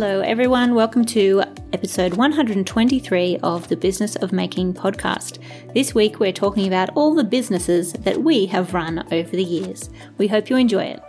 Hello, 0.00 0.20
everyone. 0.22 0.74
Welcome 0.74 1.04
to 1.04 1.42
episode 1.74 2.14
123 2.14 3.36
of 3.42 3.68
the 3.68 3.76
Business 3.76 4.16
of 4.16 4.32
Making 4.32 4.72
podcast. 4.72 5.38
This 5.74 5.94
week, 5.94 6.18
we're 6.18 6.32
talking 6.32 6.66
about 6.66 6.88
all 6.96 7.14
the 7.14 7.22
businesses 7.22 7.92
that 7.92 8.22
we 8.22 8.46
have 8.46 8.72
run 8.72 9.06
over 9.12 9.30
the 9.30 9.44
years. 9.44 9.90
We 10.16 10.26
hope 10.26 10.48
you 10.48 10.56
enjoy 10.56 10.84
it. 10.84 11.02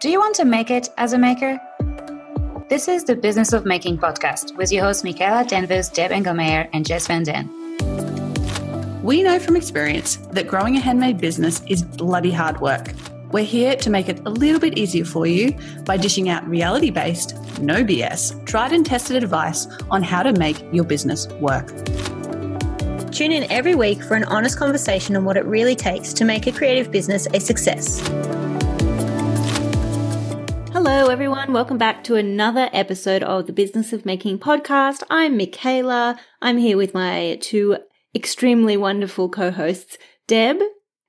Do 0.00 0.10
you 0.10 0.18
want 0.18 0.34
to 0.34 0.44
make 0.44 0.72
it 0.72 0.88
as 0.96 1.12
a 1.12 1.18
maker? 1.18 1.56
This 2.68 2.88
is 2.88 3.04
the 3.04 3.14
Business 3.14 3.52
of 3.52 3.64
Making 3.64 3.98
podcast 3.98 4.56
with 4.56 4.72
your 4.72 4.82
hosts 4.82 5.04
Michaela 5.04 5.44
Danvers, 5.44 5.88
Deb 5.88 6.10
Engelmeyer, 6.10 6.68
and 6.72 6.84
Jess 6.84 7.06
Van 7.06 7.22
Den. 7.22 7.48
We 9.04 9.22
know 9.22 9.38
from 9.38 9.54
experience 9.54 10.16
that 10.32 10.48
growing 10.48 10.76
a 10.76 10.80
handmade 10.80 11.18
business 11.18 11.62
is 11.68 11.84
bloody 11.84 12.32
hard 12.32 12.60
work. 12.60 12.92
We're 13.30 13.44
here 13.44 13.76
to 13.76 13.90
make 13.90 14.08
it 14.08 14.20
a 14.24 14.30
little 14.30 14.58
bit 14.58 14.78
easier 14.78 15.04
for 15.04 15.26
you 15.26 15.54
by 15.84 15.98
dishing 15.98 16.30
out 16.30 16.48
reality 16.48 16.88
based, 16.88 17.36
no 17.60 17.84
BS, 17.84 18.46
tried 18.46 18.72
and 18.72 18.86
tested 18.86 19.22
advice 19.22 19.66
on 19.90 20.02
how 20.02 20.22
to 20.22 20.32
make 20.32 20.64
your 20.72 20.84
business 20.84 21.28
work. 21.34 21.66
Tune 23.12 23.32
in 23.32 23.50
every 23.52 23.74
week 23.74 24.02
for 24.02 24.14
an 24.14 24.24
honest 24.24 24.58
conversation 24.58 25.14
on 25.14 25.26
what 25.26 25.36
it 25.36 25.44
really 25.44 25.76
takes 25.76 26.14
to 26.14 26.24
make 26.24 26.46
a 26.46 26.52
creative 26.52 26.90
business 26.90 27.28
a 27.34 27.38
success. 27.38 28.00
Hello, 30.72 31.08
everyone. 31.08 31.52
Welcome 31.52 31.76
back 31.76 32.04
to 32.04 32.16
another 32.16 32.70
episode 32.72 33.22
of 33.22 33.46
the 33.46 33.52
Business 33.52 33.92
of 33.92 34.06
Making 34.06 34.38
podcast. 34.38 35.02
I'm 35.10 35.36
Michaela. 35.36 36.18
I'm 36.40 36.56
here 36.56 36.78
with 36.78 36.94
my 36.94 37.36
two 37.42 37.76
extremely 38.14 38.78
wonderful 38.78 39.28
co 39.28 39.50
hosts, 39.50 39.98
Deb. 40.26 40.60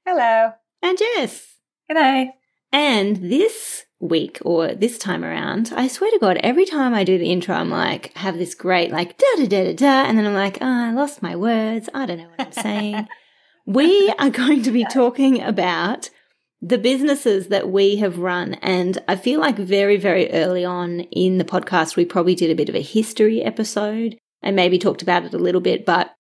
Hello. 0.06 0.52
And 0.82 0.98
Jess. 0.98 1.49
G'day. 1.90 2.30
And 2.72 3.16
this 3.18 3.86
week 4.00 4.38
or 4.44 4.76
this 4.76 5.00
time 5.00 5.26
around, 5.26 5.74
I 5.76 5.88
swear 5.88 6.12
to 6.12 6.20
God, 6.20 6.38
every 6.44 6.66
time 6.66 6.94
I 6.94 7.04
do 7.04 7.18
the 7.18 7.32
intro, 7.32 7.56
I'm 7.56 7.72
like, 7.72 8.16
have 8.16 8.38
this 8.38 8.54
great, 8.54 8.92
like, 8.92 9.18
da 9.18 9.26
da 9.38 9.48
da 9.48 9.64
da 9.64 9.74
da. 9.74 10.04
And 10.08 10.18
then 10.18 10.28
I'm 10.28 10.36
like, 10.36 10.60
oh, 10.62 10.68
I 10.68 10.92
lost 10.92 11.24
my 11.24 11.36
words. 11.36 11.90
I 11.94 12.06
don't 12.06 12.20
know 12.20 12.30
what 12.36 12.46
I'm 12.46 12.52
saying. 12.52 13.08
we 13.66 14.14
are 14.20 14.30
going 14.30 14.62
to 14.64 14.72
be 14.72 14.86
talking 14.86 15.42
about 15.42 16.12
the 16.62 16.78
businesses 16.78 17.48
that 17.48 17.70
we 17.70 17.96
have 17.96 18.20
run. 18.20 18.54
And 18.56 19.00
I 19.08 19.16
feel 19.16 19.40
like 19.40 19.58
very, 19.58 19.98
very 19.98 20.32
early 20.32 20.64
on 20.64 21.00
in 21.00 21.40
the 21.40 21.44
podcast, 21.44 21.96
we 21.96 22.06
probably 22.06 22.36
did 22.36 22.52
a 22.52 22.56
bit 22.56 22.70
of 22.70 22.76
a 22.76 22.82
history 22.82 23.42
episode 23.42 24.16
and 24.44 24.56
maybe 24.56 24.78
talked 24.78 25.02
about 25.02 25.26
it 25.26 25.34
a 25.34 25.40
little 25.40 25.62
bit. 25.62 25.88
But 25.88 26.14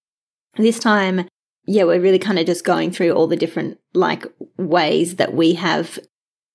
this 0.55 0.79
time, 0.79 1.27
yeah, 1.69 1.83
we're 1.83 2.01
really 2.01 2.17
kind 2.17 2.39
of 2.39 2.47
just 2.47 2.65
going 2.65 2.89
through 2.89 3.11
all 3.11 3.27
the 3.27 3.35
different 3.35 3.77
like 3.93 4.25
ways 4.57 5.17
that 5.17 5.35
we 5.35 5.53
have 5.53 5.99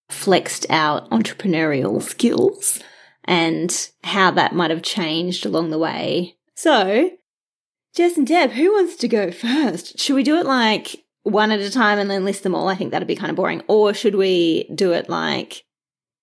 flexed 0.08 0.66
our 0.70 1.08
entrepreneurial 1.10 2.02
skills 2.02 2.80
and 3.22 3.90
how 4.02 4.32
that 4.32 4.56
might 4.56 4.72
have 4.72 4.82
changed 4.82 5.46
along 5.46 5.70
the 5.70 5.78
way. 5.78 6.34
So, 6.56 7.12
Jess 7.94 8.16
and 8.16 8.26
Deb, 8.26 8.50
who 8.50 8.72
wants 8.72 8.96
to 8.96 9.06
go 9.06 9.30
first? 9.30 10.00
Should 10.00 10.16
we 10.16 10.24
do 10.24 10.36
it 10.36 10.46
like 10.46 11.04
one 11.22 11.52
at 11.52 11.60
a 11.60 11.70
time 11.70 12.00
and 12.00 12.10
then 12.10 12.24
list 12.24 12.42
them 12.42 12.56
all? 12.56 12.68
I 12.68 12.74
think 12.74 12.90
that'd 12.90 13.06
be 13.06 13.14
kind 13.14 13.30
of 13.30 13.36
boring. 13.36 13.62
Or 13.68 13.94
should 13.94 14.16
we 14.16 14.68
do 14.74 14.92
it 14.92 15.08
like, 15.08 15.62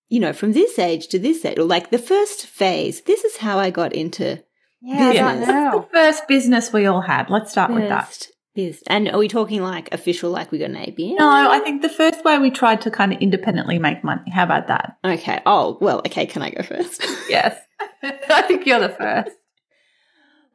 you 0.08 0.20
know, 0.20 0.34
from 0.34 0.52
this 0.52 0.78
age 0.78 1.08
to 1.08 1.18
this 1.18 1.46
age, 1.46 1.58
or 1.58 1.64
like 1.64 1.88
the 1.90 1.98
first 1.98 2.44
phase? 2.44 3.00
This 3.00 3.24
is 3.24 3.38
how 3.38 3.58
I 3.58 3.70
got 3.70 3.94
into 3.94 4.44
Yeah, 4.82 5.12
business. 5.12 5.48
I 5.48 5.52
don't 5.52 5.64
know. 5.72 5.88
The 5.90 5.98
first 5.98 6.28
business 6.28 6.74
we 6.74 6.84
all 6.84 7.00
had. 7.00 7.30
Let's 7.30 7.50
start 7.52 7.72
with 7.72 7.88
that. 7.88 8.28
Biz- 8.54 8.82
And 8.86 9.08
are 9.10 9.18
we 9.18 9.28
talking 9.28 9.62
like 9.62 9.92
official, 9.94 10.30
like 10.30 10.50
we 10.52 10.58
got 10.58 10.70
an 10.70 10.76
ABN? 10.76 11.16
No, 11.18 11.28
I 11.50 11.58
think 11.60 11.80
the 11.82 11.88
first 11.88 12.22
way 12.24 12.38
we 12.38 12.50
tried 12.50 12.80
to 12.82 12.90
kind 12.90 13.12
of 13.12 13.20
independently 13.20 13.78
make 13.78 14.04
money. 14.04 14.30
How 14.30 14.44
about 14.44 14.66
that? 14.68 14.98
Okay. 15.04 15.40
Oh, 15.46 15.78
well, 15.80 15.98
okay. 16.00 16.26
Can 16.26 16.42
I 16.42 16.50
go 16.50 16.62
first? 16.62 17.02
Yes. 17.28 17.56
I 18.02 18.42
think 18.42 18.66
you're 18.66 18.78
the 18.80 18.90
first. 18.90 19.30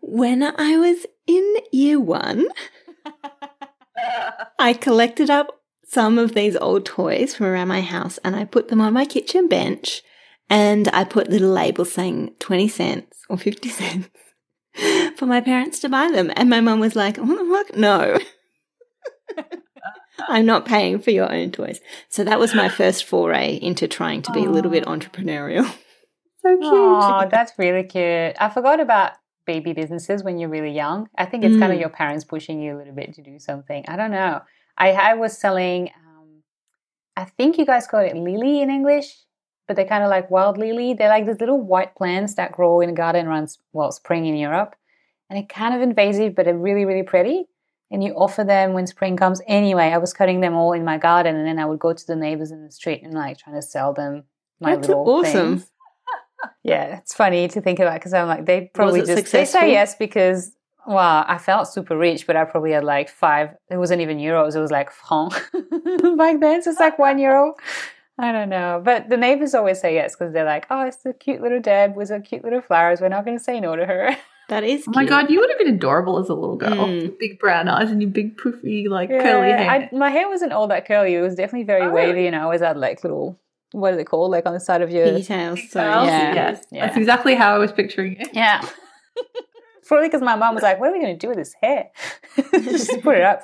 when 0.01 0.43
I 0.43 0.77
was 0.77 1.05
in 1.25 1.55
year 1.71 1.99
one, 1.99 2.47
I 4.59 4.73
collected 4.73 5.29
up 5.29 5.61
some 5.83 6.17
of 6.19 6.33
these 6.33 6.55
old 6.57 6.85
toys 6.85 7.35
from 7.35 7.47
around 7.47 7.69
my 7.69 7.81
house 7.81 8.17
and 8.23 8.35
I 8.35 8.45
put 8.45 8.67
them 8.67 8.81
on 8.81 8.93
my 8.93 9.05
kitchen 9.05 9.47
bench 9.47 10.01
and 10.49 10.87
I 10.89 11.03
put 11.03 11.29
little 11.29 11.49
labels 11.51 11.91
saying 11.93 12.35
20 12.39 12.67
cents 12.67 13.23
or 13.29 13.37
50 13.37 13.69
cents 13.69 14.09
for 15.15 15.25
my 15.25 15.41
parents 15.41 15.79
to 15.79 15.89
buy 15.89 16.09
them. 16.11 16.31
And 16.35 16.49
my 16.49 16.61
mum 16.61 16.79
was 16.79 16.95
like, 16.95 17.17
what 17.17 17.37
the 17.37 17.45
fuck? 17.65 17.77
No. 17.77 18.17
I'm 20.27 20.45
not 20.45 20.65
paying 20.65 20.99
for 20.99 21.11
your 21.11 21.31
own 21.31 21.51
toys. 21.51 21.79
So 22.09 22.23
that 22.23 22.39
was 22.39 22.55
my 22.55 22.69
first 22.69 23.05
foray 23.05 23.55
into 23.55 23.87
trying 23.87 24.23
to 24.23 24.31
be 24.31 24.43
a 24.43 24.49
little 24.49 24.71
bit 24.71 24.85
entrepreneurial. 24.85 25.69
So 26.43 26.55
cute. 26.59 26.71
Oh, 26.71 27.27
that's 27.29 27.51
really 27.57 27.83
cute. 27.83 28.35
I 28.39 28.49
forgot 28.53 28.79
about 28.79 29.13
baby 29.45 29.73
businesses 29.73 30.23
when 30.23 30.37
you're 30.37 30.47
really 30.49 30.71
young. 30.71 31.09
I 31.17 31.25
think 31.25 31.43
it's 31.43 31.57
kind 31.57 31.73
of 31.73 31.77
Mm. 31.77 31.81
your 31.81 31.89
parents 31.89 32.23
pushing 32.23 32.61
you 32.61 32.75
a 32.75 32.77
little 32.77 32.93
bit 32.93 33.15
to 33.15 33.21
do 33.21 33.37
something. 33.39 33.83
I 33.87 33.97
don't 33.97 34.11
know. 34.11 34.41
I, 34.77 34.91
I 34.91 35.13
was 35.15 35.37
selling, 35.37 35.89
um, 35.89 36.43
I 37.17 37.25
think 37.25 37.57
you 37.57 37.65
guys 37.65 37.85
call 37.87 37.99
it 37.99 38.15
lily 38.15 38.61
in 38.61 38.69
English, 38.69 39.13
but 39.67 39.75
they're 39.75 39.85
kind 39.85 40.03
of 40.03 40.09
like 40.09 40.31
wild 40.31 40.57
lily. 40.57 40.93
They're 40.93 41.09
like 41.09 41.25
these 41.25 41.39
little 41.39 41.61
white 41.61 41.95
plants 41.95 42.35
that 42.35 42.51
grow 42.51 42.81
in 42.81 42.89
a 42.89 42.93
garden 42.93 43.27
around, 43.27 43.55
well, 43.73 43.91
spring 43.91 44.25
in 44.25 44.35
Europe. 44.35 44.75
And 45.29 45.37
they're 45.37 45.45
kind 45.45 45.75
of 45.75 45.81
invasive, 45.81 46.35
but 46.35 46.45
they're 46.45 46.57
really, 46.57 46.85
really 46.85 47.03
pretty. 47.03 47.45
And 47.91 48.03
you 48.03 48.13
offer 48.13 48.43
them 48.43 48.73
when 48.73 48.87
spring 48.87 49.17
comes. 49.17 49.41
Anyway, 49.47 49.85
I 49.85 49.97
was 49.97 50.13
cutting 50.13 50.41
them 50.41 50.55
all 50.55 50.73
in 50.73 50.83
my 50.83 50.97
garden, 50.97 51.35
and 51.35 51.45
then 51.47 51.59
I 51.59 51.65
would 51.65 51.79
go 51.79 51.93
to 51.93 52.07
the 52.07 52.15
neighbors 52.15 52.51
in 52.51 52.63
the 52.63 52.71
street 52.71 53.01
and 53.03 53.13
like 53.13 53.37
trying 53.37 53.55
to 53.55 53.61
sell 53.61 53.93
them 53.93 54.23
my 54.59 54.75
That's 54.75 54.87
little 54.87 55.09
awesome. 55.09 55.59
things. 55.59 55.71
Yeah, 56.63 56.97
it's 56.97 57.13
funny 57.13 57.47
to 57.47 57.61
think 57.61 57.79
about 57.79 57.95
because 57.95 58.13
I'm 58.13 58.27
like 58.27 58.45
they 58.45 58.69
probably 58.73 58.99
just 59.01 59.13
successful? 59.13 59.61
they 59.61 59.67
say 59.67 59.71
yes 59.71 59.95
because 59.95 60.51
well 60.85 61.25
I 61.27 61.37
felt 61.37 61.67
super 61.67 61.97
rich, 61.97 62.27
but 62.27 62.35
I 62.35 62.43
probably 62.45 62.71
had 62.71 62.83
like 62.83 63.09
five. 63.09 63.51
It 63.69 63.77
wasn't 63.77 64.01
even 64.01 64.17
euros; 64.17 64.55
it 64.55 64.59
was 64.59 64.71
like 64.71 64.91
franc 64.91 65.31
back 66.17 66.39
then. 66.39 66.61
So 66.61 66.71
it's 66.71 66.79
like 66.79 66.99
one 66.99 67.19
euro. 67.19 67.55
I 68.19 68.31
don't 68.31 68.49
know, 68.49 68.81
but 68.83 69.09
the 69.09 69.17
neighbors 69.17 69.53
always 69.53 69.79
say 69.79 69.93
yes 69.93 70.15
because 70.15 70.33
they're 70.33 70.45
like, 70.45 70.65
"Oh, 70.69 70.85
it's 70.85 70.97
the 70.97 71.13
cute 71.13 71.41
little 71.41 71.59
Deb 71.61 71.95
with 71.95 72.09
her 72.09 72.19
cute 72.19 72.43
little 72.43 72.61
flowers. 72.61 72.99
We're 72.99 73.09
not 73.09 73.25
going 73.25 73.37
to 73.37 73.43
say 73.43 73.59
no 73.59 73.75
to 73.75 73.85
her." 73.85 74.17
That 74.49 74.63
is 74.63 74.85
Oh 74.87 74.91
my 74.95 75.03
god, 75.03 75.29
you 75.29 75.41
would 75.41 75.49
have 75.49 75.59
been 75.59 75.73
adorable 75.75 76.19
as 76.19 76.29
a 76.29 76.33
little 76.33 76.55
girl. 76.55 76.71
Mm. 76.87 77.19
Big 77.19 77.37
brown 77.37 77.67
eyes 77.67 77.91
and 77.91 78.01
your 78.01 78.09
big 78.11 78.37
poofy, 78.37 78.87
like 78.87 79.09
Yeah, 79.09 79.21
curly 79.21 79.49
hair. 79.51 79.69
I, 79.69 79.89
my 79.91 80.09
hair 80.09 80.29
wasn't 80.29 80.53
all 80.53 80.69
that 80.69 80.87
curly. 80.87 81.15
It 81.15 81.19
was 81.21 81.35
definitely 81.35 81.65
very 81.65 81.81
Oh, 81.81 81.91
wavy, 81.91 82.13
really? 82.13 82.27
and 82.27 82.35
I 82.37 82.43
always 82.43 82.61
had 82.61 82.77
like 82.77 83.03
little 83.03 83.37
what 83.73 83.91
are 83.91 83.97
they 83.97 84.05
called, 84.05 84.31
like 84.31 84.45
on 84.45 84.53
the 84.53 84.61
side 84.61 84.81
of 84.81 84.89
your 84.89 85.03
Details. 85.17 85.59
So, 85.69 85.81
Girls, 85.81 86.07
yeah. 86.07 86.33
yes. 86.33 86.65
Yeah. 86.71 86.85
That's 86.85 86.97
exactly 86.97 87.35
how 87.35 87.55
I 87.55 87.57
was 87.57 87.73
picturing 87.73 88.15
it. 88.21 88.29
Yeah. 88.31 88.65
Probably 89.85 90.07
because 90.07 90.21
my 90.21 90.37
mom 90.37 90.53
was 90.55 90.63
like, 90.63 90.79
"What 90.79 90.89
are 90.89 90.93
we 90.93 91.01
going 91.01 91.17
to 91.17 91.19
do 91.19 91.27
with 91.27 91.37
this 91.37 91.53
hair? 91.61 91.91
Just 92.53 93.01
put 93.01 93.17
it 93.17 93.23
up." 93.23 93.41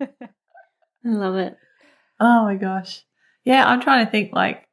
I 0.00 1.08
love 1.08 1.34
it. 1.34 1.56
Oh 2.20 2.44
my 2.44 2.54
gosh. 2.54 3.02
Yeah, 3.50 3.66
I'm 3.68 3.80
trying 3.80 4.04
to 4.04 4.10
think 4.10 4.32
like 4.32 4.64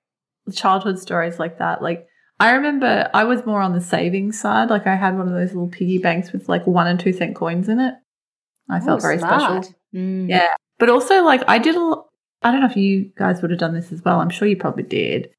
childhood 0.54 1.00
stories 1.00 1.40
like 1.40 1.60
that. 1.60 1.82
Like 1.82 2.08
I 2.40 2.52
remember 2.52 3.10
I 3.14 3.24
was 3.24 3.46
more 3.46 3.62
on 3.62 3.74
the 3.74 3.82
savings 3.82 4.40
side. 4.40 4.70
Like 4.70 4.88
I 4.88 4.96
had 4.96 5.18
one 5.18 5.28
of 5.28 5.34
those 5.34 5.50
little 5.54 5.70
piggy 5.70 5.98
banks 5.98 6.32
with 6.32 6.48
like 6.48 6.66
one 6.68 6.88
and 6.88 7.00
two 7.00 7.14
cent 7.14 7.36
coins 7.36 7.68
in 7.70 7.80
it. 7.80 7.96
I 8.70 8.80
felt 8.80 9.02
very 9.02 9.18
smart. 9.18 9.42
special. 9.64 9.76
Mm. 9.96 10.30
Yeah. 10.30 10.50
But 10.80 10.90
also 10.90 11.24
like 11.24 11.42
I 11.48 11.58
did 11.58 11.76
a 11.76 11.96
I 12.44 12.52
don't 12.52 12.62
know 12.62 12.68
if 12.68 12.78
you 12.78 13.12
guys 13.18 13.42
would 13.42 13.52
have 13.52 13.60
done 13.60 13.74
this 13.74 13.92
as 13.92 14.04
well. 14.06 14.20
I'm 14.20 14.30
sure 14.30 14.48
you 14.48 14.58
probably 14.58 14.84
did. 14.84 15.30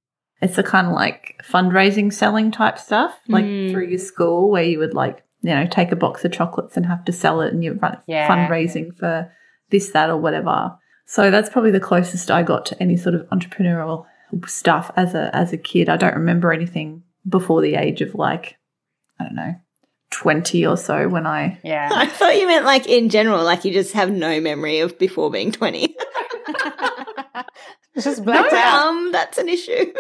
It's 0.40 0.56
the 0.56 0.62
kind 0.62 0.86
of 0.88 0.92
like 0.92 1.40
fundraising 1.44 2.12
selling 2.12 2.50
type 2.50 2.78
stuff, 2.78 3.18
like 3.28 3.44
Mm. 3.44 3.70
through 3.70 3.86
your 3.88 3.98
school 3.98 4.50
where 4.50 4.62
you 4.64 4.78
would 4.80 4.94
like, 4.94 5.22
you 5.42 5.54
know, 5.54 5.66
take 5.66 5.92
a 5.92 5.96
box 5.96 6.24
of 6.24 6.32
chocolates 6.32 6.76
and 6.76 6.86
have 6.86 7.04
to 7.06 7.12
sell 7.12 7.40
it 7.40 7.52
and 7.52 7.62
you're 7.62 7.78
Yeah. 8.06 8.28
fundraising 8.28 8.96
for 8.96 9.30
this, 9.70 9.90
that, 9.90 10.10
or 10.10 10.16
whatever. 10.16 10.76
So 11.10 11.30
that's 11.30 11.48
probably 11.48 11.70
the 11.70 11.80
closest 11.80 12.30
I 12.30 12.42
got 12.42 12.66
to 12.66 12.82
any 12.82 12.98
sort 12.98 13.14
of 13.14 13.22
entrepreneurial 13.30 14.04
stuff 14.46 14.90
as 14.94 15.14
a 15.14 15.34
as 15.34 15.54
a 15.54 15.56
kid. 15.56 15.88
I 15.88 15.96
don't 15.96 16.14
remember 16.14 16.52
anything 16.52 17.02
before 17.26 17.62
the 17.62 17.76
age 17.76 18.02
of 18.02 18.14
like, 18.14 18.58
I 19.18 19.24
don't 19.24 19.34
know, 19.34 19.54
twenty 20.10 20.66
or 20.66 20.76
so 20.76 21.08
when 21.08 21.26
I 21.26 21.58
Yeah. 21.64 21.88
I 21.94 22.04
thought 22.06 22.36
you 22.36 22.46
meant 22.46 22.66
like 22.66 22.86
in 22.86 23.08
general, 23.08 23.42
like 23.42 23.64
you 23.64 23.72
just 23.72 23.94
have 23.94 24.10
no 24.12 24.38
memory 24.38 24.80
of 24.80 24.98
before 24.98 25.30
being 25.30 25.50
20. 25.50 25.96
Just 27.98 28.24
blacked 28.24 28.52
out. 28.52 28.86
um, 28.86 29.10
that's 29.10 29.38
an 29.38 29.48
issue. 29.48 29.92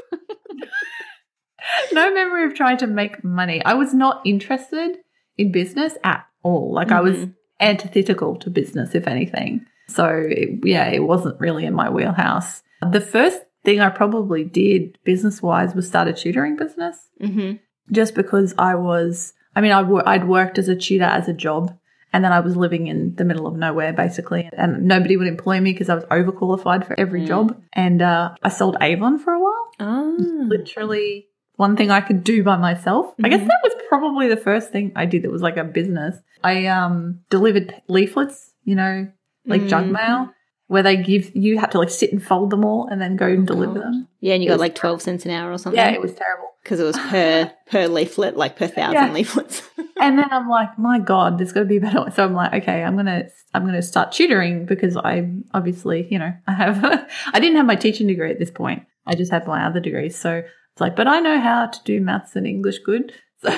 no 1.92 2.12
memory 2.14 2.44
of 2.44 2.54
trying 2.54 2.76
to 2.78 2.86
make 2.86 3.24
money. 3.24 3.64
I 3.64 3.74
was 3.74 3.92
not 3.92 4.20
interested 4.24 4.98
in 5.36 5.50
business 5.50 5.94
at 6.04 6.24
all. 6.44 6.72
Like 6.72 6.92
I 6.92 7.00
was 7.00 7.16
Mhm. 7.16 7.34
antithetical 7.60 8.36
to 8.36 8.50
business, 8.50 8.94
if 8.94 9.08
anything. 9.08 9.66
So 9.88 10.24
yeah, 10.62 10.88
it 10.88 11.00
wasn't 11.02 11.40
really 11.40 11.64
in 11.64 11.74
my 11.74 11.88
wheelhouse. 11.90 12.62
The 12.92 13.00
first 13.00 13.40
thing 13.64 13.80
I 13.80 13.88
probably 13.88 14.44
did 14.44 14.98
business 15.04 15.42
wise 15.42 15.74
was 15.74 15.86
start 15.88 16.08
a 16.08 16.12
tutoring 16.12 16.56
business, 16.56 16.96
Mm-hmm. 17.20 17.56
just 17.92 18.14
because 18.14 18.54
I 18.58 18.74
was. 18.76 19.32
I 19.56 19.60
mean, 19.60 19.72
I 19.72 19.80
I'd 20.06 20.28
worked 20.28 20.58
as 20.58 20.68
a 20.68 20.76
tutor 20.76 21.04
as 21.04 21.26
a 21.26 21.32
job, 21.32 21.76
and 22.12 22.22
then 22.24 22.32
I 22.32 22.38
was 22.40 22.54
living 22.56 22.86
in 22.86 23.14
the 23.16 23.24
middle 23.24 23.46
of 23.48 23.56
nowhere 23.56 23.92
basically, 23.92 24.48
and 24.52 24.84
nobody 24.84 25.16
would 25.16 25.26
employ 25.26 25.60
me 25.60 25.72
because 25.72 25.88
I 25.88 25.96
was 25.96 26.04
overqualified 26.04 26.86
for 26.86 26.94
every 27.00 27.22
Mm. 27.22 27.26
job. 27.26 27.62
And 27.72 28.00
uh, 28.00 28.34
I 28.42 28.50
sold 28.50 28.76
Avon 28.80 29.18
for 29.18 29.32
a 29.32 29.40
while 29.40 29.64
Oh. 29.80 30.16
literally 30.48 31.26
one 31.56 31.76
thing 31.76 31.90
I 31.90 32.00
could 32.00 32.22
do 32.22 32.44
by 32.44 32.56
myself. 32.56 33.14
I 33.24 33.28
guess 33.28 33.40
that 33.40 33.60
was 33.64 33.74
probably 33.88 34.28
the 34.28 34.36
first 34.36 34.70
thing 34.70 34.92
I 34.94 35.06
did 35.06 35.22
that 35.22 35.30
was 35.32 35.42
like 35.42 35.56
a 35.56 35.64
business. 35.64 36.16
I 36.44 36.66
um 36.66 37.20
delivered 37.30 37.74
leaflets, 37.88 38.52
you 38.64 38.76
know, 38.76 39.08
like 39.48 39.66
junk 39.66 39.88
Mm. 39.88 39.92
mail, 39.92 40.30
where 40.68 40.82
they 40.82 40.96
give 40.96 41.34
you 41.34 41.58
had 41.58 41.70
to 41.72 41.78
like 41.78 41.90
sit 41.90 42.12
and 42.12 42.22
fold 42.22 42.50
them 42.50 42.64
all 42.64 42.86
and 42.90 43.00
then 43.00 43.16
go 43.16 43.26
and 43.26 43.46
deliver 43.46 43.74
God. 43.74 43.82
them. 43.84 44.08
Yeah, 44.20 44.34
and 44.34 44.42
you 44.42 44.48
It 44.50 44.52
got 44.52 44.60
like 44.60 44.74
12 44.74 45.02
cents 45.02 45.24
an 45.24 45.30
hour 45.32 45.50
or 45.52 45.58
something. 45.58 45.78
Yeah, 45.78 45.90
it 45.90 46.00
was 46.00 46.12
terrible. 46.14 46.44
Because 46.62 46.80
it 46.80 46.84
was 46.84 46.98
per 46.98 47.50
per 47.70 47.86
leaflet, 47.88 48.36
like 48.36 48.56
per 48.56 48.66
thousand 48.68 48.92
Yeah. 48.94 49.12
leaflets. 49.12 49.62
And 50.00 50.16
then 50.16 50.28
I'm 50.30 50.48
like, 50.48 50.78
my 50.78 51.00
God, 51.00 51.38
there's 51.38 51.50
got 51.52 51.60
to 51.60 51.66
be 51.66 51.78
a 51.78 51.80
better 51.80 52.02
way. 52.04 52.10
So 52.14 52.22
I'm 52.24 52.32
like, 52.32 52.54
okay, 52.62 52.84
I'm 52.84 52.94
gonna 52.94 53.24
I'm 53.52 53.64
gonna 53.66 53.82
start 53.82 54.12
tutoring 54.12 54.64
because 54.64 54.96
I 54.96 55.28
obviously, 55.52 56.06
you 56.08 56.20
know, 56.20 56.32
I 56.46 56.52
have 56.52 56.84
I 57.32 57.40
didn't 57.40 57.56
have 57.56 57.66
my 57.66 57.74
teaching 57.74 58.06
degree 58.06 58.30
at 58.30 58.38
this 58.38 58.50
point. 58.52 58.84
I 59.06 59.14
just 59.16 59.32
had 59.32 59.44
my 59.48 59.64
other 59.66 59.80
degrees. 59.80 60.16
So 60.16 60.36
it's 60.72 60.80
like, 60.80 60.94
but 60.94 61.08
I 61.08 61.18
know 61.18 61.40
how 61.40 61.66
to 61.66 61.80
do 61.84 62.00
maths 62.00 62.36
and 62.36 62.46
English 62.46 62.78
good. 62.84 63.12
So 63.42 63.50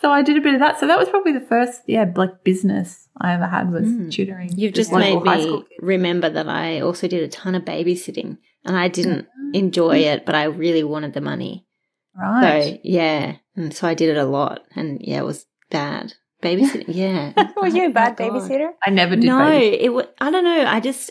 so 0.00 0.10
I 0.10 0.22
did 0.22 0.36
a 0.36 0.40
bit 0.40 0.54
of 0.54 0.60
that. 0.60 0.78
So 0.80 0.86
that 0.86 0.98
was 0.98 1.08
probably 1.08 1.32
the 1.32 1.40
first, 1.46 1.82
yeah, 1.86 2.10
like 2.16 2.44
business 2.44 3.08
I 3.20 3.32
ever 3.34 3.46
had 3.46 3.72
was 3.72 3.84
Mm. 3.88 4.10
tutoring. 4.12 4.50
You've 4.56 4.74
just 4.74 4.92
made 4.92 5.22
me 5.22 5.64
remember 5.80 6.28
that 6.30 6.48
I 6.48 6.80
also 6.80 7.08
did 7.08 7.22
a 7.22 7.28
ton 7.28 7.54
of 7.54 7.64
babysitting 7.64 8.38
and 8.64 8.76
I 8.76 8.88
didn't 8.88 9.26
enjoy 9.54 9.98
it, 9.98 10.24
but 10.26 10.34
I 10.34 10.44
really 10.44 10.84
wanted 10.84 11.14
the 11.14 11.20
money. 11.20 11.66
Right. 12.14 12.74
So, 12.74 12.78
yeah. 12.84 13.36
And 13.56 13.72
so 13.74 13.86
I 13.88 13.94
did 13.94 14.08
it 14.10 14.16
a 14.16 14.24
lot. 14.24 14.62
And 14.76 15.00
yeah, 15.00 15.18
it 15.18 15.24
was 15.24 15.46
bad. 15.70 16.14
Babysitting, 16.42 16.84
yeah. 16.88 17.32
Were 17.56 17.66
you 17.66 17.86
a 17.86 17.88
Oh 17.88 17.92
bad 17.92 18.16
God. 18.16 18.30
babysitter? 18.32 18.70
I 18.84 18.90
never 18.90 19.16
did 19.16 19.24
No, 19.24 19.34
babysitting. 19.38 19.78
it 19.80 19.88
was, 19.92 20.06
I 20.20 20.30
don't 20.30 20.44
know. 20.44 20.64
I 20.66 20.78
just 20.80 21.10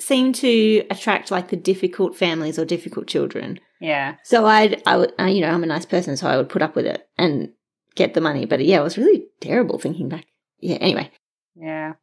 seemed 0.00 0.36
to 0.36 0.84
attract 0.90 1.32
like 1.32 1.48
the 1.48 1.56
difficult 1.56 2.16
families 2.16 2.58
or 2.58 2.64
difficult 2.64 3.08
children. 3.08 3.58
Yeah. 3.80 4.14
So 4.22 4.46
I'd, 4.46 4.80
I 4.86 4.96
would, 4.96 5.12
I, 5.18 5.28
you 5.30 5.40
know, 5.40 5.50
I'm 5.50 5.64
a 5.64 5.66
nice 5.66 5.86
person, 5.86 6.16
so 6.16 6.28
I 6.28 6.36
would 6.36 6.48
put 6.48 6.62
up 6.62 6.76
with 6.76 6.86
it 6.86 7.08
and 7.18 7.50
get 7.98 8.14
the 8.14 8.20
money. 8.22 8.46
But 8.46 8.64
yeah, 8.64 8.80
it 8.80 8.84
was 8.84 8.96
really 8.96 9.26
terrible 9.40 9.78
thinking 9.78 10.08
back. 10.08 10.24
Yeah, 10.60 10.76
anyway, 10.76 11.10
Yeah. 11.54 11.94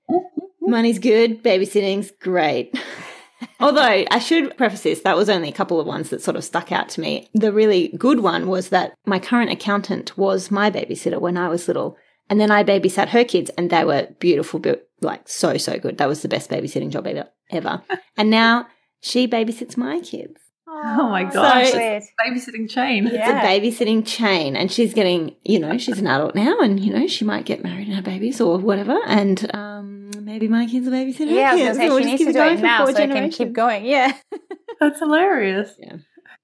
money's 0.62 1.00
good, 1.00 1.44
babysitting's 1.44 2.12
great. 2.22 2.78
Although 3.60 4.06
I 4.10 4.20
should 4.20 4.56
preface 4.58 4.84
this, 4.84 5.02
that 5.02 5.18
was 5.18 5.30
only 5.30 5.50
a 5.50 5.54
couple 5.54 5.80
of 5.80 5.88
ones 5.88 6.10
that 6.10 6.22
sort 6.22 6.38
of 6.38 6.44
stuck 6.44 6.72
out 6.72 6.90
to 6.90 7.02
me. 7.02 7.30
The 7.34 7.52
really 7.52 7.90
good 7.98 8.20
one 8.22 8.48
was 8.48 8.70
that 8.70 8.94
my 9.06 9.20
current 9.20 9.52
accountant 9.52 10.18
was 10.18 10.52
my 10.52 10.72
babysitter 10.72 11.20
when 11.20 11.38
I 11.38 11.50
was 11.50 11.68
little. 11.68 11.98
And 12.30 12.40
then 12.40 12.50
I 12.50 12.64
babysat 12.64 13.10
her 13.10 13.24
kids 13.24 13.52
and 13.58 13.70
they 13.70 13.84
were 13.84 14.08
beautiful, 14.20 14.62
like 15.02 15.28
so, 15.28 15.58
so 15.58 15.78
good. 15.78 15.98
That 15.98 16.08
was 16.08 16.22
the 16.22 16.28
best 16.28 16.50
babysitting 16.50 16.90
job 16.90 17.08
ever. 17.08 17.28
ever. 17.52 17.84
and 18.18 18.30
now 18.30 18.68
she 19.02 19.28
babysits 19.28 19.78
my 19.78 20.00
kids. 20.00 20.40
Oh 20.98 21.10
my 21.10 21.24
gosh. 21.24 21.72
So- 21.72 21.80
it's 21.80 22.08
a 22.08 22.30
babysitting 22.30 22.70
chain. 22.70 23.08
Yeah. 23.12 23.12
It's 23.14 23.30
a 23.30 23.84
babysitting 23.86 24.06
chain, 24.06 24.56
and 24.56 24.72
she's 24.72 24.94
getting, 24.94 25.36
you 25.44 25.60
know, 25.60 25.78
she's 25.78 26.00
an 26.00 26.08
adult 26.08 26.36
now, 26.36 26.60
and 26.60 26.80
you 26.80 26.94
know, 26.94 27.08
she 27.08 27.24
might 27.26 27.46
get 27.46 27.64
married 27.64 27.88
and 27.88 27.96
have 27.96 28.04
babies 28.04 28.40
or 28.42 28.58
whatever, 28.58 28.98
and 29.06 29.50
um, 29.56 30.12
maybe 30.22 30.48
my 30.48 30.66
kids 30.68 30.88
are 30.88 30.92
babysitting 30.92 31.32
Yeah, 31.36 31.52
I 31.54 31.58
her 31.60 31.70
was 31.70 31.78
kids. 31.78 31.78
gonna 31.78 31.80
say 31.80 31.90
We'll 31.90 31.98
she 32.00 32.04
just 32.04 32.12
needs 32.12 32.18
keep 32.20 32.28
to 32.28 32.34
do 32.34 32.40
going 32.40 32.58
it 32.58 32.62
now 32.62 32.86
so 32.86 32.92
it 32.92 33.10
can 33.10 33.30
keep 33.32 33.54
going. 33.54 33.86
Yeah. 33.86 34.14
That's 34.80 35.00
hilarious. 35.00 35.72
Yeah. 35.80 35.98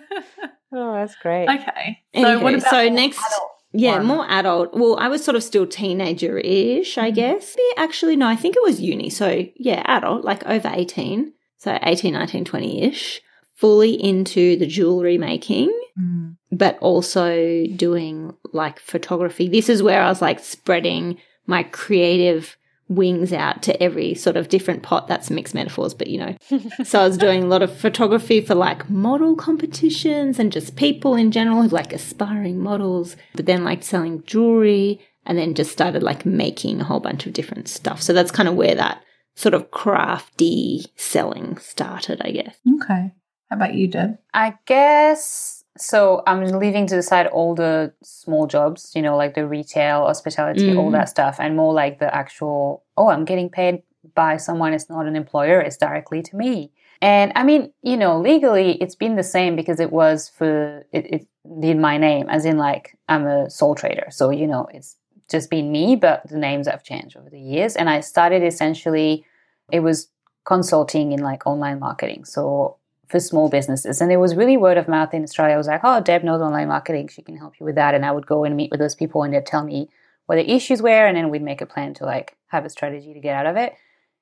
Oh, 0.76 0.92
that's 0.94 1.14
great. 1.16 1.48
Okay. 1.48 2.00
So 2.16 2.20
Anywho, 2.20 2.42
what 2.42 2.54
about 2.54 2.70
so 2.70 2.88
next- 2.88 3.18
adult 3.18 3.50
Yeah, 3.72 3.98
one? 3.98 4.06
more 4.06 4.26
adult. 4.28 4.74
Well, 4.74 4.96
I 4.98 5.06
was 5.06 5.24
sort 5.24 5.36
of 5.36 5.44
still 5.44 5.68
teenager 5.68 6.38
ish, 6.38 6.98
I 6.98 7.12
Mhm. 7.12 7.14
guess. 7.14 7.54
Yeah, 7.56 7.84
actually, 7.84 8.16
no, 8.16 8.26
I 8.26 8.34
think 8.34 8.56
it 8.56 8.62
was 8.64 8.80
uni. 8.80 9.08
So, 9.08 9.44
yeah, 9.54 9.82
adult, 9.86 10.24
like 10.24 10.44
over 10.46 10.68
18. 10.74 11.32
So 11.58 11.78
18, 11.80 12.14
19, 12.14 12.44
20 12.44 12.82
ish. 12.82 13.20
Fully 13.54 13.92
into 14.02 14.56
the 14.56 14.66
jewelry 14.66 15.18
making, 15.18 15.72
Mm. 15.98 16.36
but 16.50 16.76
also 16.80 17.66
doing 17.76 18.34
like 18.52 18.80
photography. 18.80 19.46
This 19.48 19.68
is 19.68 19.80
where 19.80 20.02
I 20.02 20.08
was 20.08 20.20
like 20.20 20.40
spreading 20.40 21.18
my 21.46 21.62
creative 21.62 22.56
wings 22.88 23.32
out 23.32 23.62
to 23.62 23.80
every 23.82 24.12
sort 24.14 24.36
of 24.36 24.48
different 24.48 24.82
pot. 24.82 25.06
That's 25.06 25.30
mixed 25.30 25.54
metaphors, 25.54 25.94
but 25.94 26.08
you 26.08 26.18
know. 26.18 26.36
so 26.84 27.00
I 27.00 27.06
was 27.06 27.16
doing 27.16 27.44
a 27.44 27.46
lot 27.46 27.62
of 27.62 27.74
photography 27.76 28.40
for 28.40 28.56
like 28.56 28.90
model 28.90 29.36
competitions 29.36 30.40
and 30.40 30.50
just 30.52 30.74
people 30.74 31.14
in 31.14 31.30
general, 31.30 31.66
like 31.68 31.92
aspiring 31.92 32.58
models, 32.60 33.16
but 33.36 33.46
then 33.46 33.62
like 33.62 33.84
selling 33.84 34.24
jewelry 34.24 35.00
and 35.24 35.38
then 35.38 35.54
just 35.54 35.70
started 35.70 36.02
like 36.02 36.26
making 36.26 36.80
a 36.80 36.84
whole 36.84 37.00
bunch 37.00 37.24
of 37.24 37.32
different 37.32 37.68
stuff. 37.68 38.02
So 38.02 38.12
that's 38.12 38.32
kind 38.32 38.48
of 38.48 38.56
where 38.56 38.74
that 38.74 39.00
sort 39.36 39.54
of 39.54 39.70
crafty 39.70 40.86
selling 40.96 41.56
started, 41.58 42.20
I 42.22 42.32
guess. 42.32 42.56
Okay. 42.82 43.12
How 43.54 43.58
about 43.66 43.74
you, 43.74 43.86
Deb? 43.86 44.18
I 44.34 44.54
guess 44.66 45.62
so. 45.78 46.24
I'm 46.26 46.44
leaving 46.58 46.88
to 46.88 46.96
the 46.96 47.04
side 47.04 47.28
all 47.28 47.54
the 47.54 47.92
small 48.02 48.48
jobs, 48.48 48.90
you 48.96 49.02
know, 49.02 49.16
like 49.16 49.34
the 49.34 49.46
retail, 49.46 50.06
hospitality, 50.06 50.74
all 50.74 50.88
Mm. 50.90 50.94
that 50.94 51.08
stuff, 51.08 51.36
and 51.38 51.56
more 51.56 51.72
like 51.72 52.00
the 52.00 52.12
actual. 52.12 52.82
Oh, 52.96 53.08
I'm 53.10 53.24
getting 53.24 53.48
paid 53.48 53.84
by 54.16 54.38
someone. 54.38 54.72
It's 54.74 54.90
not 54.90 55.06
an 55.06 55.14
employer. 55.14 55.60
It's 55.60 55.76
directly 55.76 56.20
to 56.22 56.36
me. 56.36 56.72
And 57.00 57.30
I 57.36 57.44
mean, 57.44 57.72
you 57.82 57.96
know, 57.96 58.18
legally, 58.18 58.72
it's 58.82 58.96
been 58.96 59.14
the 59.14 59.22
same 59.22 59.54
because 59.54 59.78
it 59.78 59.92
was 59.92 60.28
for 60.28 60.84
it, 60.90 61.06
it 61.14 61.26
did 61.60 61.78
my 61.78 61.96
name, 61.96 62.28
as 62.28 62.44
in 62.44 62.56
like 62.58 62.98
I'm 63.08 63.24
a 63.24 63.48
sole 63.48 63.76
trader. 63.76 64.08
So 64.10 64.30
you 64.30 64.48
know, 64.48 64.66
it's 64.74 64.96
just 65.30 65.48
been 65.48 65.70
me, 65.70 65.94
but 65.94 66.26
the 66.28 66.38
names 66.38 66.66
have 66.66 66.82
changed 66.82 67.16
over 67.16 67.30
the 67.30 67.40
years. 67.40 67.76
And 67.76 67.88
I 67.88 68.00
started 68.00 68.42
essentially, 68.42 69.24
it 69.70 69.78
was 69.78 70.08
consulting 70.44 71.12
in 71.12 71.20
like 71.20 71.46
online 71.46 71.78
marketing. 71.78 72.24
So 72.24 72.78
for 73.08 73.20
small 73.20 73.48
businesses. 73.48 74.00
And 74.00 74.10
it 74.10 74.16
was 74.16 74.34
really 74.34 74.56
word 74.56 74.76
of 74.76 74.88
mouth 74.88 75.14
in 75.14 75.22
Australia. 75.22 75.54
I 75.54 75.58
was 75.58 75.66
like, 75.66 75.80
oh, 75.84 76.00
Deb 76.00 76.24
knows 76.24 76.40
online 76.40 76.68
marketing. 76.68 77.08
She 77.08 77.22
can 77.22 77.36
help 77.36 77.58
you 77.60 77.66
with 77.66 77.74
that. 77.74 77.94
And 77.94 78.04
I 78.04 78.12
would 78.12 78.26
go 78.26 78.44
and 78.44 78.56
meet 78.56 78.70
with 78.70 78.80
those 78.80 78.94
people 78.94 79.22
and 79.22 79.34
they'd 79.34 79.46
tell 79.46 79.64
me 79.64 79.88
what 80.26 80.36
the 80.36 80.50
issues 80.50 80.82
were. 80.82 81.06
And 81.06 81.16
then 81.16 81.30
we'd 81.30 81.42
make 81.42 81.60
a 81.60 81.66
plan 81.66 81.94
to 81.94 82.04
like 82.04 82.36
have 82.48 82.64
a 82.64 82.70
strategy 82.70 83.12
to 83.12 83.20
get 83.20 83.36
out 83.36 83.46
of 83.46 83.56
it. 83.56 83.74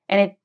And 0.09 0.21
it 0.21 0.37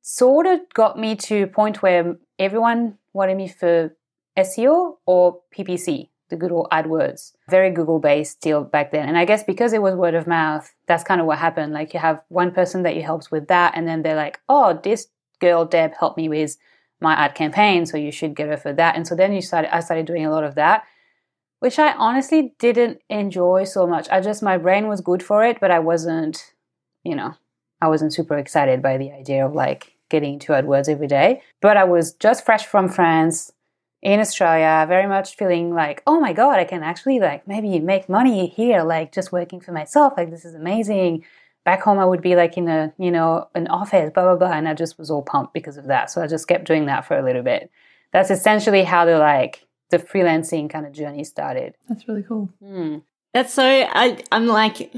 sort 0.00 0.46
of 0.46 0.60
got 0.74 0.98
me 0.98 1.16
to 1.16 1.42
a 1.42 1.46
point 1.46 1.82
where 1.82 2.16
everyone 2.38 2.98
wanted 3.12 3.36
me 3.36 3.48
for 3.48 3.94
SEO 4.38 4.96
or 5.06 5.40
PPC, 5.56 6.08
the 6.30 6.36
good 6.36 6.50
old 6.50 6.68
AdWords. 6.72 7.32
Very 7.50 7.70
Google 7.70 7.98
based 7.98 8.32
still 8.32 8.64
back 8.64 8.90
then. 8.90 9.08
And 9.08 9.18
I 9.18 9.24
guess 9.24 9.44
because 9.44 9.72
it 9.72 9.82
was 9.82 9.94
word 9.94 10.14
of 10.14 10.26
mouth, 10.26 10.72
that's 10.86 11.04
kind 11.04 11.20
of 11.20 11.26
what 11.26 11.38
happened. 11.38 11.72
Like 11.72 11.92
you 11.92 12.00
have 12.00 12.22
one 12.28 12.52
person 12.52 12.82
that 12.84 12.96
you 12.96 13.02
helps 13.02 13.30
with 13.30 13.48
that. 13.48 13.74
And 13.76 13.86
then 13.86 14.02
they're 14.02 14.16
like, 14.16 14.40
oh, 14.48 14.80
this 14.82 15.08
girl, 15.40 15.64
Deb, 15.66 15.92
helped 15.98 16.16
me 16.16 16.28
with 16.28 16.56
my 17.02 17.14
ad 17.14 17.34
campaign, 17.34 17.86
so 17.86 17.96
you 17.96 18.12
should 18.12 18.34
get 18.34 18.48
her 18.48 18.56
for 18.56 18.72
that. 18.72 18.96
And 18.96 19.06
so 19.06 19.14
then 19.14 19.32
you 19.32 19.42
started 19.42 19.74
I 19.74 19.80
started 19.80 20.06
doing 20.06 20.24
a 20.24 20.30
lot 20.30 20.44
of 20.44 20.54
that, 20.54 20.84
which 21.60 21.78
I 21.78 21.92
honestly 21.92 22.54
didn't 22.58 23.00
enjoy 23.08 23.64
so 23.64 23.86
much. 23.86 24.08
I 24.10 24.20
just 24.20 24.42
my 24.42 24.58
brain 24.58 24.88
was 24.88 25.00
good 25.00 25.22
for 25.22 25.44
it, 25.44 25.60
but 25.60 25.70
I 25.70 25.78
wasn't, 25.78 26.52
you 27.04 27.14
know, 27.14 27.34
I 27.80 27.88
wasn't 27.88 28.14
super 28.14 28.38
excited 28.38 28.82
by 28.82 28.96
the 28.96 29.12
idea 29.12 29.44
of 29.44 29.54
like 29.54 29.94
getting 30.08 30.34
into 30.34 30.52
AdWords 30.52 30.88
every 30.88 31.08
day. 31.08 31.42
But 31.60 31.76
I 31.76 31.84
was 31.84 32.12
just 32.14 32.44
fresh 32.44 32.66
from 32.66 32.88
France 32.88 33.52
in 34.02 34.18
Australia, 34.18 34.84
very 34.88 35.06
much 35.06 35.36
feeling 35.36 35.74
like, 35.74 36.02
oh 36.06 36.20
my 36.20 36.32
God, 36.32 36.58
I 36.58 36.64
can 36.64 36.82
actually 36.82 37.20
like 37.20 37.46
maybe 37.46 37.78
make 37.78 38.08
money 38.08 38.46
here, 38.46 38.82
like 38.82 39.12
just 39.12 39.32
working 39.32 39.60
for 39.60 39.72
myself. 39.72 40.14
Like 40.16 40.30
this 40.30 40.44
is 40.44 40.54
amazing 40.54 41.24
back 41.64 41.82
home 41.82 41.98
I 41.98 42.04
would 42.04 42.22
be 42.22 42.34
like 42.36 42.56
in 42.56 42.68
a 42.68 42.92
you 42.98 43.10
know 43.10 43.48
an 43.54 43.68
office 43.68 44.10
blah 44.12 44.24
blah 44.24 44.36
blah 44.36 44.56
and 44.56 44.68
I 44.68 44.74
just 44.74 44.98
was 44.98 45.10
all 45.10 45.22
pumped 45.22 45.54
because 45.54 45.76
of 45.76 45.86
that 45.86 46.10
so 46.10 46.22
I 46.22 46.26
just 46.26 46.48
kept 46.48 46.64
doing 46.66 46.86
that 46.86 47.04
for 47.06 47.16
a 47.16 47.22
little 47.24 47.42
bit 47.42 47.70
that's 48.12 48.30
essentially 48.30 48.84
how 48.84 49.04
the 49.04 49.18
like 49.18 49.66
the 49.90 49.98
freelancing 49.98 50.68
kind 50.70 50.86
of 50.86 50.92
journey 50.92 51.22
started 51.24 51.74
That's 51.88 52.08
really 52.08 52.22
cool. 52.22 52.48
Hmm. 52.62 52.98
That's 53.34 53.52
so 53.52 53.64
I 53.64 54.22
I'm 54.32 54.46
like 54.46 54.92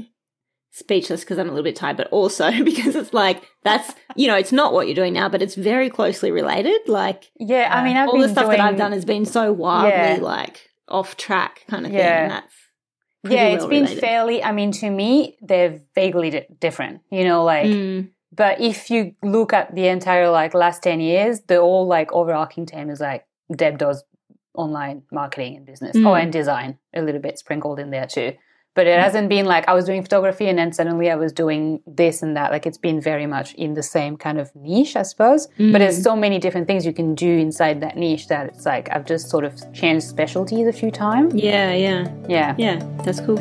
speechless 0.71 1.21
because 1.21 1.37
I'm 1.37 1.47
a 1.47 1.51
little 1.51 1.63
bit 1.63 1.75
tired, 1.75 1.97
but 1.97 2.07
also 2.11 2.51
because 2.63 2.95
it's 2.95 3.13
like 3.13 3.43
that's 3.63 3.93
you 4.15 4.27
know 4.27 4.35
it's 4.35 4.51
not 4.51 4.73
what 4.73 4.87
you're 4.87 4.95
doing 4.95 5.13
now, 5.13 5.29
but 5.29 5.41
it's 5.41 5.55
very 5.55 5.89
closely 5.89 6.31
related. 6.31 6.87
Like 6.87 7.31
yeah 7.39 7.69
I 7.71 7.83
mean 7.83 7.97
I've 7.97 8.09
all 8.09 8.13
been 8.15 8.21
the 8.23 8.29
stuff 8.29 8.45
doing, 8.45 8.57
that 8.57 8.67
I've 8.67 8.77
done 8.77 8.91
has 8.91 9.05
been 9.05 9.25
so 9.25 9.51
wildly 9.53 9.91
Yeah. 9.91 10.17
like 10.21 10.69
off 10.87 11.17
track 11.17 11.63
kind 11.69 11.85
of 11.85 11.91
thing. 11.91 11.99
Yeah. 11.99 12.23
And 12.23 12.31
that's 12.31 12.53
pretty 12.53 12.64
yeah 13.31 13.47
it's 13.47 13.61
well 13.61 13.69
been 13.69 13.83
related. 13.83 13.99
fairly 14.01 14.43
I 14.43 14.51
mean 14.51 14.71
to 14.73 14.89
me 14.89 15.37
they're 15.41 15.81
vaguely 15.95 16.29
di- 16.29 16.47
different 16.59 17.01
you 17.11 17.23
know 17.23 17.43
like 17.43 17.67
Mm, 17.67 18.09
But 18.35 18.59
if 18.59 18.89
you 18.91 19.15
look 19.23 19.53
at 19.53 19.73
the 19.75 19.87
entire 19.87 20.29
like 20.29 20.53
last 20.53 20.83
10 20.83 20.99
years, 20.99 21.41
the 21.47 21.57
all 21.59 21.87
like 21.87 22.11
overarching 22.11 22.65
theme 22.65 22.89
is 22.89 22.99
like 22.99 23.25
Deb 23.55 23.77
does 23.77 24.03
online 24.53 25.03
marketing 25.11 25.55
and 25.57 25.65
business. 25.65 25.95
Mm. 25.95 26.05
Oh, 26.07 26.15
and 26.15 26.31
design 26.33 26.77
a 26.93 27.01
little 27.01 27.21
bit 27.21 27.37
sprinkled 27.39 27.79
in 27.79 27.91
there 27.91 28.07
too. 28.07 28.33
But 28.75 28.87
it 28.87 28.99
hasn't 28.99 29.29
been 29.29 29.45
like 29.45 29.67
I 29.69 29.73
was 29.73 29.85
doing 29.85 30.03
photography 30.03 30.47
and 30.49 30.59
then 30.59 30.73
suddenly 30.73 31.09
I 31.09 31.15
was 31.15 31.31
doing 31.31 31.79
this 31.87 32.21
and 32.21 32.35
that. 32.35 32.51
Like 32.51 32.65
it's 32.65 32.77
been 32.77 32.99
very 32.99 33.25
much 33.25 33.53
in 33.53 33.73
the 33.73 33.81
same 33.81 34.17
kind 34.17 34.37
of 34.37 34.53
niche, 34.53 34.97
I 34.97 35.03
suppose. 35.03 35.47
But 35.57 35.79
there's 35.79 35.99
Mm. 35.99 36.03
so 36.03 36.15
many 36.17 36.39
different 36.39 36.67
things 36.67 36.85
you 36.85 36.91
can 36.91 37.15
do 37.15 37.29
inside 37.37 37.79
that 37.81 37.95
niche 37.95 38.27
that 38.27 38.47
it's 38.47 38.65
like 38.65 38.89
I've 38.91 39.05
just 39.05 39.29
sort 39.29 39.45
of 39.45 39.53
changed 39.73 40.05
specialties 40.05 40.67
a 40.67 40.73
few 40.73 40.91
times. 40.91 41.33
yeah, 41.33 41.71
yeah, 41.73 42.07
Yeah. 42.27 42.53
yeah. 42.57 42.83
That's 43.05 43.21
cool. 43.21 43.37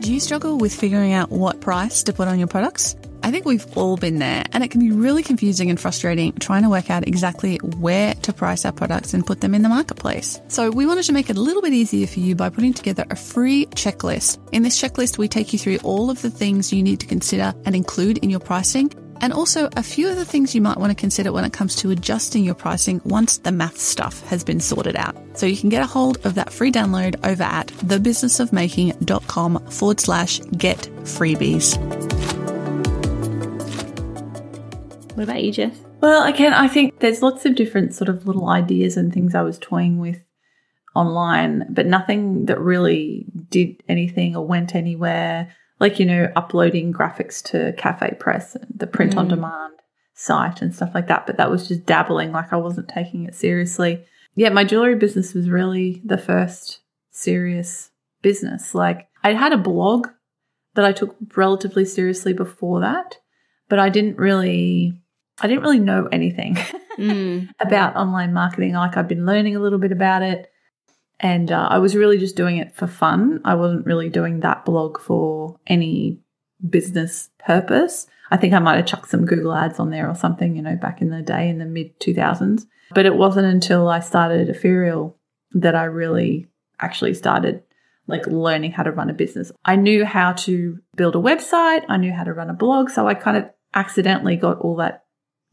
Do 0.00 0.12
you 0.12 0.20
struggle 0.20 0.58
with 0.58 0.74
figuring 0.74 1.12
out 1.12 1.30
what 1.30 1.60
price 1.60 2.02
to 2.04 2.12
put 2.12 2.28
on 2.28 2.38
your 2.38 2.48
products? 2.48 2.94
I 3.28 3.30
think 3.30 3.44
we've 3.44 3.76
all 3.76 3.98
been 3.98 4.20
there, 4.20 4.42
and 4.52 4.64
it 4.64 4.70
can 4.70 4.80
be 4.80 4.90
really 4.90 5.22
confusing 5.22 5.68
and 5.68 5.78
frustrating 5.78 6.32
trying 6.32 6.62
to 6.62 6.70
work 6.70 6.90
out 6.90 7.06
exactly 7.06 7.58
where 7.58 8.14
to 8.14 8.32
price 8.32 8.64
our 8.64 8.72
products 8.72 9.12
and 9.12 9.26
put 9.26 9.42
them 9.42 9.54
in 9.54 9.60
the 9.60 9.68
marketplace. 9.68 10.40
So, 10.48 10.70
we 10.70 10.86
wanted 10.86 11.02
to 11.02 11.12
make 11.12 11.28
it 11.28 11.36
a 11.36 11.40
little 11.42 11.60
bit 11.60 11.74
easier 11.74 12.06
for 12.06 12.20
you 12.20 12.34
by 12.34 12.48
putting 12.48 12.72
together 12.72 13.04
a 13.10 13.16
free 13.16 13.66
checklist. 13.66 14.38
In 14.52 14.62
this 14.62 14.80
checklist, 14.80 15.18
we 15.18 15.28
take 15.28 15.52
you 15.52 15.58
through 15.58 15.76
all 15.84 16.08
of 16.08 16.22
the 16.22 16.30
things 16.30 16.72
you 16.72 16.82
need 16.82 17.00
to 17.00 17.06
consider 17.06 17.52
and 17.66 17.76
include 17.76 18.16
in 18.16 18.30
your 18.30 18.40
pricing 18.40 18.90
and 19.20 19.34
also 19.34 19.68
a 19.76 19.82
few 19.82 20.08
of 20.08 20.16
the 20.16 20.24
things 20.24 20.54
you 20.54 20.62
might 20.62 20.78
want 20.78 20.90
to 20.90 20.94
consider 20.94 21.30
when 21.30 21.44
it 21.44 21.52
comes 21.52 21.76
to 21.76 21.90
adjusting 21.90 22.44
your 22.44 22.54
pricing 22.54 23.02
once 23.04 23.36
the 23.36 23.52
math 23.52 23.76
stuff 23.76 24.26
has 24.28 24.42
been 24.42 24.60
sorted 24.60 24.96
out. 24.96 25.14
So 25.34 25.44
you 25.44 25.58
can 25.58 25.68
get 25.68 25.82
a 25.82 25.86
hold 25.86 26.24
of 26.24 26.34
that 26.36 26.50
free 26.50 26.72
download 26.72 27.16
over 27.26 27.42
at 27.42 27.66
thebusinessofmaking.com 27.66 29.66
forward 29.66 30.00
slash 30.00 30.40
get 30.56 30.78
freebies. 31.02 32.37
What 35.18 35.24
about 35.24 35.42
you, 35.42 35.50
Jess? 35.50 35.80
Well, 36.00 36.22
again, 36.32 36.52
I 36.52 36.68
think 36.68 37.00
there's 37.00 37.22
lots 37.22 37.44
of 37.44 37.56
different 37.56 37.92
sort 37.92 38.08
of 38.08 38.28
little 38.28 38.48
ideas 38.48 38.96
and 38.96 39.12
things 39.12 39.34
I 39.34 39.42
was 39.42 39.58
toying 39.58 39.98
with 39.98 40.22
online, 40.94 41.66
but 41.70 41.86
nothing 41.86 42.46
that 42.46 42.60
really 42.60 43.26
did 43.50 43.82
anything 43.88 44.36
or 44.36 44.46
went 44.46 44.76
anywhere. 44.76 45.52
Like 45.80 45.98
you 45.98 46.06
know 46.06 46.30
uploading 46.36 46.92
graphics 46.92 47.42
to 47.46 47.72
CafePress 47.76 48.64
the 48.72 48.86
print 48.86 49.16
on 49.16 49.26
mm. 49.26 49.30
demand 49.30 49.74
site 50.14 50.62
and 50.62 50.72
stuff 50.72 50.90
like 50.94 51.08
that 51.08 51.26
but 51.26 51.36
that 51.36 51.50
was 51.50 51.68
just 51.68 51.86
dabbling 51.86 52.32
like 52.32 52.52
i 52.52 52.56
wasn't 52.56 52.88
taking 52.88 53.24
it 53.24 53.34
seriously. 53.34 54.04
Yeah 54.36 54.50
my 54.50 54.62
jewelry 54.62 54.94
business 54.94 55.34
was 55.34 55.50
really 55.50 56.00
the 56.04 56.18
first 56.18 56.78
serious 57.10 57.90
business. 58.22 58.72
Like 58.72 59.08
i 59.24 59.32
had 59.32 59.52
a 59.52 59.58
blog 59.58 60.06
that 60.74 60.84
i 60.84 60.92
took 60.92 61.16
relatively 61.36 61.84
seriously 61.84 62.32
before 62.32 62.80
that 62.80 63.16
but 63.68 63.80
i 63.80 63.88
didn't 63.88 64.16
really 64.16 65.00
i 65.40 65.46
didn't 65.46 65.62
really 65.62 65.80
know 65.80 66.08
anything 66.12 66.56
Mm. 66.98 67.50
about 67.60 67.94
online 67.94 68.32
marketing 68.32 68.72
like 68.72 68.96
i've 68.96 69.06
been 69.06 69.24
learning 69.24 69.54
a 69.54 69.60
little 69.60 69.78
bit 69.78 69.92
about 69.92 70.22
it 70.22 70.50
and 71.20 71.50
uh, 71.50 71.66
I 71.70 71.78
was 71.78 71.96
really 71.96 72.16
just 72.18 72.36
doing 72.36 72.58
it 72.58 72.74
for 72.76 72.86
fun. 72.86 73.40
I 73.44 73.54
wasn't 73.56 73.86
really 73.86 74.08
doing 74.08 74.38
that 74.40 74.64
blog 74.64 75.00
for 75.00 75.58
any 75.66 76.20
business 76.68 77.30
purpose. 77.38 78.06
I 78.30 78.36
think 78.36 78.54
I 78.54 78.58
might 78.60 78.76
have 78.76 78.86
chucked 78.86 79.10
some 79.10 79.24
Google 79.26 79.52
ads 79.52 79.80
on 79.80 79.90
there 79.90 80.08
or 80.08 80.14
something, 80.14 80.54
you 80.54 80.62
know, 80.62 80.76
back 80.76 81.00
in 81.02 81.10
the 81.10 81.22
day 81.22 81.48
in 81.48 81.58
the 81.58 81.64
mid 81.64 81.98
2000s. 81.98 82.66
But 82.94 83.04
it 83.04 83.16
wasn't 83.16 83.46
until 83.46 83.88
I 83.88 83.98
started 84.00 84.48
Ethereal 84.48 85.16
that 85.52 85.74
I 85.74 85.84
really 85.84 86.46
actually 86.80 87.14
started 87.14 87.62
like 88.06 88.26
learning 88.28 88.70
how 88.72 88.84
to 88.84 88.92
run 88.92 89.10
a 89.10 89.14
business. 89.14 89.50
I 89.64 89.74
knew 89.76 90.04
how 90.04 90.34
to 90.34 90.78
build 90.96 91.16
a 91.16 91.18
website, 91.18 91.82
I 91.88 91.96
knew 91.96 92.12
how 92.12 92.22
to 92.24 92.32
run 92.32 92.48
a 92.48 92.54
blog. 92.54 92.90
So 92.90 93.08
I 93.08 93.14
kind 93.14 93.36
of 93.36 93.50
accidentally 93.74 94.36
got 94.36 94.58
all 94.60 94.76
that 94.76 95.04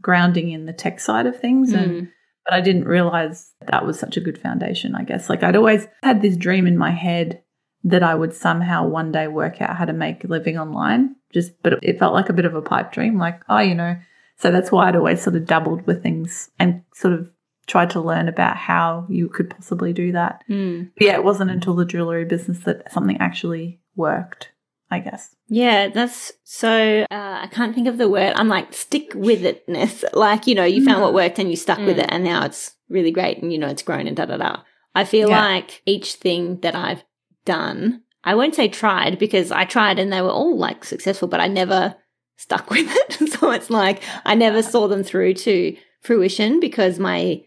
grounding 0.06 0.52
in 0.52 0.66
the 0.66 0.74
tech 0.84 1.00
side 1.00 1.26
of 1.26 1.40
things. 1.40 1.74
And 1.74 1.92
Mm. 1.92 2.08
but 2.46 2.54
I 2.54 2.62
didn't 2.62 2.86
realize 2.86 3.54
that 3.72 3.86
was 3.88 3.98
such 4.00 4.18
a 4.18 4.22
good 4.22 4.38
foundation, 4.38 4.94
I 4.94 5.04
guess. 5.04 5.30
Like 5.32 5.42
I'd 5.44 5.56
always 5.56 5.88
had 6.04 6.22
this 6.22 6.38
dream 6.38 6.68
in 6.68 6.78
my 6.78 6.92
head 6.92 7.42
that 7.84 8.04
I 8.04 8.14
would 8.14 8.34
somehow 8.34 8.88
one 8.88 9.12
day 9.12 9.28
work 9.28 9.62
out 9.64 9.76
how 9.78 9.86
to 9.86 9.94
make 9.94 10.24
a 10.24 10.28
living 10.28 10.58
online. 10.60 11.16
Just 11.34 11.52
but 11.64 11.80
it 11.82 11.98
felt 11.98 12.14
like 12.14 12.30
a 12.30 12.34
bit 12.40 12.46
of 12.46 12.54
a 12.56 12.62
pipe 12.62 12.92
dream, 12.92 13.18
like, 13.18 13.42
oh, 13.50 13.60
you 13.60 13.74
know. 13.76 13.96
So 14.38 14.52
that's 14.52 14.72
why 14.72 14.88
I'd 14.88 14.96
always 14.96 15.22
sort 15.24 15.36
of 15.38 15.46
dabbled 15.48 15.88
with 15.88 16.04
things 16.04 16.52
and 16.60 16.82
sort 16.94 17.14
of 17.16 17.32
tried 17.68 17.90
to 17.92 18.00
learn 18.10 18.28
about 18.28 18.58
how 18.58 19.08
you 19.10 19.28
could 19.28 19.50
possibly 19.50 19.92
do 19.92 20.12
that. 20.12 20.44
Mm. 20.48 20.92
But 20.98 21.08
yeah, 21.08 21.16
it 21.16 21.24
wasn't 21.24 21.50
until 21.52 21.74
the 21.76 21.86
jewelry 21.94 22.26
business 22.26 22.60
that 22.66 22.92
something 22.92 23.18
actually 23.20 23.80
worked, 23.96 24.52
I 24.96 25.00
guess. 25.00 25.36
Yeah, 25.48 25.90
that's 25.90 26.32
so. 26.44 27.06
Uh, 27.12 27.40
I 27.44 27.48
can't 27.52 27.76
think 27.76 27.88
of 27.88 27.98
the 27.98 28.10
word. 28.10 28.34
I'm 28.36 28.48
like 28.48 28.74
stick 28.74 29.12
with 29.14 29.42
itness. 29.44 30.04
Like 30.14 30.48
you 30.48 30.56
know, 30.56 30.64
you 30.64 30.84
found 30.84 31.02
what 31.02 31.14
worked 31.14 31.38
and 31.40 31.50
you 31.50 31.56
stuck 31.58 31.80
with 31.80 32.00
it, 32.00 32.08
and 32.10 32.24
now 32.24 32.46
it's 32.46 32.74
really 32.90 33.12
great, 33.12 33.42
and 33.42 33.52
you 33.52 33.60
know, 33.60 33.68
it's 33.68 33.84
grown 33.84 34.08
and 34.08 34.16
da 34.18 34.26
da 34.26 34.38
da. 34.38 34.58
I 34.96 35.04
feel 35.04 35.30
Yeah. 35.30 35.42
like 35.42 35.82
each 35.86 36.14
thing 36.16 36.60
that 36.62 36.74
I've 36.76 37.04
done, 37.46 38.02
I 38.24 38.34
won't 38.36 38.56
say 38.56 38.68
tried 38.70 39.20
because 39.20 39.52
I 39.52 39.66
tried 39.66 40.00
and 40.00 40.12
they 40.12 40.22
were 40.22 40.30
all 40.30 40.58
like 40.58 40.84
successful, 40.86 41.28
but 41.28 41.42
I 41.42 41.48
never 41.48 41.96
stuck 42.38 42.70
with 42.76 42.88
it. 42.90 43.30
so 43.34 43.52
it's 43.52 43.70
like 43.70 44.02
I 44.26 44.34
never 44.36 44.64
saw 44.64 44.88
them 44.88 45.04
through 45.04 45.34
to 45.46 45.76
fruition 46.02 46.60
because 46.60 46.98
my 47.00 47.44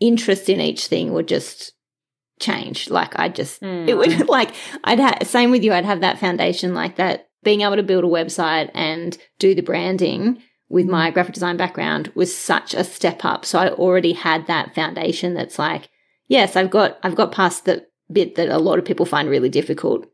interest 0.00 0.48
in 0.48 0.60
each 0.60 0.86
thing 0.86 1.12
would 1.12 1.28
just 1.28 1.72
change. 2.44 2.90
Like 2.90 3.18
I 3.18 3.28
just 3.28 3.62
it 3.62 3.96
would 3.96 4.28
like 4.38 4.50
I'd 4.84 5.00
have 5.00 5.18
same 5.36 5.50
with 5.50 5.62
you. 5.64 5.72
I'd 5.72 5.84
have 5.92 6.00
that 6.00 6.18
foundation 6.18 6.74
like 6.74 6.96
that. 6.96 7.28
Being 7.42 7.60
able 7.62 7.76
to 7.76 7.82
build 7.82 8.04
a 8.04 8.08
website 8.08 8.70
and 8.74 9.18
do 9.38 9.54
the 9.54 9.60
branding 9.70 10.42
with 10.70 10.86
my 10.86 11.10
graphic 11.10 11.34
design 11.34 11.56
background 11.58 12.10
was 12.14 12.34
such 12.34 12.72
a 12.74 12.82
step 12.84 13.24
up. 13.24 13.44
So 13.44 13.58
I 13.58 13.68
already 13.70 14.12
had 14.14 14.46
that 14.46 14.74
foundation. 14.74 15.34
That's 15.34 15.58
like, 15.58 15.90
yes, 16.26 16.56
I've 16.56 16.70
got 16.70 16.98
I've 17.02 17.16
got 17.16 17.32
past 17.32 17.64
the 17.66 17.86
bit 18.10 18.34
that 18.36 18.48
a 18.48 18.58
lot 18.58 18.78
of 18.78 18.84
people 18.84 19.06
find 19.06 19.28
really 19.28 19.50
difficult, 19.50 20.06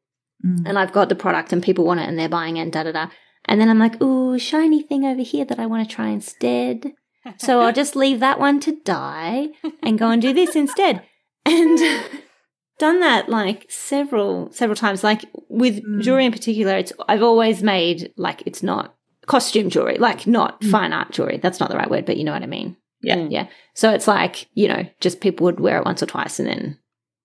Mm. 0.45 0.63
and 0.67 0.79
I've 0.79 0.93
got 0.93 1.09
the 1.11 1.15
product 1.25 1.53
and 1.53 1.63
people 1.63 1.85
want 1.85 2.01
it 2.01 2.09
and 2.09 2.19
they're 2.19 2.29
buying 2.41 2.57
it 2.57 2.63
and 2.63 2.73
da 2.73 2.83
da 2.85 2.93
da. 2.93 3.07
And 3.45 3.61
then 3.61 3.69
I'm 3.69 3.79
like, 3.79 4.01
ooh, 4.03 4.39
shiny 4.39 4.83
thing 4.83 5.05
over 5.05 5.23
here 5.23 5.45
that 5.45 5.59
I 5.59 5.67
want 5.67 5.87
to 5.89 5.95
try 5.97 6.09
instead. 6.09 6.93
So 7.37 7.61
I'll 7.61 7.73
just 7.83 7.95
leave 7.97 8.21
that 8.21 8.41
one 8.41 8.61
to 8.61 8.73
die 8.83 9.49
and 9.83 9.99
go 9.99 10.09
and 10.11 10.23
do 10.23 10.33
this 10.33 10.57
instead. 10.57 11.03
And 11.47 11.79
done 12.79 13.01
that 13.01 13.29
like 13.29 13.67
several 13.71 14.51
several 14.53 14.77
times. 14.77 15.03
Like 15.05 15.25
with 15.49 15.83
Mm. 15.85 16.03
jewelry 16.03 16.27
in 16.27 16.33
particular, 16.33 16.77
it's 16.77 16.93
I've 17.09 17.23
always 17.23 17.63
made 17.63 18.13
like 18.17 18.43
it's 18.47 18.63
not 18.63 18.95
costume 19.27 19.71
jewelry, 19.71 19.99
like 19.99 20.27
not 20.27 20.61
Mm. 20.61 20.71
fine 20.71 20.93
art 20.93 21.13
jewelry. 21.13 21.39
That's 21.39 21.61
not 21.61 21.71
the 21.71 21.77
right 21.77 21.91
word, 21.91 22.07
but 22.07 22.17
you 22.17 22.25
know 22.25 22.33
what 22.33 22.43
I 22.43 22.47
mean. 22.47 22.77
Yeah. 23.03 23.17
Mm. 23.17 23.31
Yeah. 23.33 23.47
So 23.75 23.91
it's 23.93 24.09
like, 24.09 24.49
you 24.55 24.69
know, 24.69 24.85
just 25.01 25.21
people 25.21 25.45
would 25.45 25.61
wear 25.61 25.79
it 25.79 25.85
once 25.85 26.03
or 26.03 26.07
twice 26.07 26.39
and 26.39 26.49
then 26.49 26.79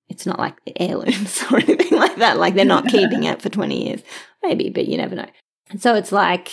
it's 0.07 0.25
not 0.25 0.39
like 0.39 0.55
heirlooms 0.79 1.43
or 1.51 1.57
anything 1.57 1.97
like 1.97 2.17
that. 2.17 2.37
Like 2.37 2.53
they're 2.55 2.65
not 2.65 2.87
keeping 2.95 3.23
it 3.23 3.41
for 3.41 3.49
20 3.49 3.87
years. 3.87 4.01
Maybe, 4.43 4.69
but 4.69 4.87
you 4.87 4.97
never 4.97 5.15
know. 5.15 5.25
And 5.71 5.81
so 5.81 5.95
it's 5.95 6.11
like, 6.11 6.51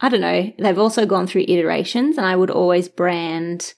I 0.00 0.08
don't 0.08 0.20
know. 0.20 0.52
They've 0.58 0.78
also 0.78 1.06
gone 1.06 1.26
through 1.26 1.46
iterations 1.48 2.18
and 2.18 2.26
I 2.26 2.36
would 2.36 2.50
always 2.50 2.88
brand 2.88 3.74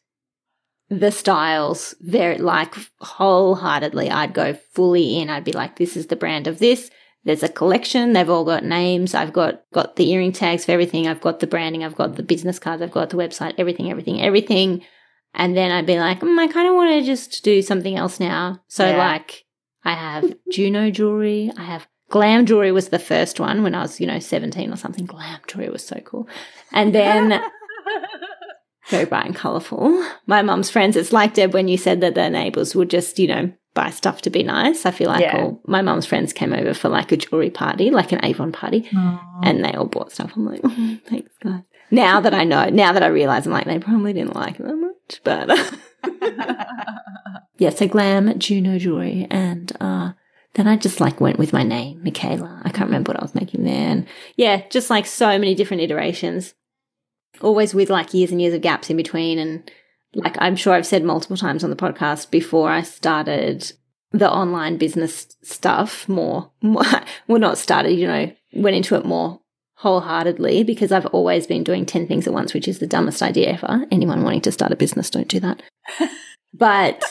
the 0.91 1.11
styles 1.11 1.95
very 2.01 2.39
like 2.39 2.75
wholeheartedly. 3.01 4.11
I'd 4.11 4.35
go 4.35 4.55
fully 4.75 5.19
in. 5.19 5.31
I'd 5.31 5.45
be 5.45 5.53
like, 5.53 5.77
this 5.77 5.97
is 5.97 6.07
the 6.09 6.17
brand 6.17 6.47
of 6.47 6.59
this. 6.59 6.91
There's 7.25 7.43
a 7.43 7.49
collection. 7.49 8.13
They've 8.13 8.29
all 8.29 8.45
got 8.45 8.65
names. 8.65 9.15
I've 9.15 9.33
got 9.33 9.63
got 9.73 9.97
the 9.97 10.11
earring 10.11 10.33
tags 10.33 10.67
for 10.67 10.73
everything. 10.73 11.09
I've 11.09 11.23
got 11.23 11.41
the 11.41 11.47
branding. 11.47 11.83
I've 11.83 11.97
got 11.97 12.17
the 12.17 12.23
business 12.23 12.59
cards. 12.59 12.83
I've 12.83 12.91
got 12.91 13.11
the 13.11 13.17
website. 13.17 13.55
Everything, 13.57 13.91
everything, 13.91 14.21
everything. 14.21 14.85
And 15.33 15.57
then 15.57 15.73
I'd 15.73 15.87
be 15.87 15.99
like, 15.99 16.21
mm, 16.21 16.39
I 16.39 16.47
kind 16.49 16.69
of 16.69 16.75
want 16.75 16.91
to 16.91 17.03
just 17.07 17.43
do 17.43 17.63
something 17.63 17.97
else 17.97 18.21
now. 18.21 18.61
So 18.69 18.87
Yeah. 18.87 18.99
like, 18.99 19.45
I 19.85 19.95
have 19.95 20.35
Juno 20.53 20.91
jewelry. 20.91 21.51
I 21.57 21.63
have 21.65 21.89
glam 22.11 22.45
jewelry 22.47 22.73
was 22.73 22.91
the 22.91 22.99
first 22.99 23.41
one 23.41 23.63
when 23.63 23.75
I 23.75 23.83
was, 23.83 24.01
you 24.01 24.07
know, 24.07 24.19
17 24.21 24.71
or 24.73 24.77
something. 24.77 25.07
Glam 25.07 25.41
jewelry 25.49 25.71
was 25.71 25.85
so 25.85 25.99
cool. 26.05 26.29
And 26.73 26.95
then 26.95 27.43
very 28.89 29.05
bright 29.05 29.27
and 29.27 29.35
colourful. 29.35 30.05
My 30.27 30.43
mum's 30.43 30.71
friends, 30.71 30.97
it's 30.97 31.13
like 31.13 31.35
Deb 31.35 31.55
when 31.55 31.69
you 31.69 31.77
said 31.77 32.01
that 32.03 32.15
their 32.15 32.31
neighbours 32.31 32.75
would 32.75 32.91
just, 32.91 33.19
you 33.19 33.27
know, 33.29 33.53
buy 33.75 33.91
stuff 33.91 34.23
to 34.23 34.31
be 34.31 34.43
nice. 34.43 34.87
I 34.87 34.91
feel 34.93 35.09
like 35.09 35.23
Yeah. 35.23 35.37
all 35.43 35.61
my 35.67 35.83
mum's 35.83 36.07
friends 36.07 36.33
came 36.33 36.53
over 36.53 36.75
for 36.75 36.89
like 36.89 37.11
a 37.11 37.17
jewelry 37.17 37.51
party, 37.51 37.91
like 37.91 38.13
an 38.13 38.25
Avon 38.25 38.53
party, 38.53 38.89
Aw. 38.95 39.41
and 39.43 39.65
they 39.65 39.73
all 39.73 39.87
bought 39.87 40.13
stuff. 40.13 40.33
I'm 40.37 40.45
like, 40.47 40.61
"Oh, 40.65 40.99
thanks, 41.09 41.33
guys. 41.43 41.63
Now 41.91 42.21
that 42.21 42.35
I 42.35 42.45
know, 42.45 42.67
now 42.71 42.93
that 42.93 43.03
I 43.03 43.09
realise, 43.09 43.47
I'm 43.47 43.53
like, 43.53 43.67
they 43.67 43.79
probably 43.79 44.13
didn't 44.13 44.35
like 44.37 44.59
it 44.61 44.67
that 44.67 44.77
much, 44.77 45.21
but 45.25 45.49
yeah, 47.59 47.71
so 47.71 47.87
glam 47.89 48.39
Juno 48.39 48.79
jewelry, 48.79 49.27
and 49.31 49.73
uh, 49.81 50.13
then 50.55 50.67
I 50.67 50.77
just 50.77 51.01
like 51.01 51.21
went 51.21 51.39
with 51.39 51.53
my 51.53 51.63
name, 51.63 52.03
Michaela. 52.03 52.61
I 52.65 52.71
can't 52.71 52.87
remember 52.89 53.11
what 53.11 53.21
I 53.21 53.25
was 53.25 53.35
making 53.35 53.65
there, 53.65 53.75
and 53.91 54.07
yeah, 54.37 54.63
just 54.71 54.91
like 54.91 55.07
so 55.07 55.29
many 55.39 55.55
different 55.55 55.83
iterations, 55.83 56.55
always 57.41 57.75
with 57.75 57.91
like 57.91 58.15
years 58.15 58.31
and 58.31 58.41
years 58.41 58.55
of 58.55 58.61
gaps 58.63 58.91
in 58.91 58.97
between, 58.97 59.39
and 59.39 59.71
like 60.15 60.37
I'm 60.39 60.57
sure 60.57 60.75
I've 60.75 60.87
said 60.87 61.05
multiple 61.05 61.37
times 61.37 61.65
on 61.65 61.71
the 61.71 61.77
podcast 61.77 62.31
before 62.31 62.71
I 62.71 62.83
started 62.83 63.73
the 64.13 64.31
online 64.31 64.77
business 64.77 65.27
stuff 65.43 66.09
more, 66.09 66.51
more 66.63 66.85
well 67.29 67.41
not 67.41 67.59
started, 67.59 67.93
you 67.93 68.07
know, 68.07 68.33
went 68.55 68.77
into 68.77 68.95
it 68.95 69.05
more 69.05 69.41
wholeheartedly 69.77 70.63
because 70.65 70.93
I've 70.93 71.07
always 71.07 71.47
been 71.47 71.65
doing 71.65 71.85
10 71.85 72.07
things 72.07 72.27
at 72.27 72.33
once, 72.33 72.55
which 72.55 72.69
is 72.69 72.79
the 72.79 72.87
dumbest 72.87 73.23
idea 73.23 73.53
ever. 73.53 73.85
Anyone 73.91 74.23
wanting 74.23 74.41
to 74.43 74.53
start 74.53 74.73
a 74.73 74.77
business, 74.77 75.11
don't 75.11 75.29
do 75.29 75.41
that. 75.41 75.63
but, 76.55 77.03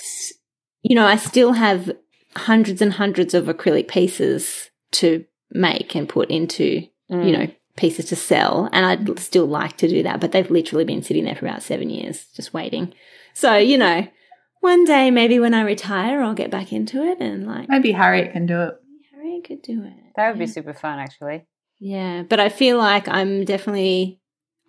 you 0.81 0.95
know, 0.95 1.05
I 1.05 1.17
still 1.17 1.53
have 1.53 1.91
hundreds 2.35 2.81
and 2.81 2.93
hundreds 2.93 3.33
of 3.33 3.45
acrylic 3.45 3.89
pieces 3.89 4.71
to 4.93 5.25
make 5.51 5.93
and 5.95 6.07
put 6.09 6.29
into, 6.31 6.87
Mm. 7.11 7.27
you 7.27 7.37
know, 7.37 7.47
pieces 7.75 8.05
to 8.05 8.15
sell. 8.15 8.69
And 8.71 8.85
I'd 8.85 9.19
still 9.19 9.45
like 9.45 9.77
to 9.77 9.87
do 9.87 10.03
that, 10.03 10.19
but 10.19 10.31
they've 10.31 10.49
literally 10.49 10.85
been 10.85 11.03
sitting 11.03 11.25
there 11.25 11.35
for 11.35 11.45
about 11.45 11.63
seven 11.63 11.89
years, 11.89 12.27
just 12.35 12.53
waiting. 12.53 12.93
So, 13.33 13.55
you 13.57 13.77
know, 13.77 14.07
one 14.61 14.85
day 14.85 15.11
maybe 15.11 15.39
when 15.39 15.53
I 15.53 15.61
retire, 15.61 16.21
I'll 16.21 16.33
get 16.33 16.51
back 16.51 16.71
into 16.71 17.03
it 17.03 17.19
and 17.19 17.45
like, 17.45 17.67
Maybe 17.69 17.91
Harriet 17.91 18.31
can 18.31 18.45
do 18.45 18.61
it. 18.61 18.75
Harriet 19.13 19.43
could 19.43 19.61
do 19.61 19.83
it. 19.83 19.93
That 20.15 20.29
would 20.29 20.39
be 20.39 20.47
super 20.47 20.73
fun, 20.73 20.99
actually. 20.99 21.45
Yeah, 21.79 22.23
but 22.23 22.39
I 22.39 22.49
feel 22.49 22.77
like 22.77 23.07
I'm 23.07 23.43
definitely. 23.45 24.19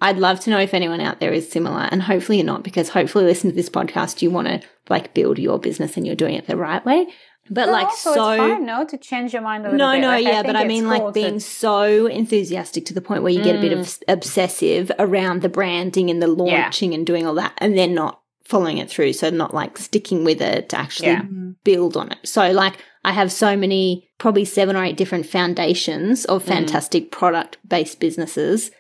I'd 0.01 0.19
love 0.19 0.41
to 0.41 0.51
know 0.51 0.59
if 0.59 0.75
anyone 0.75 1.01
out 1.01 1.21
there 1.21 1.33
is 1.33 1.51
similar, 1.51 1.89
and 1.91 2.03
hopefully 2.03 2.39
you're 2.39 2.47
not, 2.47 2.65
because 2.65 2.89
hopefully, 2.89 3.25
listen 3.25 3.51
to 3.51 3.57
this 3.57 3.71
podcast, 3.71 4.21
you 4.21 4.31
want 4.31 4.49
to 4.49 4.61
like 4.89 5.15
build 5.15 5.39
your 5.39 5.59
business 5.59 5.97
and 5.97 6.05
you're 6.05 6.17
doing 6.17 6.35
it 6.35 6.49
the 6.49 6.57
right 6.57 6.85
way. 6.85 7.07
But 7.51 7.67
But 7.67 7.69
like 7.71 7.87
also 7.87 8.15
so, 8.15 8.31
it's 8.33 8.39
fine, 8.41 8.65
no, 8.65 8.85
to 8.87 8.97
change 8.97 9.33
your 9.35 9.43
mind 9.43 9.67
a 9.67 9.71
little 9.71 9.79
no, 9.87 9.93
bit. 9.93 10.01
no, 10.01 10.09
Like, 10.09 10.25
yeah, 10.25 10.43
but 10.43 10.57
I 10.57 10.65
mean, 10.65 10.85
cool 10.85 10.91
like 10.93 11.03
to- 11.07 11.13
being 11.13 11.41
so 11.41 12.07
enthusiastic 12.07 12.87
to 12.87 12.95
the 12.95 13.03
point 13.03 13.23
where 13.23 13.33
you 13.33 13.43
get 13.43 13.57
a 13.57 13.61
bit 13.61 13.73
Mm. 13.73 13.81
of 13.81 13.99
obsessive 14.09 14.91
around 14.99 15.43
the 15.43 15.49
branding 15.51 16.09
and 16.11 16.23
the 16.23 16.27
launching 16.27 16.95
and 16.95 17.07
doing 17.07 17.27
all 17.27 17.35
that, 17.35 17.53
and 17.59 17.77
then 17.77 17.93
not 17.95 18.21
following 18.45 18.79
it 18.79 18.89
through. 18.91 19.13
So 19.13 19.29
not 19.31 19.53
like 19.55 19.77
sticking 19.79 20.25
with 20.25 20.41
it 20.41 20.71
to 20.71 20.79
actually 20.79 21.09
Yeah. 21.09 21.23
build 21.65 21.97
on 21.97 22.13
it. 22.13 22.19
So 22.25 22.51
like 22.51 22.75
I 23.05 23.13
have 23.13 23.31
so 23.31 23.57
many, 23.57 24.09
probably 24.19 24.47
seven 24.47 24.75
or 24.77 24.83
eight 24.85 24.97
different 24.97 25.27
foundations 25.27 26.25
of 26.25 26.43
Mm. 26.45 26.49
fantastic 26.49 27.11
product 27.11 27.59
based 27.69 28.01
businesses 28.01 28.71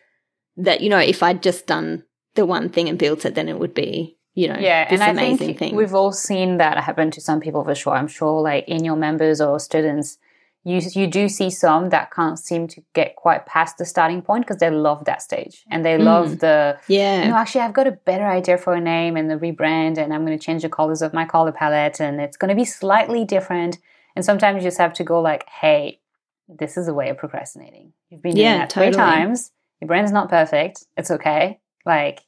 that, 0.57 0.81
you 0.81 0.89
know, 0.89 0.99
if 0.99 1.23
I'd 1.23 1.43
just 1.43 1.67
done 1.67 2.05
the 2.35 2.47
one 2.47 2.69
thing 2.71 2.89
and 2.89 2.99
built 2.99 3.25
it, 3.27 3.35
then 3.35 3.49
it 3.49 3.59
would 3.59 3.75
be, 3.75 4.17
you 4.35 4.49
know, 4.49 4.57
yeah, 4.59 4.87
and 4.91 5.03
I 5.03 5.37
think 5.37 5.59
thing. 5.59 5.77
we've 5.77 5.95
all 5.95 6.13
seen 6.13 6.57
that 6.59 6.77
happen 6.83 7.11
to 7.13 7.21
some 7.21 7.41
people 7.41 7.63
for 7.65 7.75
sure. 7.75 7.95
I'm 7.95 8.09
sure, 8.09 8.41
like 8.43 8.65
in 8.69 8.85
your 8.85 8.97
members 8.97 9.41
or 9.41 9.59
students, 9.61 10.19
you 10.65 10.81
you 10.93 11.07
do 11.07 11.29
see 11.29 11.51
some 11.51 11.91
that 11.91 12.11
can't 12.11 12.39
seem 12.39 12.67
to 12.69 12.83
get 12.95 13.17
quite 13.17 13.47
past 13.47 13.79
the 13.79 13.85
starting 13.85 14.23
point 14.23 14.45
because 14.45 14.59
they 14.59 14.71
love 14.71 15.05
that 15.05 15.21
stage 15.23 15.63
and 15.71 15.85
they 15.85 15.97
Mm. 15.99 16.05
love 16.05 16.39
the 16.41 16.79
yeah. 16.89 17.29
no, 17.29 17.37
actually, 17.37 17.61
I've 17.63 17.75
got 17.75 17.87
a 17.87 17.93
better 17.93 18.27
idea 18.27 18.57
for 18.59 18.75
a 18.75 18.81
name 18.81 19.17
and 19.17 19.31
the 19.31 19.37
rebrand, 19.37 19.99
and 19.99 20.13
I'm 20.13 20.25
going 20.27 20.39
to 20.39 20.45
change 20.45 20.63
the 20.63 20.69
colors 20.69 21.03
of 21.03 21.13
my 21.13 21.25
color 21.27 21.53
palette, 21.53 22.01
and 22.01 22.21
it's 22.21 22.37
going 22.37 22.49
to 22.49 22.55
be 22.57 22.65
slightly 22.65 23.25
different. 23.25 23.79
And 24.17 24.25
sometimes 24.25 24.57
you 24.63 24.69
just 24.69 24.79
have 24.79 24.95
to 24.95 25.05
go 25.05 25.21
like, 25.21 25.45
"Hey, 25.49 26.01
this 26.49 26.77
is 26.77 26.89
a 26.89 26.95
way 26.95 27.09
of 27.11 27.19
procrastinating. 27.19 27.93
You've 28.11 28.23
been 28.23 28.35
doing 28.35 28.47
Yeah, 28.47 28.59
that 28.59 28.73
three 28.73 28.87
totally. 28.87 28.97
times. 28.97 29.51
Your 29.81 29.89
brand's 29.89 30.13
not 30.13 30.29
perfect. 30.29 30.85
It's 30.97 31.11
okay. 31.11 31.59
Like, 31.85 32.21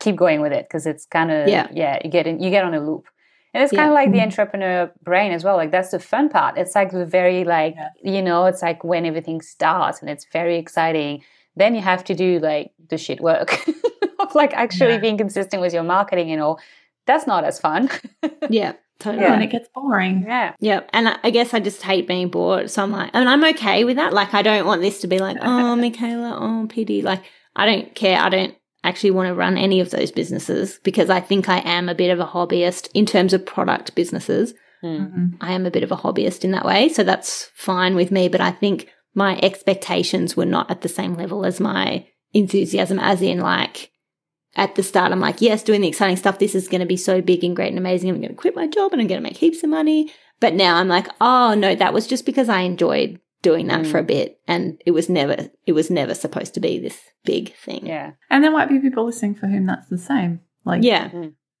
keep 0.00 0.16
going 0.16 0.40
with 0.40 0.52
it 0.52 0.66
because 0.68 0.86
it's 0.86 1.06
kind 1.06 1.30
of 1.30 1.48
Yeah. 1.48 1.68
yeah. 1.72 1.98
You 2.04 2.10
get 2.10 2.26
in, 2.26 2.40
you 2.40 2.50
get 2.50 2.64
on 2.64 2.74
a 2.74 2.80
loop." 2.80 3.06
And 3.52 3.62
it's 3.62 3.72
Yeah. 3.72 3.80
kind 3.80 3.90
of 3.90 3.94
like 3.94 4.10
the 4.10 4.18
mm-hmm. 4.18 4.24
entrepreneur 4.26 4.90
brain 5.02 5.32
as 5.32 5.44
well. 5.44 5.56
Like 5.56 5.70
that's 5.70 5.90
the 5.92 5.98
fun 6.00 6.28
part. 6.28 6.58
It's 6.58 6.74
like 6.74 6.90
the 6.90 7.06
very 7.06 7.44
like 7.44 7.76
you 8.02 8.22
know, 8.22 8.46
it's 8.46 8.62
like 8.62 8.82
when 8.84 9.06
everything 9.06 9.40
starts 9.40 10.00
and 10.00 10.10
it's 10.10 10.26
very 10.32 10.56
exciting. 10.58 11.22
Then 11.56 11.74
you 11.74 11.80
have 11.82 12.02
to 12.04 12.14
do 12.14 12.40
like 12.40 12.72
the 12.90 12.98
shit 12.98 13.20
work 13.20 13.64
of 14.18 14.34
like 14.34 14.52
actually 14.54 14.94
Yeah. 14.94 14.98
being 14.98 15.18
consistent 15.18 15.62
with 15.62 15.72
your 15.72 15.84
marketing 15.84 16.32
and 16.32 16.40
all. 16.42 16.58
That's 17.06 17.26
not 17.26 17.44
as 17.44 17.60
fun. 17.60 17.90
yeah. 18.50 18.72
Totally. 19.00 19.24
Yeah. 19.24 19.30
When 19.32 19.42
it 19.42 19.50
gets 19.50 19.68
boring. 19.74 20.24
yeah. 20.26 20.54
Yeah, 20.60 20.80
and 20.92 21.08
I 21.08 21.18
I 21.24 21.30
guess 21.30 21.52
I 21.52 21.58
just 21.60 21.82
hate 21.82 22.06
being 22.06 22.28
bored. 22.28 22.70
So 22.70 22.80
I'm 22.82 22.92
like, 22.92 23.10
and 23.12 23.28
I'm 23.28 23.42
okay 23.52 23.82
with 23.84 23.96
that. 23.96 24.12
Like, 24.12 24.32
I 24.34 24.40
don't 24.40 24.66
want 24.66 24.82
this 24.82 25.00
to 25.00 25.08
be 25.08 25.18
like, 25.18 25.36
oh, 25.42 25.74
Michaela, 25.74 26.38
oh, 26.40 26.66
pity. 26.68 27.02
Like, 27.02 27.22
I 27.56 27.66
don't 27.66 27.92
care. 27.94 28.18
I 28.20 28.28
don't 28.28 28.54
actually 28.84 29.10
want 29.10 29.28
to 29.28 29.34
run 29.34 29.56
any 29.56 29.80
of 29.80 29.90
those 29.90 30.12
businesses 30.12 30.78
because 30.84 31.10
I 31.10 31.20
think 31.20 31.48
I 31.48 31.58
am 31.58 31.88
a 31.88 31.94
bit 31.94 32.10
of 32.10 32.20
a 32.20 32.26
hobbyist 32.26 32.88
in 32.94 33.06
terms 33.06 33.32
of 33.32 33.46
product 33.46 33.94
businesses. 33.94 34.54
Mhm. 34.84 35.34
I 35.40 35.52
am 35.52 35.66
a 35.66 35.70
bit 35.70 35.82
of 35.82 35.90
a 35.90 35.96
hobbyist 35.96 36.44
in 36.44 36.50
that 36.52 36.64
way. 36.64 36.88
So 36.90 37.02
that's 37.02 37.50
fine 37.54 37.96
with 37.96 38.10
me. 38.10 38.28
But 38.28 38.42
I 38.42 38.50
think 38.50 38.88
my 39.14 39.38
expectations 39.42 40.36
were 40.36 40.44
not 40.44 40.70
at 40.70 40.82
the 40.82 40.88
same 40.88 41.14
level 41.14 41.44
as 41.44 41.58
my 41.58 42.06
enthusiasm, 42.32 42.98
as 42.98 43.22
in, 43.22 43.40
like, 43.40 43.90
at 44.56 44.74
the 44.74 44.82
start, 44.82 45.12
I'm 45.12 45.20
like, 45.20 45.40
yes, 45.40 45.62
doing 45.62 45.80
the 45.80 45.88
exciting 45.88 46.16
stuff. 46.16 46.38
This 46.38 46.54
is 46.54 46.68
going 46.68 46.80
to 46.80 46.86
be 46.86 46.96
so 46.96 47.20
big 47.20 47.42
and 47.42 47.56
great 47.56 47.70
and 47.70 47.78
amazing. 47.78 48.10
I'm 48.10 48.20
going 48.20 48.28
to 48.28 48.34
quit 48.34 48.54
my 48.54 48.66
job 48.66 48.92
and 48.92 49.00
I'm 49.00 49.08
going 49.08 49.20
to 49.20 49.28
make 49.28 49.36
heaps 49.36 49.64
of 49.64 49.70
money. 49.70 50.12
But 50.40 50.54
now 50.54 50.76
I'm 50.76 50.88
like, 50.88 51.08
oh 51.20 51.54
no, 51.54 51.74
that 51.74 51.94
was 51.94 52.06
just 52.06 52.26
because 52.26 52.48
I 52.48 52.60
enjoyed 52.60 53.18
doing 53.44 53.68
that 53.68 53.82
Mm. 53.82 53.90
for 53.90 53.98
a 53.98 54.02
bit, 54.16 54.40
and 54.48 54.64
it 54.84 54.90
was 54.90 55.08
never, 55.08 55.36
it 55.66 55.72
was 55.72 55.88
never 55.90 56.14
supposed 56.14 56.54
to 56.54 56.60
be 56.60 56.78
this 56.80 56.98
big 57.24 57.54
thing. 57.54 57.86
Yeah. 57.86 58.12
And 58.30 58.42
there 58.42 58.50
might 58.50 58.68
be 58.68 58.80
people 58.80 59.04
listening 59.04 59.36
for 59.36 59.46
whom 59.46 59.66
that's 59.66 59.88
the 59.88 59.98
same. 59.98 60.40
Like, 60.64 60.82
yeah, 60.82 61.10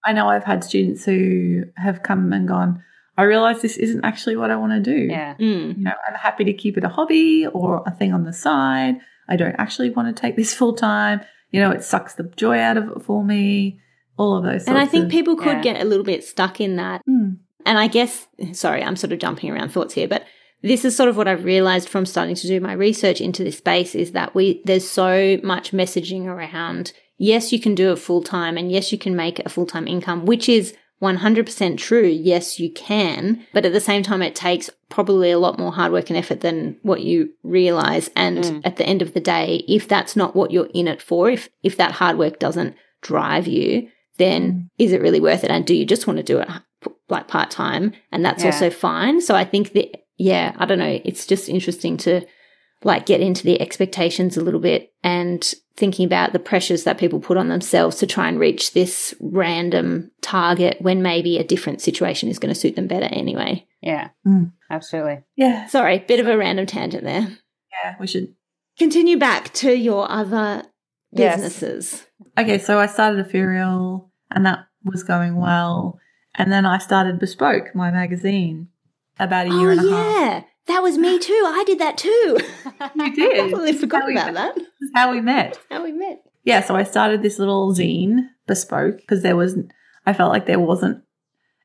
I 0.04 0.12
know 0.12 0.28
I've 0.28 0.44
had 0.52 0.64
students 0.64 1.04
who 1.04 1.64
have 1.76 2.02
come 2.02 2.32
and 2.32 2.48
gone, 2.48 2.82
I 3.16 3.22
realize 3.22 3.62
this 3.62 3.76
isn't 3.76 4.04
actually 4.04 4.36
what 4.36 4.50
I 4.50 4.56
want 4.56 4.72
to 4.72 4.80
do. 4.80 5.00
Yeah. 5.10 5.34
Mm. 5.38 5.78
You 5.78 5.84
know, 5.84 5.92
I'm 6.08 6.14
happy 6.14 6.44
to 6.44 6.52
keep 6.52 6.76
it 6.76 6.84
a 6.84 6.88
hobby 6.88 7.46
or 7.46 7.82
a 7.86 7.90
thing 7.92 8.12
on 8.12 8.24
the 8.24 8.32
side. 8.32 8.96
I 9.28 9.36
don't 9.36 9.54
actually 9.56 9.90
want 9.90 10.08
to 10.14 10.20
take 10.20 10.34
this 10.36 10.52
full 10.58 10.74
time. 10.74 11.20
You 11.52 11.60
know, 11.60 11.70
it 11.70 11.84
sucks 11.84 12.14
the 12.14 12.24
joy 12.36 12.58
out 12.58 12.76
of 12.76 12.88
it 12.90 13.02
for 13.02 13.22
me. 13.24 13.78
All 14.16 14.36
of 14.36 14.42
those. 14.44 14.64
Things. 14.64 14.68
And 14.68 14.78
I 14.78 14.86
think 14.86 15.04
of- 15.06 15.10
people 15.10 15.36
could 15.36 15.58
yeah. 15.58 15.62
get 15.74 15.80
a 15.80 15.84
little 15.84 16.04
bit 16.04 16.24
stuck 16.24 16.60
in 16.60 16.76
that 16.76 17.02
Mm. 17.08 17.38
And 17.66 17.78
I 17.78 17.86
guess, 17.86 18.26
sorry, 18.52 18.82
I'm 18.84 18.94
sort 18.96 19.12
of 19.14 19.18
jumping 19.20 19.50
around 19.50 19.70
thoughts 19.70 19.94
here, 19.94 20.06
but 20.06 20.24
this 20.68 20.84
is 20.84 20.96
sort 20.96 21.08
of 21.08 21.16
what 21.16 21.28
I've 21.28 21.44
realized 21.44 21.88
from 21.88 22.06
starting 22.06 22.34
to 22.36 22.46
do 22.46 22.58
my 22.60 22.72
research 22.72 23.20
into 23.20 23.44
this 23.44 23.58
space 23.58 23.94
is 23.94 24.12
that 24.12 24.34
we, 24.34 24.62
there's 24.64 24.88
so 24.88 25.38
much 25.42 25.72
messaging 25.72 26.24
around, 26.26 26.92
yes, 27.18 27.52
you 27.52 27.60
can 27.60 27.74
do 27.74 27.92
it 27.92 27.96
full 27.98 28.22
time 28.22 28.56
and 28.56 28.72
yes, 28.72 28.90
you 28.90 28.98
can 28.98 29.14
make 29.14 29.38
a 29.40 29.48
full 29.48 29.66
time 29.66 29.86
income, 29.86 30.24
which 30.26 30.48
is 30.48 30.74
100% 31.02 31.76
true. 31.78 32.06
Yes, 32.06 32.58
you 32.58 32.70
can. 32.72 33.44
But 33.52 33.66
at 33.66 33.72
the 33.72 33.80
same 33.80 34.02
time, 34.02 34.22
it 34.22 34.34
takes 34.34 34.70
probably 34.88 35.30
a 35.30 35.38
lot 35.38 35.58
more 35.58 35.72
hard 35.72 35.92
work 35.92 36.08
and 36.08 36.16
effort 36.16 36.40
than 36.40 36.78
what 36.82 37.02
you 37.02 37.30
realize. 37.42 38.10
And 38.16 38.38
Mm. 38.38 38.60
at 38.64 38.76
the 38.76 38.86
end 38.86 39.02
of 39.02 39.12
the 39.12 39.20
day, 39.20 39.64
if 39.68 39.86
that's 39.86 40.16
not 40.16 40.34
what 40.34 40.50
you're 40.50 40.70
in 40.72 40.88
it 40.88 41.02
for, 41.02 41.28
if, 41.30 41.48
if 41.62 41.76
that 41.76 41.92
hard 41.92 42.16
work 42.16 42.38
doesn't 42.38 42.74
drive 43.02 43.46
you, 43.46 43.88
then 44.16 44.70
is 44.78 44.92
it 44.92 45.02
really 45.02 45.20
worth 45.20 45.44
it? 45.44 45.50
And 45.50 45.66
do 45.66 45.74
you 45.74 45.84
just 45.84 46.06
want 46.06 46.16
to 46.18 46.22
do 46.22 46.38
it 46.38 46.48
like 47.08 47.28
part 47.28 47.50
time? 47.50 47.92
And 48.12 48.24
that's 48.24 48.42
Yeah. 48.44 48.50
also 48.52 48.70
fine. 48.70 49.20
So 49.20 49.34
I 49.34 49.44
think 49.44 49.72
that, 49.72 50.03
yeah, 50.16 50.54
I 50.58 50.64
don't 50.66 50.78
know. 50.78 51.00
It's 51.04 51.26
just 51.26 51.48
interesting 51.48 51.96
to 51.98 52.22
like 52.82 53.06
get 53.06 53.20
into 53.20 53.44
the 53.44 53.60
expectations 53.60 54.36
a 54.36 54.42
little 54.42 54.60
bit 54.60 54.92
and 55.02 55.54
thinking 55.76 56.04
about 56.06 56.32
the 56.32 56.38
pressures 56.38 56.84
that 56.84 56.98
people 56.98 57.18
put 57.18 57.36
on 57.38 57.48
themselves 57.48 57.96
to 57.96 58.06
try 58.06 58.28
and 58.28 58.38
reach 58.38 58.72
this 58.74 59.14
random 59.20 60.10
target 60.20 60.76
when 60.80 61.02
maybe 61.02 61.38
a 61.38 61.44
different 61.44 61.80
situation 61.80 62.28
is 62.28 62.38
going 62.38 62.52
to 62.52 62.60
suit 62.60 62.76
them 62.76 62.86
better 62.86 63.06
anyway. 63.06 63.66
Yeah. 63.80 64.10
Mm. 64.26 64.52
Absolutely. 64.70 65.20
Yeah. 65.34 65.66
Sorry, 65.66 65.98
bit 65.98 66.20
of 66.20 66.26
a 66.28 66.36
random 66.36 66.66
tangent 66.66 67.04
there. 67.04 67.28
Yeah. 67.72 67.94
We 67.98 68.06
should. 68.06 68.34
Continue 68.78 69.18
back 69.18 69.52
to 69.54 69.74
your 69.76 70.10
other 70.10 70.64
Yes. 71.12 71.36
businesses. 71.36 72.06
Okay. 72.36 72.58
So 72.58 72.78
I 72.78 72.86
started 72.86 73.20
Ethereal 73.24 74.10
and 74.30 74.44
that 74.46 74.66
was 74.84 75.04
going 75.04 75.36
well. 75.36 75.98
And 76.34 76.52
then 76.52 76.66
I 76.66 76.78
started 76.78 77.20
Bespoke, 77.20 77.74
my 77.74 77.90
magazine, 77.92 78.68
about 79.18 79.46
a 79.46 79.50
year 79.50 79.68
Oh, 79.70 79.72
and 79.72 79.80
a 79.80 79.90
half. 79.90 80.16
yeah. 80.16 80.42
That 80.66 80.82
was 80.82 80.96
me 80.96 81.18
too. 81.18 81.32
I 81.46 81.62
did 81.66 81.78
that 81.80 81.98
too. 81.98 82.38
You 82.96 83.14
did. 83.14 83.38
I 83.38 83.48
completely 83.48 83.72
forgot 83.78 84.10
about 84.10 84.32
met. 84.34 84.54
that. 84.56 84.64
How 84.94 85.10
we 85.12 85.20
met. 85.20 85.58
How 85.70 85.82
we 85.84 85.92
met. 85.92 86.22
yeah, 86.44 86.62
so 86.62 86.74
I 86.74 86.82
started 86.84 87.22
this 87.22 87.38
little 87.38 87.72
zine, 87.74 88.28
bespoke, 88.46 88.96
because 88.98 89.22
there 89.22 89.36
was, 89.36 89.56
I 90.06 90.12
felt 90.14 90.32
like 90.32 90.46
there 90.46 90.58
wasn't 90.60 91.02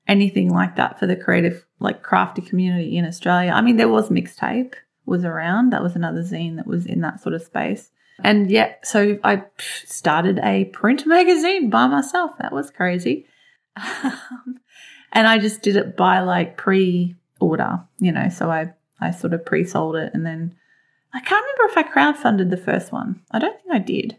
anything 0.08 0.52
like 0.54 0.76
that 0.76 1.00
for 1.00 1.08
the 1.08 1.16
creative, 1.16 1.66
like 1.80 2.04
crafty 2.04 2.42
community 2.42 2.98
in 2.98 3.06
Australia. 3.06 3.52
I 3.52 3.62
mean, 3.62 3.78
there 3.78 3.88
was 3.90 4.10
mixtape 4.10 4.74
was 5.06 5.24
around. 5.26 5.72
That 5.72 5.82
was 5.84 5.96
another 5.96 6.22
zine 6.22 6.58
that 6.58 6.68
was 6.68 6.86
in 6.86 7.02
that 7.02 7.22
sort 7.22 7.34
of 7.36 7.42
space. 7.42 7.90
And 8.24 8.52
yeah, 8.52 8.74
so 8.84 9.18
I 9.24 9.44
started 9.86 10.40
a 10.44 10.66
print 10.66 11.06
magazine 11.08 11.70
by 11.70 11.88
myself. 11.88 12.32
That 12.40 12.52
was 12.52 12.70
crazy. 12.72 13.26
Um, 14.04 14.60
and 15.12 15.28
I 15.28 15.40
just 15.40 15.62
did 15.64 15.76
it 15.76 15.98
by 15.98 16.20
like 16.20 16.56
pre-order, 17.39 17.82
you 17.99 18.12
know, 18.12 18.30
so 18.30 18.49
I, 18.49 18.73
I 18.99 19.12
sort 19.12 19.34
of 19.34 19.45
pre-sold 19.45 19.95
it 19.95 20.12
and 20.13 20.25
then 20.25 20.56
I 21.13 21.19
can't 21.21 21.43
remember 21.43 21.71
if 21.71 21.78
I 21.78 21.91
crowdfunded 21.91 22.49
the 22.49 22.58
first 22.58 22.91
one. 22.91 23.21
I 23.32 23.39
don't 23.39 23.60
think 23.60 23.73
I 23.73 23.80
did. 23.80 24.17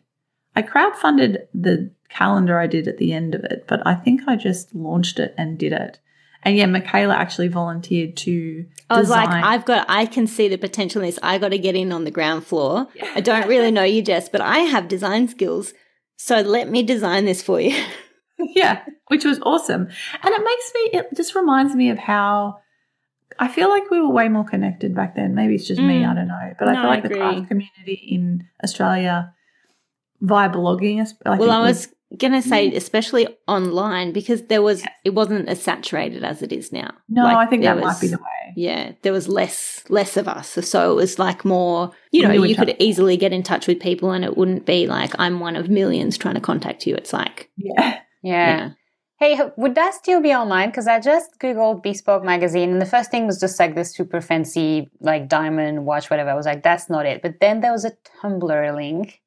I 0.56 0.62
crowdfunded 0.62 1.46
the 1.54 1.92
calendar 2.08 2.58
I 2.58 2.66
did 2.66 2.88
at 2.88 2.98
the 2.98 3.12
end 3.12 3.34
of 3.34 3.44
it, 3.44 3.66
but 3.68 3.86
I 3.86 3.94
think 3.94 4.22
I 4.26 4.36
just 4.36 4.74
launched 4.74 5.20
it 5.20 5.34
and 5.38 5.58
did 5.58 5.72
it. 5.72 6.00
And 6.42 6.56
yeah, 6.56 6.66
Michaela 6.66 7.14
actually 7.14 7.48
volunteered 7.48 8.16
to 8.18 8.64
I 8.88 8.98
was 8.98 9.10
like, 9.10 9.28
design- 9.28 9.44
I've 9.44 9.64
got, 9.66 9.86
I 9.88 10.06
can 10.06 10.26
see 10.26 10.48
the 10.48 10.56
potential 10.56 11.02
in 11.02 11.08
this. 11.08 11.18
I 11.22 11.38
got 11.38 11.50
to 11.50 11.58
get 11.58 11.76
in 11.76 11.92
on 11.92 12.04
the 12.04 12.10
ground 12.10 12.46
floor. 12.46 12.88
I 13.14 13.20
don't 13.20 13.46
really 13.46 13.70
know 13.70 13.84
you, 13.84 14.02
Jess, 14.02 14.28
but 14.28 14.40
I 14.40 14.60
have 14.60 14.88
design 14.88 15.28
skills. 15.28 15.74
So 16.16 16.40
let 16.40 16.68
me 16.70 16.82
design 16.82 17.26
this 17.26 17.42
for 17.42 17.60
you. 17.60 17.84
yeah, 18.38 18.84
which 19.08 19.24
was 19.24 19.38
awesome. 19.42 19.82
And 20.22 20.34
it 20.34 20.44
makes 20.44 20.72
me, 20.74 20.80
it 20.98 21.08
just 21.14 21.34
reminds 21.34 21.74
me 21.74 21.90
of 21.90 21.98
how 21.98 22.58
I 23.40 23.48
feel 23.48 23.68
like 23.70 23.90
we 23.90 24.00
were 24.00 24.10
way 24.10 24.28
more 24.28 24.44
connected 24.44 24.94
back 24.94 25.16
then. 25.16 25.34
Maybe 25.34 25.54
it's 25.56 25.66
just 25.66 25.80
me, 25.80 26.02
Mm. 26.02 26.10
I 26.10 26.14
don't 26.14 26.28
know. 26.28 26.52
But 26.58 26.68
I 26.68 26.72
No, 26.74 26.80
feel 26.82 26.90
I 26.90 26.94
like 26.94 27.02
the 27.02 27.08
craft 27.10 27.48
community 27.48 28.08
in 28.10 28.44
Australia 28.62 29.32
via 30.20 30.50
blogging. 30.50 31.00
I 31.24 31.30
well, 31.30 31.38
think 31.38 31.50
I 31.50 31.60
was 31.60 31.88
going 32.18 32.32
to 32.34 32.42
say, 32.42 32.74
especially 32.74 33.26
online, 33.48 34.12
because 34.12 34.42
there 34.46 34.60
was, 34.62 34.84
it 35.04 35.14
wasn't 35.14 35.48
as 35.48 35.62
saturated 35.62 36.22
as 36.24 36.42
it 36.42 36.52
is 36.52 36.70
now. 36.72 36.90
No, 37.08 37.22
Like, 37.24 37.36
I 37.36 37.46
think 37.46 37.62
that 37.62 37.76
was- 37.76 37.84
might 37.84 38.00
be 38.00 38.08
the 38.08 38.18
way. 38.18 38.24
Yeah, 38.56 38.92
there 39.02 39.12
was 39.12 39.28
less 39.28 39.84
less 39.88 40.16
of 40.16 40.26
us, 40.26 40.48
so 40.68 40.90
it 40.90 40.96
was 40.96 41.20
like 41.20 41.44
more. 41.44 41.92
You 42.10 42.26
know, 42.26 42.42
you 42.42 42.56
could 42.56 42.74
easily 42.80 43.16
get 43.16 43.32
in 43.32 43.44
touch 43.44 43.68
with 43.68 43.78
people, 43.78 44.10
and 44.10 44.24
it 44.24 44.36
wouldn't 44.36 44.66
be 44.66 44.88
like 44.88 45.12
I'm 45.20 45.38
one 45.38 45.54
of 45.54 45.70
millions 45.70 46.18
trying 46.18 46.34
to 46.34 46.40
contact 46.40 46.84
you. 46.84 46.96
It's 46.96 47.12
like, 47.12 47.48
Yeah. 47.56 48.00
Yeah. 48.24 48.56
yeah, 48.58 48.70
Hey, 49.20 49.38
would 49.58 49.74
that 49.74 49.92
still 49.92 50.22
be 50.22 50.32
online? 50.32 50.70
Because 50.70 50.86
I 50.86 50.98
just 50.98 51.38
googled 51.38 51.82
bespoke 51.82 52.24
magazine, 52.24 52.70
and 52.70 52.80
the 52.80 52.86
first 52.86 53.10
thing 53.10 53.26
was 53.26 53.38
just 53.38 53.60
like 53.60 53.74
this 53.74 53.94
super 53.94 54.22
fancy, 54.22 54.88
like 54.98 55.28
diamond 55.28 55.84
watch, 55.84 56.08
whatever. 56.08 56.30
I 56.30 56.34
was 56.34 56.46
like, 56.46 56.62
that's 56.62 56.88
not 56.88 57.04
it. 57.04 57.20
But 57.20 57.34
then 57.38 57.60
there 57.60 57.70
was 57.70 57.84
a 57.84 57.92
Tumblr 58.22 58.74
link 58.74 59.20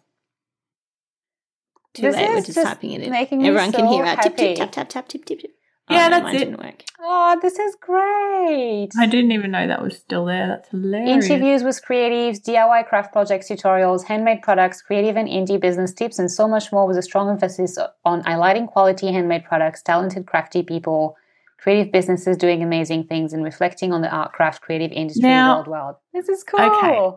Too 1.99 2.07
This 2.07 2.17
late, 2.17 2.29
we're 2.31 2.37
is 2.39 2.47
just, 2.47 2.55
just 2.57 2.67
typing 2.69 2.93
it 2.93 3.03
in. 3.03 3.11
making 3.11 3.39
me 3.43 3.49
Everyone 3.49 3.73
can 3.73 3.81
so 3.87 3.91
hear 3.93 4.05
our 4.05 4.17
tip, 4.17 4.37
tip, 4.37 4.39
happy. 4.39 4.55
tap, 4.57 4.73
tap, 4.73 4.89
tap, 4.89 5.09
tip, 5.09 5.25
tip, 5.25 5.41
tip. 5.41 5.51
Oh, 5.91 5.95
Yeah, 5.95 6.09
no, 6.09 6.11
that's 6.11 6.23
mine 6.25 6.35
it. 6.35 6.39
didn't 6.39 6.59
work. 6.63 6.83
Oh, 7.01 7.39
this 7.41 7.59
is 7.59 7.75
great. 7.81 8.89
I 8.99 9.07
didn't 9.07 9.33
even 9.33 9.51
know 9.51 9.67
that 9.67 9.83
was 9.83 9.97
still 9.97 10.27
there. 10.27 10.47
That's 10.49 10.69
hilarious. 10.69 11.25
Interviews 11.31 11.63
with 11.63 11.81
creatives, 11.87 12.41
DIY 12.43 12.87
craft 12.89 13.13
projects, 13.13 13.49
tutorials, 13.49 14.05
handmade 14.05 14.43
products, 14.43 14.83
creative 14.83 15.17
and 15.17 15.29
indie 15.29 15.59
business 15.61 15.93
tips, 15.95 16.19
and 16.19 16.31
so 16.31 16.47
much 16.47 16.73
more 16.73 16.87
with 16.87 16.99
a 16.99 17.03
strong 17.03 17.31
emphasis 17.31 17.79
on 18.05 18.23
highlighting 18.25 18.67
quality 18.69 19.11
handmade 19.13 19.45
products, 19.45 19.83
talented 19.83 20.27
crafty 20.27 20.63
people, 20.63 21.17
creative 21.59 21.91
businesses 21.91 22.37
doing 22.37 22.63
amazing 22.63 23.05
things, 23.05 23.33
and 23.33 23.43
reflecting 23.43 23.93
on 23.93 24.03
the 24.03 24.11
art 24.11 24.33
craft 24.33 24.61
creative 24.61 24.93
industry 24.93 25.23
Now- 25.29 25.57
worldwide. 25.57 25.95
This 26.13 26.29
is 26.29 26.45
cool. 26.45 26.61
Okay. 26.61 27.17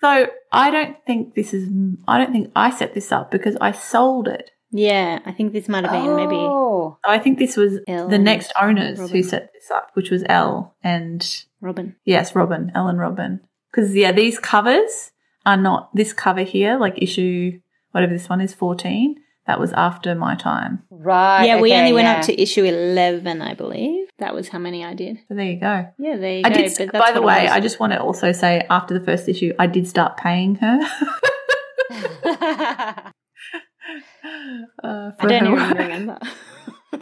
So 0.00 0.28
I 0.52 0.70
don't 0.70 0.96
think 1.06 1.34
this 1.34 1.54
is. 1.54 1.70
I 2.06 2.18
don't 2.18 2.32
think 2.32 2.52
I 2.54 2.70
set 2.70 2.94
this 2.94 3.12
up 3.12 3.30
because 3.30 3.56
I 3.60 3.72
sold 3.72 4.28
it. 4.28 4.50
Yeah, 4.70 5.20
I 5.24 5.32
think 5.32 5.52
this 5.52 5.68
might 5.68 5.84
have 5.84 5.92
been 5.92 6.16
maybe. 6.16 6.36
Oh, 6.36 6.98
I 7.04 7.18
think 7.18 7.38
this 7.38 7.56
was 7.56 7.78
Elle 7.86 8.08
the 8.08 8.18
next 8.18 8.52
and 8.60 8.78
owners 8.78 9.10
who 9.10 9.22
set 9.22 9.52
this 9.52 9.70
up, 9.70 9.90
which 9.94 10.10
was 10.10 10.24
Elle 10.28 10.74
and 10.82 11.44
Robin. 11.60 11.96
yes, 12.04 12.34
Robin, 12.34 12.72
Elle 12.74 12.88
and 12.88 12.98
Robin. 12.98 13.40
Because 13.70 13.94
yeah, 13.94 14.12
these 14.12 14.38
covers 14.38 15.12
are 15.44 15.56
not 15.56 15.94
this 15.94 16.12
cover 16.12 16.42
here, 16.42 16.78
like 16.78 17.00
issue 17.00 17.60
whatever 17.92 18.12
this 18.12 18.28
one 18.28 18.40
is, 18.40 18.52
fourteen. 18.54 19.16
That 19.46 19.60
was 19.60 19.72
after 19.74 20.14
my 20.16 20.34
time. 20.34 20.82
right. 20.90 21.44
yeah, 21.44 21.60
we 21.60 21.70
okay, 21.70 21.78
only 21.78 21.92
went 21.92 22.06
yeah. 22.06 22.16
up 22.16 22.24
to 22.26 22.42
issue 22.42 22.64
11, 22.64 23.40
I 23.40 23.54
believe. 23.54 24.05
That 24.18 24.34
was 24.34 24.48
how 24.48 24.58
many 24.58 24.84
I 24.84 24.94
did. 24.94 25.18
So 25.28 25.34
there 25.34 25.44
you 25.44 25.60
go. 25.60 25.86
Yeah, 25.98 26.16
there 26.16 26.38
you 26.38 26.42
I 26.44 26.48
go. 26.50 26.54
did. 26.56 26.92
By 26.92 27.12
the 27.12 27.20
way, 27.22 27.42
was. 27.44 27.52
I 27.52 27.60
just 27.60 27.78
want 27.78 27.92
to 27.92 28.00
also 28.00 28.32
say 28.32 28.66
after 28.70 28.98
the 28.98 29.04
first 29.04 29.28
issue, 29.28 29.52
I 29.58 29.66
did 29.66 29.86
start 29.86 30.16
paying 30.16 30.54
her. 30.56 30.80
uh, 31.90 33.10
I 34.84 35.12
don't 35.20 35.46
even 35.46 35.76
remember. 35.76 36.18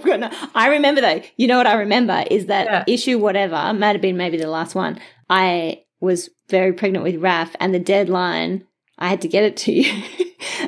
No- 0.04 0.30
I 0.56 0.68
remember 0.68 1.00
though. 1.00 1.22
You 1.36 1.46
know 1.46 1.56
what 1.56 1.66
I 1.68 1.74
remember 1.74 2.24
is 2.30 2.46
that 2.46 2.66
Yeah. 2.66 2.84
issue 2.86 3.16
whatever 3.18 3.72
might 3.74 3.92
have 3.92 4.00
been 4.00 4.16
maybe 4.16 4.36
the 4.36 4.48
last 4.48 4.74
one. 4.74 4.98
I 5.30 5.82
was 6.00 6.30
very 6.48 6.72
pregnant 6.72 7.04
with 7.04 7.16
Raf, 7.16 7.54
and 7.60 7.72
the 7.72 7.78
deadline 7.78 8.64
I 8.98 9.08
had 9.08 9.20
to 9.22 9.28
get 9.28 9.44
it 9.44 9.56
to 9.58 9.72
you, 9.72 10.02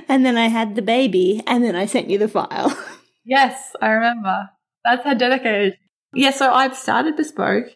and 0.09 0.25
then 0.25 0.37
I 0.37 0.47
had 0.47 0.77
the 0.77 0.83
baby, 0.83 1.43
and 1.47 1.65
then 1.65 1.75
I 1.75 1.87
sent 1.87 2.09
you 2.09 2.19
the 2.19 2.29
file. 2.29 2.77
Yes, 3.25 3.73
I 3.83 3.89
remember. 3.91 4.49
That's 4.85 5.03
how 5.03 5.15
dedicated. 5.15 5.77
Yeah, 6.17 6.31
so 6.31 6.53
I've 6.53 6.77
started 6.77 7.17
Bespoke 7.17 7.67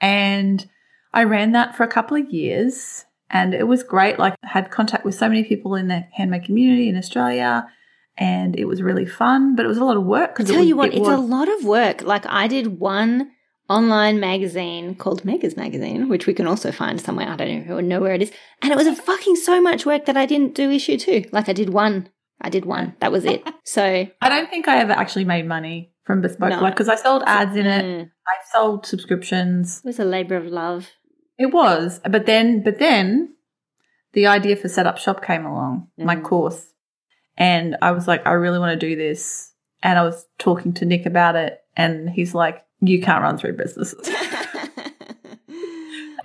and 0.00 0.68
I 1.12 1.24
ran 1.24 1.52
that 1.52 1.76
for 1.76 1.82
a 1.82 1.88
couple 1.88 2.16
of 2.16 2.30
years 2.30 3.04
and 3.28 3.54
it 3.54 3.66
was 3.66 3.82
great. 3.82 4.18
Like 4.18 4.34
I 4.42 4.48
had 4.48 4.70
contact 4.70 5.04
with 5.04 5.14
so 5.14 5.28
many 5.28 5.44
people 5.44 5.74
in 5.74 5.88
the 5.88 6.06
handmade 6.12 6.44
community 6.44 6.88
in 6.88 6.96
Australia 6.96 7.68
and 8.16 8.58
it 8.58 8.64
was 8.66 8.82
really 8.82 9.06
fun, 9.06 9.56
but 9.56 9.64
it 9.64 9.68
was 9.68 9.78
a 9.78 9.84
lot 9.84 9.96
of 9.96 10.04
work 10.04 10.36
I 10.38 10.44
tell 10.44 10.62
you 10.62 10.76
what, 10.76 10.92
it's 10.92 11.08
a 11.08 11.16
lot 11.16 11.48
of 11.48 11.64
work. 11.64 12.02
Like 12.02 12.26
I 12.26 12.46
did 12.48 12.78
one 12.78 13.30
online 13.68 14.18
magazine 14.18 14.96
called 14.96 15.24
Megas 15.24 15.56
Magazine, 15.56 16.08
which 16.08 16.26
we 16.26 16.34
can 16.34 16.46
also 16.46 16.72
find 16.72 17.00
somewhere. 17.00 17.28
I 17.28 17.36
don't 17.36 17.48
even 17.48 17.88
know 17.88 18.00
where 18.00 18.14
it 18.14 18.22
is. 18.22 18.32
And 18.62 18.72
it 18.72 18.76
was 18.76 18.88
a 18.88 18.96
fucking 18.96 19.36
so 19.36 19.60
much 19.60 19.86
work 19.86 20.06
that 20.06 20.16
I 20.16 20.26
didn't 20.26 20.54
do 20.54 20.70
issue 20.70 20.98
two. 20.98 21.24
Like 21.32 21.48
I 21.48 21.52
did 21.52 21.70
one. 21.70 22.08
I 22.40 22.50
did 22.50 22.64
one. 22.64 22.96
That 23.00 23.12
was 23.12 23.24
it. 23.24 23.46
So 23.62 23.84
I 23.84 24.28
don't 24.28 24.50
think 24.50 24.66
I 24.66 24.78
ever 24.78 24.90
actually 24.92 25.24
made 25.24 25.46
money 25.46 25.89
from 26.04 26.20
Bespoke, 26.20 26.50
No. 26.50 26.60
like 26.60 26.74
because 26.74 26.88
I 26.88 26.96
sold 26.96 27.22
ads 27.26 27.56
in 27.56 27.66
it, 27.66 27.84
mm, 27.84 28.10
I 28.26 28.32
sold 28.52 28.86
subscriptions. 28.86 29.78
it 29.84 29.86
was 29.86 29.98
a 29.98 30.04
labor 30.04 30.36
of 30.36 30.46
love. 30.46 30.90
It 31.38 31.52
was, 31.52 32.00
but 32.08 32.26
then, 32.26 32.62
but 32.62 32.78
then, 32.78 33.34
the 34.12 34.26
idea 34.26 34.56
for 34.56 34.68
Setup 34.68 34.98
Shop 34.98 35.24
came 35.24 35.46
along, 35.46 35.88
my 35.96 36.16
Mm. 36.16 36.24
course, 36.24 36.66
and 37.38 37.76
I 37.80 37.92
was 37.92 38.06
like, 38.08 38.26
I 38.26 38.32
really 38.32 38.58
want 38.58 38.78
to 38.78 38.86
do 38.88 38.96
this, 38.96 39.52
and 39.82 39.98
I 39.98 40.02
was 40.02 40.26
talking 40.38 40.72
to 40.74 40.84
Nick 40.84 41.06
about 41.06 41.36
it, 41.36 41.60
and 41.76 42.10
he's 42.10 42.34
like, 42.34 42.64
you 42.80 43.00
can't 43.00 43.22
run 43.22 43.38
three 43.38 43.52
businesses, 43.52 44.10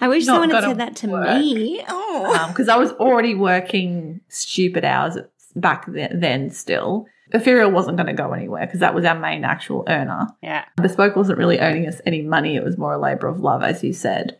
I 0.02 0.08
wish 0.10 0.26
someone 0.26 0.50
had 0.50 0.64
said 0.64 0.78
that 0.80 0.96
to 0.98 1.08
work. 1.08 1.40
me. 1.40 1.84
Oh. 1.88 2.46
because 2.50 2.68
I 2.70 2.76
was 2.78 2.92
already 2.94 3.34
working 3.34 4.20
stupid 4.28 4.84
hours 4.84 5.18
back 5.56 5.86
then. 5.88 6.20
Then 6.20 6.50
still, 6.50 7.06
Ethereal 7.36 7.72
wasn't 7.72 7.98
going 7.98 8.08
to 8.08 8.14
go 8.14 8.34
anywhere 8.34 8.66
because 8.66 8.80
that 8.80 8.96
was 8.96 9.06
our 9.06 9.18
main 9.18 9.44
actual 9.44 9.84
earner. 9.88 10.28
Yeah. 10.42 10.66
Bespoke 10.78 11.16
wasn't 11.16 11.38
really 11.38 11.60
earning 11.60 11.88
us 11.88 12.02
any 12.06 12.22
money. 12.22 12.56
It 12.56 12.64
was 12.64 12.78
more 12.78 12.94
a 12.94 13.00
labor 13.00 13.28
of 13.28 13.40
love, 13.40 13.64
as 13.64 13.84
you 13.84 13.94
said. 13.94 14.40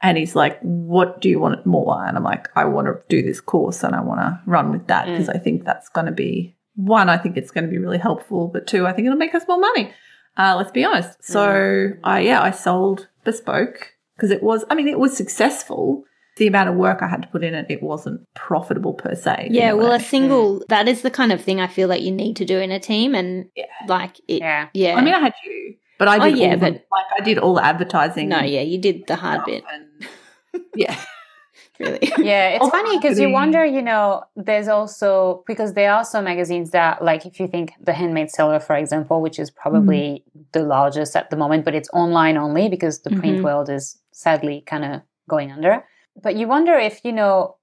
And 0.00 0.16
he's 0.16 0.36
like, 0.36 0.60
What 0.60 1.20
do 1.20 1.28
you 1.28 1.40
want 1.40 1.66
more? 1.66 2.04
And 2.06 2.16
I'm 2.16 2.24
like, 2.24 2.48
I 2.54 2.64
want 2.66 2.86
to 2.86 3.00
do 3.08 3.22
this 3.22 3.40
course 3.40 3.82
and 3.82 3.94
I 3.94 4.00
want 4.00 4.20
to 4.20 4.40
run 4.46 4.70
with 4.70 4.86
that 4.86 5.06
because 5.06 5.28
I 5.28 5.38
think 5.38 5.64
that's 5.64 5.88
going 5.88 6.06
to 6.06 6.12
be 6.12 6.56
one, 6.78 7.08
I 7.08 7.18
think 7.18 7.36
it's 7.36 7.50
going 7.50 7.64
to 7.64 7.70
be 7.70 7.78
really 7.78 7.98
helpful. 7.98 8.46
But 8.46 8.68
two, 8.68 8.86
I 8.86 8.92
think 8.92 9.06
it'll 9.06 9.18
make 9.18 9.34
us 9.34 9.42
more 9.48 9.58
money. 9.58 9.92
Uh, 10.36 10.54
let's 10.56 10.70
be 10.70 10.84
honest. 10.84 11.24
So, 11.24 11.90
I, 12.04 12.20
yeah, 12.20 12.40
I 12.40 12.52
sold 12.52 13.08
Bespoke 13.24 13.94
because 14.14 14.30
it 14.30 14.44
was, 14.44 14.64
I 14.70 14.76
mean, 14.76 14.86
it 14.86 15.00
was 15.00 15.16
successful. 15.16 16.04
The 16.38 16.46
amount 16.46 16.68
of 16.68 16.76
work 16.76 17.02
I 17.02 17.08
had 17.08 17.22
to 17.22 17.28
put 17.28 17.42
in 17.44 17.54
it, 17.54 17.66
it 17.68 17.82
wasn't 17.82 18.20
profitable 18.34 18.94
per 18.94 19.14
se. 19.14 19.48
Yeah, 19.50 19.70
You 19.72 19.76
well, 19.78 19.88
a 19.88 19.92
I 19.92 19.94
a 19.96 19.98
mean? 19.98 20.06
single, 20.08 20.62
that 20.68 20.88
is 20.88 21.02
the 21.02 21.10
kind 21.10 21.32
of 21.32 21.40
thing 21.42 21.60
I 21.60 21.66
feel 21.66 21.88
like 21.88 22.02
you 22.02 22.12
need 22.12 22.36
to 22.36 22.44
do 22.44 22.58
in 22.58 22.70
a 22.70 22.78
team. 22.80 23.14
And 23.14 23.46
Yeah. 23.56 23.64
like, 23.88 24.18
it, 24.28 24.40
Yeah. 24.40 24.68
yeah. 24.72 24.94
I 24.96 25.00
mean, 25.02 25.14
I 25.14 25.20
had 25.20 25.34
you, 25.44 25.74
but 25.98 26.08
I 26.08 26.16
Oh, 26.18 26.24
did 26.30 26.38
yeah, 26.38 26.46
all 26.46 26.50
the, 26.52 26.58
but- 26.58 26.86
like 26.96 27.06
I 27.18 27.24
did 27.24 27.38
all 27.38 27.54
the 27.54 27.64
advertising. 27.64 28.28
no, 28.28 28.40
yeah, 28.40 28.60
you 28.62 28.78
did 28.78 29.06
the 29.08 29.16
hard 29.16 29.44
bit, 29.44 29.64
and- 29.72 30.62
yeah. 30.74 30.96
really. 31.80 32.12
Yeah, 32.18 32.48
it's 32.50 32.64
Of 32.64 32.70
funny 32.70 32.98
because 32.98 33.18
you 33.20 33.30
wonder, 33.30 33.64
you 33.64 33.82
know, 33.82 34.22
there's 34.36 34.68
also 34.68 35.42
because 35.46 35.74
there 35.74 35.92
are 35.92 36.04
some 36.04 36.24
magazines 36.24 36.70
that, 36.70 37.02
like, 37.04 37.24
if 37.26 37.38
you 37.40 37.46
think 37.48 37.72
the 37.80 37.92
Handmade 37.92 38.30
Seller, 38.30 38.60
for 38.60 38.76
example, 38.76 39.20
which 39.20 39.38
is 39.38 39.50
probably 39.50 40.24
the 40.52 40.62
largest 40.62 41.14
at 41.16 41.30
the 41.30 41.36
moment, 41.36 41.64
but 41.64 41.74
it's 41.74 41.88
online 41.92 42.36
only 42.36 42.68
because 42.68 43.02
the 43.02 43.10
print 43.10 43.38
Mhm. 43.38 43.44
world 43.44 43.68
is 43.68 43.98
sadly 44.12 44.62
kind 44.66 44.84
of 44.84 45.00
going 45.28 45.50
under. 45.52 45.84
But 46.22 46.36
you 46.36 46.48
wonder 46.48 46.74
if, 46.74 47.04
you 47.04 47.12
know, 47.12 47.56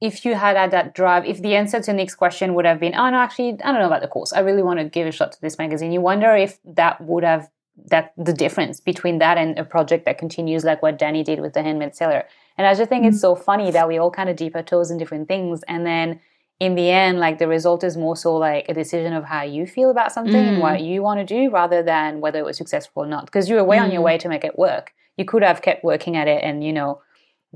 if 0.00 0.24
you 0.24 0.34
had 0.34 0.56
had 0.56 0.70
that 0.72 0.94
drive, 0.94 1.24
if 1.24 1.40
the 1.40 1.56
answer 1.56 1.80
to 1.80 1.92
Nick's 1.92 2.14
question 2.14 2.54
would 2.54 2.66
have 2.66 2.78
been, 2.78 2.94
oh 2.94 3.08
no, 3.08 3.18
actually, 3.18 3.50
I 3.64 3.72
don't 3.72 3.80
know 3.80 3.86
about 3.86 4.02
the 4.02 4.08
course. 4.08 4.32
I 4.32 4.40
really 4.40 4.62
want 4.62 4.78
to 4.78 4.84
give 4.84 5.06
a 5.06 5.12
shot 5.12 5.32
to 5.32 5.40
this 5.40 5.56
magazine. 5.58 5.90
You 5.92 6.00
wonder 6.02 6.34
if 6.36 6.58
that 6.64 7.00
would 7.00 7.24
have 7.24 7.48
that 7.90 8.12
the 8.16 8.32
difference 8.32 8.80
between 8.80 9.18
that 9.18 9.36
and 9.36 9.58
a 9.58 9.64
project 9.64 10.06
that 10.06 10.16
continues 10.16 10.64
like 10.64 10.82
what 10.82 10.98
Danny 10.98 11.22
did 11.22 11.40
with 11.40 11.52
the 11.52 11.62
Handmade 11.62 11.94
Seller. 11.94 12.24
And 12.56 12.66
I 12.66 12.74
just 12.74 12.88
think 12.88 13.04
it's 13.04 13.20
so 13.20 13.34
funny 13.34 13.70
that 13.70 13.86
we 13.86 13.98
all 13.98 14.10
kind 14.10 14.30
of 14.30 14.36
dip 14.36 14.56
our 14.56 14.62
toes 14.62 14.90
in 14.90 14.96
different 14.96 15.28
things. 15.28 15.62
And 15.68 15.84
then 15.86 16.20
in 16.58 16.74
the 16.74 16.90
end, 16.90 17.18
like 17.20 17.38
the 17.38 17.48
result 17.48 17.84
is 17.84 17.96
more 17.96 18.16
so 18.16 18.34
like 18.36 18.66
a 18.70 18.74
decision 18.74 19.12
of 19.12 19.24
how 19.24 19.42
you 19.42 19.66
feel 19.66 19.90
about 19.90 20.10
something 20.10 20.48
and 20.48 20.56
Mm. 20.56 20.60
what 20.60 20.80
you 20.80 21.02
want 21.02 21.20
to 21.20 21.26
do 21.26 21.50
rather 21.50 21.82
than 21.82 22.20
whether 22.20 22.38
it 22.38 22.46
was 22.46 22.56
successful 22.56 23.04
or 23.04 23.06
not. 23.06 23.26
Because 23.26 23.48
you 23.50 23.56
were 23.56 23.64
way 23.64 23.78
on 23.78 23.90
your 23.90 24.00
Mm. 24.00 24.04
way 24.04 24.18
to 24.18 24.28
make 24.30 24.44
it 24.44 24.58
work. 24.58 24.94
You 25.18 25.26
could 25.26 25.42
have 25.42 25.60
kept 25.60 25.84
working 25.84 26.16
at 26.16 26.28
it 26.28 26.42
and, 26.42 26.64
you 26.64 26.72
know, 26.72 27.00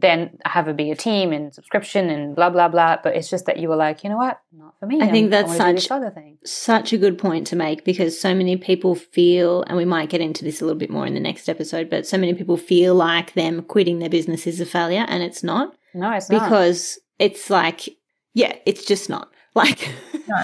then 0.00 0.38
have 0.44 0.66
a 0.68 0.74
bigger 0.74 0.94
team 0.94 1.32
and 1.32 1.52
subscription 1.54 2.10
and 2.10 2.34
blah, 2.34 2.50
blah, 2.50 2.68
blah. 2.68 2.96
But 3.02 3.16
it's 3.16 3.28
just 3.30 3.46
that 3.46 3.58
you 3.58 3.68
were 3.68 3.76
like, 3.76 4.02
you 4.04 4.10
know 4.10 4.16
what? 4.16 4.40
Not 4.52 4.74
for 4.80 4.86
me. 4.86 5.00
I 5.00 5.08
think 5.10 5.24
I'm- 5.24 5.30
that's 5.30 5.50
this 5.50 5.84
such- 5.84 5.90
other 5.90 6.10
thing. 6.10 6.38
Such 6.44 6.92
a 6.92 6.98
good 6.98 7.18
point 7.18 7.46
to 7.48 7.56
make 7.56 7.84
because 7.84 8.18
so 8.20 8.34
many 8.34 8.56
people 8.56 8.94
feel, 8.94 9.62
and 9.66 9.76
we 9.76 9.84
might 9.84 10.08
get 10.08 10.20
into 10.20 10.44
this 10.44 10.60
a 10.60 10.64
little 10.64 10.78
bit 10.78 10.90
more 10.90 11.06
in 11.06 11.14
the 11.14 11.20
next 11.20 11.48
episode, 11.48 11.90
but 11.90 12.06
so 12.06 12.16
many 12.18 12.34
people 12.34 12.56
feel 12.56 12.94
like 12.94 13.34
them 13.34 13.62
quitting 13.62 13.98
their 13.98 14.08
business 14.08 14.46
is 14.46 14.60
a 14.60 14.66
failure, 14.66 15.04
and 15.08 15.22
it's 15.22 15.42
not 15.42 15.74
No, 15.94 16.10
it's 16.12 16.30
not. 16.30 16.42
because 16.44 16.98
it's 17.18 17.50
like, 17.50 17.88
yeah, 18.34 18.54
it's 18.66 18.84
just 18.84 19.10
not. 19.10 19.28
Like, 19.54 19.88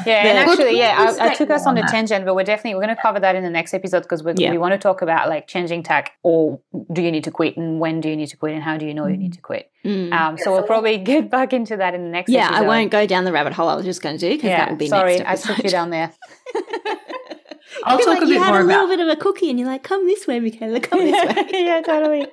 Yeah, 0.05 0.27
and 0.27 0.38
actually, 0.51 0.77
yeah, 0.79 1.14
I, 1.21 1.29
I 1.29 1.35
took 1.35 1.49
us 1.51 1.62
on 1.62 1.69
on 1.71 1.79
a 1.79 1.83
that. 1.83 1.90
tangent, 1.90 2.25
but 2.25 2.35
we're 2.35 2.42
definitely 2.42 2.75
we're 2.75 2.83
going 2.83 2.97
to 2.97 3.01
cover 3.01 3.21
that 3.21 3.37
in 3.37 3.45
the 3.45 3.51
next 3.51 3.73
episode 3.73 4.03
because 4.03 4.25
we 4.25 4.33
Yeah. 4.37 4.51
we 4.51 4.59
want 4.59 4.73
to 4.73 4.79
talk 4.79 5.01
about 5.01 5.29
like 5.29 5.47
changing 5.47 5.85
tack 5.85 6.12
or 6.25 6.59
do 6.92 7.03
you 7.03 7.12
need 7.12 7.23
to 7.25 7.31
quit 7.31 7.57
and 7.57 7.79
when 7.79 8.01
do 8.01 8.09
you 8.09 8.16
need 8.16 8.27
to 8.31 8.37
quit 8.37 8.55
and 8.55 8.62
how 8.64 8.77
do 8.77 8.85
you 8.85 8.92
know 8.95 9.07
you 9.07 9.16
need 9.16 9.35
to 9.35 9.40
quit. 9.40 9.71
Mm. 9.85 10.12
Um, 10.12 10.38
so 10.38 10.51
we'll 10.53 10.64
probably 10.64 10.99
get 11.12 11.31
back 11.31 11.53
into 11.53 11.77
that 11.77 11.95
in 11.95 12.03
the 12.03 12.11
next. 12.11 12.31
Episode. 12.33 12.53
Yeah, 12.53 12.59
I 12.59 12.62
won't 12.62 12.90
go 12.90 13.07
down 13.07 13.25
the 13.25 13.33
rabbit 13.33 13.53
hole 13.53 13.69
I 13.69 13.77
was 13.77 13.85
just 13.85 14.03
going 14.03 14.19
to 14.19 14.29
do 14.29 14.35
because 14.35 14.49
Yeah, 14.51 14.59
that 14.59 14.71
will 14.71 14.77
be 14.77 14.88
sorry, 14.88 15.19
next 15.19 15.47
I 15.49 15.55
took 15.55 15.64
you 15.64 15.71
down 15.71 15.90
there. 15.90 16.12
I'll 17.85 17.99
You're 17.99 18.07
talk 18.07 18.14
like, 18.16 18.23
a 18.25 18.27
bit 18.27 18.40
more 18.40 18.49
about. 18.49 18.49
you 18.49 18.49
had 18.49 18.61
a 18.61 18.64
little 18.64 18.85
about 18.85 18.88
bit 18.97 19.01
of 19.01 19.09
a 19.09 19.16
cookie, 19.16 19.51
and 19.51 19.59
you're 19.61 19.69
like, 19.69 19.83
"Come 19.83 20.07
this 20.07 20.27
way, 20.27 20.40
Michaela. 20.40 20.81
Come 20.81 20.99
this 21.01 21.12
way." 21.37 21.47
yeah, 21.53 21.83
totally. 21.83 22.27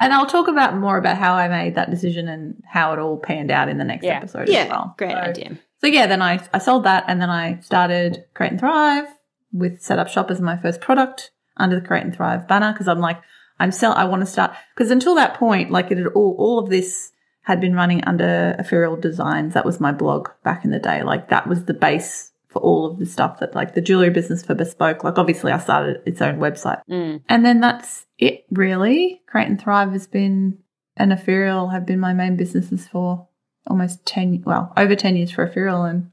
And 0.00 0.12
I'll 0.12 0.26
talk 0.26 0.48
about 0.48 0.76
more 0.76 0.98
about 0.98 1.16
how 1.16 1.34
I 1.34 1.48
made 1.48 1.74
that 1.76 1.90
decision 1.90 2.28
and 2.28 2.62
how 2.66 2.92
it 2.92 2.98
all 2.98 3.16
panned 3.18 3.50
out 3.50 3.68
in 3.68 3.78
the 3.78 3.84
next 3.84 4.04
Yeah. 4.04 4.16
episode 4.16 4.48
Yeah, 4.48 4.58
as 4.64 4.70
well. 4.70 4.94
great 4.98 5.12
So- 5.12 5.16
idea. 5.18 5.58
So 5.80 5.86
yeah, 5.86 6.06
then 6.06 6.22
I, 6.22 6.40
I 6.54 6.58
sold 6.58 6.84
that 6.84 7.04
and 7.06 7.20
then 7.20 7.30
I 7.30 7.58
started 7.60 8.24
Create 8.34 8.52
and 8.52 8.60
Thrive 8.60 9.06
with 9.52 9.80
Set 9.82 9.98
Up 9.98 10.08
Shop 10.08 10.30
as 10.30 10.40
my 10.40 10.56
first 10.56 10.80
product 10.80 11.30
under 11.56 11.78
the 11.80 11.86
Create 11.86 12.04
and 12.04 12.14
Thrive 12.14 12.48
banner 12.48 12.72
because 12.72 12.88
I'm 12.88 12.98
like, 13.00 13.20
I'm 13.58 13.72
sell 13.72 13.92
I 13.92 14.04
want 14.04 14.20
to 14.20 14.26
start 14.26 14.52
because 14.74 14.90
until 14.90 15.14
that 15.14 15.34
point, 15.34 15.70
like 15.70 15.90
it 15.90 15.98
had 15.98 16.08
all 16.08 16.34
all 16.38 16.58
of 16.58 16.68
this 16.70 17.12
had 17.42 17.60
been 17.60 17.74
running 17.74 18.02
under 18.04 18.56
Ethereal 18.58 18.96
Designs. 18.96 19.54
That 19.54 19.64
was 19.64 19.78
my 19.80 19.92
blog 19.92 20.28
back 20.42 20.64
in 20.64 20.70
the 20.72 20.78
day. 20.78 21.02
Like 21.02 21.28
that 21.30 21.46
was 21.46 21.64
the 21.64 21.74
base 21.74 22.32
for 22.56 22.62
all 22.62 22.86
of 22.86 22.98
the 22.98 23.04
stuff 23.04 23.38
that 23.38 23.54
like 23.54 23.74
the 23.74 23.82
jewelry 23.82 24.08
business 24.08 24.42
for 24.42 24.54
bespoke. 24.54 25.04
Like 25.04 25.18
obviously 25.18 25.52
I 25.52 25.58
started 25.58 26.00
its 26.06 26.22
own 26.22 26.38
website. 26.38 26.80
Mm. 26.90 27.22
And 27.28 27.44
then 27.44 27.60
that's 27.60 28.06
it, 28.16 28.46
really. 28.50 29.20
Create 29.26 29.48
and 29.48 29.60
Thrive 29.60 29.92
has 29.92 30.06
been, 30.06 30.56
and 30.96 31.12
Ethereal 31.12 31.68
have 31.68 31.84
been 31.84 32.00
my 32.00 32.14
main 32.14 32.34
businesses 32.36 32.88
for 32.88 33.28
almost 33.66 34.06
10, 34.06 34.44
well, 34.46 34.72
over 34.74 34.96
10 34.96 35.16
years 35.16 35.30
for 35.30 35.44
Ethereal 35.44 35.84
and 35.84 36.10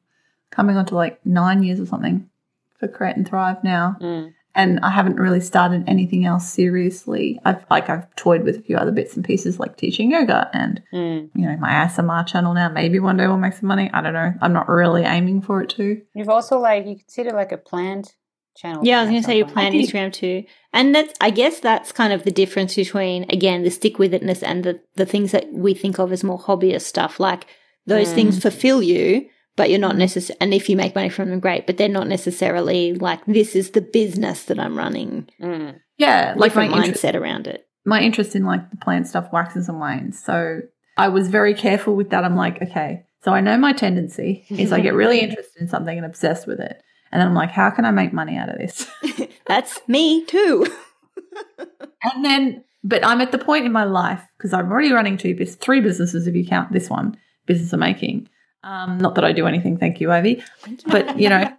coming 0.51 0.75
on 0.75 0.85
to 0.87 0.95
like 0.95 1.25
nine 1.25 1.63
years 1.63 1.79
or 1.79 1.85
something 1.85 2.29
for 2.77 2.89
Create 2.89 3.15
and 3.15 3.25
Thrive 3.25 3.63
now. 3.63 3.95
Mm. 4.01 4.33
And 4.55 4.79
I 4.81 4.91
haven't 4.91 5.15
really 5.19 5.39
started 5.41 5.83
anything 5.87 6.25
else 6.25 6.47
seriously. 6.47 7.39
I've 7.43 7.65
like, 7.71 7.89
I've 7.89 8.13
toyed 8.15 8.43
with 8.43 8.55
a 8.57 8.61
few 8.61 8.77
other 8.77 8.91
bits 8.91 9.15
and 9.15 9.25
pieces 9.25 9.59
like 9.59 9.77
teaching 9.77 10.11
yoga 10.11 10.49
and, 10.53 10.81
Mm. 10.93 11.29
you 11.35 11.45
know, 11.47 11.57
my 11.57 11.69
ASMR 11.71 12.25
channel 12.27 12.53
now. 12.53 12.69
Maybe 12.69 12.99
one 12.99 13.17
day 13.17 13.25
we'll 13.27 13.37
make 13.37 13.53
some 13.53 13.67
money. 13.67 13.89
I 13.93 14.01
don't 14.01 14.13
know. 14.13 14.33
I'm 14.41 14.53
not 14.53 14.69
really 14.69 15.03
aiming 15.03 15.41
for 15.41 15.61
it 15.61 15.69
to. 15.71 16.01
You've 16.13 16.29
also 16.29 16.59
like 16.59 16.85
you 16.85 16.97
consider 16.97 17.31
like 17.31 17.51
a 17.51 17.57
planned 17.57 18.13
channel. 18.55 18.81
Yeah, 18.85 18.99
I 18.99 19.01
was 19.03 19.09
going 19.09 19.21
to 19.23 19.25
say 19.25 19.37
you 19.39 19.45
plan 19.45 19.73
Instagram 19.73 20.13
too, 20.13 20.43
and 20.71 20.93
that's 20.93 21.13
I 21.19 21.31
guess 21.31 21.59
that's 21.59 21.91
kind 21.91 22.13
of 22.13 22.23
the 22.23 22.29
difference 22.29 22.75
between 22.75 23.23
again 23.31 23.63
the 23.63 23.71
stick 23.71 23.97
with 23.97 24.11
itness 24.13 24.43
and 24.43 24.63
the 24.63 24.79
the 24.95 25.07
things 25.07 25.31
that 25.31 25.51
we 25.51 25.73
think 25.73 25.97
of 25.99 26.11
as 26.11 26.23
more 26.23 26.37
hobbyist 26.39 26.81
stuff. 26.83 27.19
Like 27.19 27.47
those 27.87 28.09
Mm. 28.09 28.13
things 28.15 28.39
fulfill 28.39 28.83
you, 28.83 29.27
but 29.55 29.69
you're 29.69 29.79
not 29.79 29.95
necessarily. 29.97 30.37
And 30.41 30.53
if 30.53 30.69
you 30.69 30.75
make 30.75 30.95
money 30.95 31.09
from 31.09 31.29
them, 31.29 31.39
great. 31.39 31.65
But 31.67 31.77
they're 31.77 31.89
not 31.89 32.07
necessarily 32.07 32.93
like 32.93 33.25
this 33.25 33.55
is 33.55 33.71
the 33.71 33.81
business 33.81 34.45
that 34.45 34.59
I'm 34.59 34.77
running. 34.77 35.29
Mm. 35.41 35.79
Yeah. 35.97 36.33
Like 36.37 36.55
my 36.55 36.65
Different 36.65 36.85
interest, 36.87 37.03
mindset 37.03 37.15
around 37.15 37.47
it. 37.47 37.67
my 37.85 38.01
interest 38.01 38.35
in 38.35 38.45
like 38.45 38.69
the 38.71 38.77
plant 38.77 39.07
stuff 39.07 39.27
waxes 39.31 39.69
and 39.69 39.79
wanes. 39.79 40.23
So 40.23 40.61
I 40.97 41.07
was 41.09 41.27
very 41.29 41.53
careful 41.53 41.95
with 41.95 42.09
that. 42.11 42.23
I'm 42.23 42.35
like, 42.35 42.61
okay, 42.61 43.03
so 43.23 43.31
I 43.31 43.41
know 43.41 43.57
my 43.57 43.73
tendency 43.73 44.45
is 44.49 44.71
I 44.71 44.79
get 44.79 44.93
really 44.93 45.19
interested 45.25 45.61
in 45.61 45.67
something 45.67 45.95
and 45.97 46.05
obsessed 46.05 46.47
with 46.47 46.59
it. 46.59 46.81
And 47.11 47.19
then 47.21 47.27
I'm 47.27 47.35
like, 47.35 47.51
how 47.51 47.69
can 47.69 47.85
I 47.85 47.91
make 47.91 48.11
money 48.13 48.35
out 48.37 48.49
of 48.49 48.57
this? 48.57 48.87
That's 49.45 49.79
me 49.87 50.25
too. 50.25 50.65
and 52.03 52.25
then, 52.25 52.63
but 52.83 53.05
I'm 53.05 53.21
at 53.21 53.31
the 53.31 53.37
point 53.37 53.65
in 53.65 53.71
my 53.71 53.83
life 53.85 54.21
because 54.37 54.53
I'm 54.53 54.71
already 54.71 54.91
running 54.91 55.17
two, 55.17 55.35
bus- 55.35 55.55
three 55.55 55.79
businesses 55.81 56.27
if 56.27 56.35
you 56.35 56.45
count 56.45 56.71
this 56.71 56.89
one, 56.89 57.17
business 57.45 57.71
I'm 57.73 57.79
making. 57.79 58.29
Um, 58.63 58.97
not 58.97 59.15
that 59.15 59.25
I 59.25 59.33
do 59.33 59.45
anything, 59.47 59.77
thank 59.77 59.99
you, 59.99 60.11
Ivy. 60.11 60.43
But 60.87 61.19
you 61.19 61.29
know, 61.29 61.51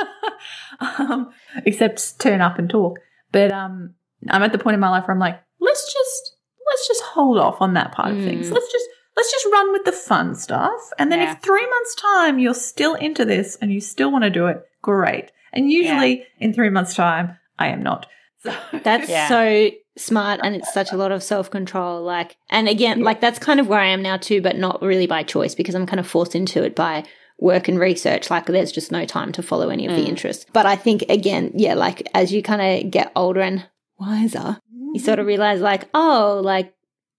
um, 0.80 1.30
except 1.64 2.18
turn 2.20 2.40
up 2.40 2.58
and 2.58 2.68
talk. 2.68 2.98
But 3.30 3.52
um, 3.52 3.94
I'm 4.28 4.42
at 4.42 4.52
the 4.52 4.58
point 4.58 4.74
in 4.74 4.80
my 4.80 4.90
life 4.90 5.06
where 5.06 5.14
I'm 5.14 5.20
like, 5.20 5.40
let's 5.60 5.92
just 5.92 6.36
let's 6.66 6.88
just 6.88 7.02
hold 7.02 7.38
off 7.38 7.60
on 7.60 7.74
that 7.74 7.92
part 7.92 8.12
of 8.12 8.18
things. 8.24 8.48
Mm. 8.48 8.52
Let's 8.52 8.70
just 8.72 8.84
let's 9.16 9.30
just 9.30 9.46
run 9.52 9.72
with 9.72 9.84
the 9.84 9.92
fun 9.92 10.34
stuff. 10.34 10.80
And 10.98 11.10
then 11.12 11.20
Yeah. 11.20 11.32
if 11.32 11.42
three 11.42 11.66
months 11.68 11.94
time 11.94 12.38
you're 12.38 12.54
still 12.54 12.94
into 12.94 13.24
this 13.24 13.56
and 13.56 13.72
you 13.72 13.80
still 13.80 14.10
want 14.10 14.24
to 14.24 14.30
do 14.30 14.46
it, 14.46 14.62
great. 14.82 15.30
And 15.52 15.70
usually 15.70 16.24
in 16.38 16.52
three 16.54 16.70
months 16.70 16.94
time, 16.94 17.36
I 17.58 17.68
am 17.68 17.82
not. 17.82 18.06
So 18.42 18.54
That's 18.82 19.08
Yeah. 19.08 19.28
so 19.28 19.70
smart 19.96 20.40
and 20.42 20.54
it's 20.56 20.72
such 20.72 20.92
a 20.92 20.96
lot 20.96 21.12
of 21.12 21.22
self 21.22 21.50
control. 21.50 22.02
Like, 22.02 22.36
and 22.50 22.68
again, 22.68 23.02
like 23.02 23.20
that's 23.20 23.38
kind 23.38 23.60
of 23.60 23.68
where 23.68 23.80
I 23.80 23.86
am 23.86 24.02
now 24.02 24.16
too, 24.16 24.40
but 24.40 24.56
not 24.56 24.80
really 24.82 25.06
by 25.06 25.22
choice 25.22 25.54
because 25.54 25.74
I'm 25.74 25.86
kind 25.86 26.00
of 26.00 26.06
forced 26.06 26.34
into 26.34 26.62
it 26.64 26.74
by 26.74 27.04
work 27.38 27.66
and 27.68 27.78
research. 27.78 28.30
Like, 28.30 28.46
there's 28.46 28.70
just 28.72 28.92
no 28.92 29.04
time 29.04 29.32
to 29.32 29.42
follow 29.42 29.68
any 29.68 29.86
of 29.86 29.94
the 29.96 30.02
Mm. 30.04 30.08
interests. 30.10 30.46
But 30.52 30.64
I 30.64 30.76
think, 30.76 31.02
again, 31.08 31.50
yeah, 31.54 31.74
like 31.74 32.08
as 32.14 32.32
you 32.32 32.42
kind 32.42 32.84
of 32.84 32.90
get 32.90 33.10
older 33.16 33.40
and 33.40 33.66
wiser, 33.98 34.58
you 34.94 35.00
sort 35.00 35.18
of 35.18 35.26
realize, 35.26 35.60
like, 35.60 35.88
oh, 35.94 36.40
like, 36.44 36.72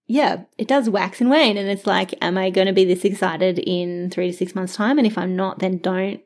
yeah, 0.08 0.44
it 0.58 0.68
does 0.68 0.90
wax 0.90 1.20
and 1.22 1.30
wane. 1.30 1.58
And 1.58 1.70
it's 1.70 1.88
like, 1.88 2.14
am 2.22 2.38
I 2.38 2.50
going 2.52 2.68
to 2.68 2.74
be 2.74 2.86
this 2.86 3.04
excited 3.06 3.60
in 3.60 4.10
three 4.12 4.32
to 4.32 4.38
six 4.38 4.54
months' 4.56 4.76
time? 4.76 4.98
And 4.98 5.08
if 5.08 5.18
I'm 5.18 5.36
not, 5.36 5.60
then 5.60 5.78
don't. 5.78 6.22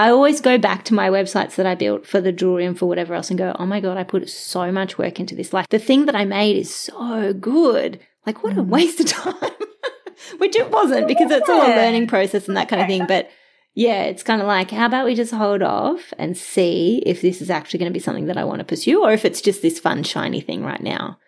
I 0.00 0.10
always 0.10 0.40
go 0.40 0.56
back 0.58 0.84
to 0.86 0.94
my 0.94 1.08
websites 1.10 1.54
that 1.56 1.66
I 1.66 1.74
built 1.74 2.06
for 2.06 2.20
the 2.20 2.32
jewelry 2.32 2.64
and 2.64 2.78
for 2.78 2.86
whatever 2.86 3.14
else 3.14 3.30
and 3.30 3.38
go, 3.38 3.54
oh 3.58 3.66
my 3.66 3.80
God, 3.80 3.96
I 3.96 4.04
put 4.04 4.28
so 4.28 4.70
much 4.72 4.98
work 4.98 5.20
into 5.20 5.34
this. 5.34 5.52
Like 5.52 5.68
the 5.68 5.78
thing 5.78 6.06
that 6.06 6.16
I 6.16 6.24
made 6.24 6.56
is 6.56 6.74
so 6.74 7.32
good. 7.32 8.00
Like, 8.26 8.42
what 8.44 8.56
a 8.56 8.62
Mm. 8.62 8.68
waste 8.68 9.00
of 9.00 9.06
time. 9.06 9.34
Which 10.38 10.54
it 10.56 10.70
wasn't 10.70 11.08
because 11.08 11.30
it's 11.30 11.48
all 11.48 11.62
a 11.62 11.74
learning 11.80 12.06
process 12.06 12.46
and 12.48 12.56
that 12.56 12.68
kind 12.68 12.82
of 12.82 12.88
thing. 12.88 13.06
But 13.06 13.30
yeah, 13.74 14.02
it's 14.04 14.22
kind 14.22 14.40
of 14.42 14.46
like, 14.46 14.70
how 14.70 14.86
about 14.86 15.06
we 15.06 15.14
just 15.14 15.32
hold 15.32 15.62
off 15.62 16.12
and 16.18 16.36
see 16.36 17.02
if 17.06 17.20
this 17.22 17.40
is 17.40 17.50
actually 17.50 17.78
going 17.78 17.90
to 17.92 17.98
be 17.98 18.02
something 18.06 18.26
that 18.26 18.36
I 18.38 18.44
want 18.44 18.58
to 18.60 18.64
pursue 18.64 19.02
or 19.02 19.12
if 19.12 19.24
it's 19.24 19.40
just 19.40 19.62
this 19.62 19.78
fun, 19.78 20.02
shiny 20.02 20.40
thing 20.40 20.64
right 20.64 20.82
now. 20.82 21.18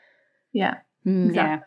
yeah. 0.53 0.75
Mm. 1.07 1.35
Yeah. 1.35 1.61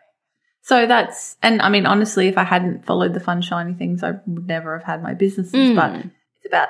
So 0.62 0.86
that's 0.86 1.36
and 1.42 1.60
I 1.62 1.68
mean 1.68 1.86
honestly, 1.86 2.26
if 2.26 2.38
I 2.38 2.42
hadn't 2.44 2.86
followed 2.86 3.14
the 3.14 3.20
fun 3.20 3.42
shiny 3.42 3.74
things, 3.74 4.02
I 4.02 4.12
would 4.26 4.46
never 4.46 4.78
have 4.78 4.86
had 4.86 5.02
my 5.02 5.14
businesses. 5.14 5.54
Mm. 5.54 5.76
But 5.76 5.94
it's 6.36 6.46
about 6.46 6.68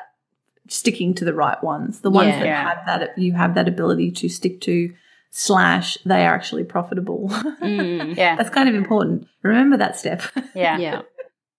sticking 0.69 1.15
to 1.15 1.25
the 1.25 1.35
right 1.35 1.63
ones, 1.63 2.01
the 2.01 2.11
ones 2.11 2.29
Yeah. 2.29 2.39
that 2.41 2.47
Yeah. 2.47 2.69
have 2.69 3.01
that 3.01 3.19
you 3.19 3.33
have 3.35 3.55
that 3.55 3.69
ability 3.69 4.11
to 4.13 4.29
stick 4.29 4.61
to. 4.63 4.93
Slash, 5.31 5.99
they 6.07 6.25
are 6.25 6.35
actually 6.35 6.65
profitable. 6.65 7.29
Mm. 7.61 8.17
Yeah. 8.17 8.37
That's 8.37 8.49
kind 8.51 8.69
of 8.71 8.75
important. 8.75 9.27
Remember 9.43 9.77
that 9.77 9.97
step. 9.97 10.23
Yeah. 10.55 10.79
Yeah. 10.79 11.03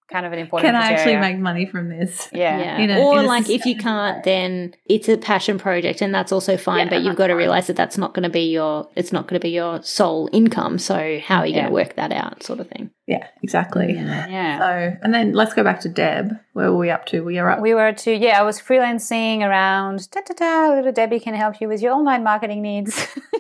Kind 0.10 0.26
of 0.26 0.32
an 0.32 0.40
important 0.40 0.68
Can 0.72 0.76
I 0.76 0.92
actually 0.94 1.16
criteria. 1.16 1.20
make 1.20 1.38
money 1.38 1.66
from 1.66 1.90
this? 1.90 2.30
Yeah. 2.32 2.58
Yeah. 2.60 2.78
In 2.78 2.90
a- 2.92 3.00
or 3.02 3.24
like 3.24 3.50
if 3.50 3.66
you 3.66 3.76
can't, 3.76 4.24
then 4.24 4.74
it's 4.86 5.10
a 5.10 5.18
passion 5.18 5.58
project 5.60 6.02
and 6.02 6.16
that's 6.16 6.32
also 6.32 6.56
fine, 6.56 6.88
Yeah, 6.88 6.92
but 6.92 7.02
you've 7.02 7.18
got 7.18 7.28
to 7.28 7.34
realize 7.34 7.68
that 7.68 7.76
that's 7.76 7.98
not 7.98 8.14
going 8.14 8.24
to 8.24 8.30
be 8.30 8.50
your, 8.50 8.88
it's 8.96 9.12
not 9.12 9.28
going 9.28 9.40
to 9.40 9.44
be 9.46 9.50
your 9.52 9.84
sole 9.84 10.30
income. 10.32 10.80
So 10.80 11.20
how 11.26 11.40
are 11.40 11.46
you 11.46 11.56
Yeah. 11.56 11.62
going 11.64 11.68
to 11.68 11.74
work 11.74 11.96
that 11.98 12.14
out 12.14 12.42
sort 12.42 12.62
of 12.62 12.70
thing? 12.70 12.90
Yeah, 13.06 13.28
exactly. 13.44 13.94
Yeah. 13.96 14.60
So, 14.60 14.98
and 15.02 15.14
then 15.14 15.34
let's 15.34 15.54
go 15.54 15.64
back 15.64 15.82
to 15.82 15.90
Deb. 15.90 16.32
Where 16.54 16.72
were 16.72 16.78
we 16.78 16.90
up 16.90 17.06
to? 17.08 17.24
We 17.24 17.38
are 17.40 17.50
up. 17.50 17.60
We 17.62 17.74
were 17.74 17.92
to 17.94 18.12
yeah, 18.14 18.40
I 18.40 18.44
was 18.44 18.62
freelancing 18.62 19.42
around 19.42 20.10
da 20.12 20.22
da 20.26 20.34
da 20.34 20.74
little 20.76 20.92
Debbie 20.92 21.20
can 21.20 21.34
help 21.34 21.60
you 21.62 21.68
with 21.68 21.82
your 21.82 21.94
online 21.94 22.24
marketing 22.24 22.62
needs. 22.62 23.08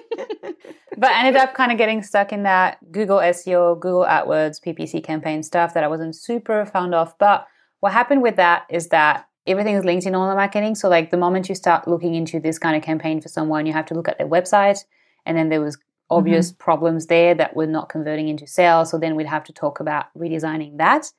but 0.97 1.11
I 1.11 1.19
ended 1.19 1.41
up 1.41 1.53
kind 1.53 1.71
of 1.71 1.77
getting 1.77 2.01
stuck 2.01 2.33
in 2.33 2.43
that 2.43 2.79
Google 2.91 3.19
SEO, 3.19 3.79
Google 3.79 4.05
AdWords, 4.05 4.59
PPC 4.65 5.03
campaign 5.03 5.43
stuff 5.43 5.75
that 5.75 5.83
I 5.83 5.87
wasn't 5.87 6.15
super 6.15 6.65
fond 6.65 6.95
of. 6.95 7.13
But 7.19 7.47
what 7.81 7.93
happened 7.93 8.23
with 8.23 8.35
that 8.37 8.65
is 8.69 8.87
that 8.87 9.27
everything 9.45 9.75
is 9.75 9.85
linked 9.85 10.07
in 10.07 10.15
online 10.15 10.35
marketing. 10.35 10.73
So 10.73 10.89
like 10.89 11.11
the 11.11 11.17
moment 11.17 11.49
you 11.49 11.55
start 11.55 11.87
looking 11.87 12.15
into 12.15 12.39
this 12.39 12.57
kind 12.57 12.75
of 12.75 12.81
campaign 12.81 13.21
for 13.21 13.29
someone, 13.29 13.67
you 13.67 13.73
have 13.73 13.85
to 13.87 13.93
look 13.93 14.07
at 14.07 14.17
their 14.17 14.27
website. 14.27 14.79
And 15.25 15.37
then 15.37 15.49
there 15.49 15.61
was 15.61 15.77
obvious 16.09 16.51
mm-hmm. 16.51 16.63
problems 16.63 17.05
there 17.05 17.35
that 17.35 17.55
were 17.55 17.67
not 17.67 17.89
converting 17.89 18.27
into 18.27 18.47
sales. 18.47 18.89
So 18.89 18.97
then 18.97 19.15
we'd 19.15 19.27
have 19.27 19.43
to 19.45 19.53
talk 19.53 19.79
about 19.79 20.05
redesigning 20.17 20.77
that. 20.77 21.11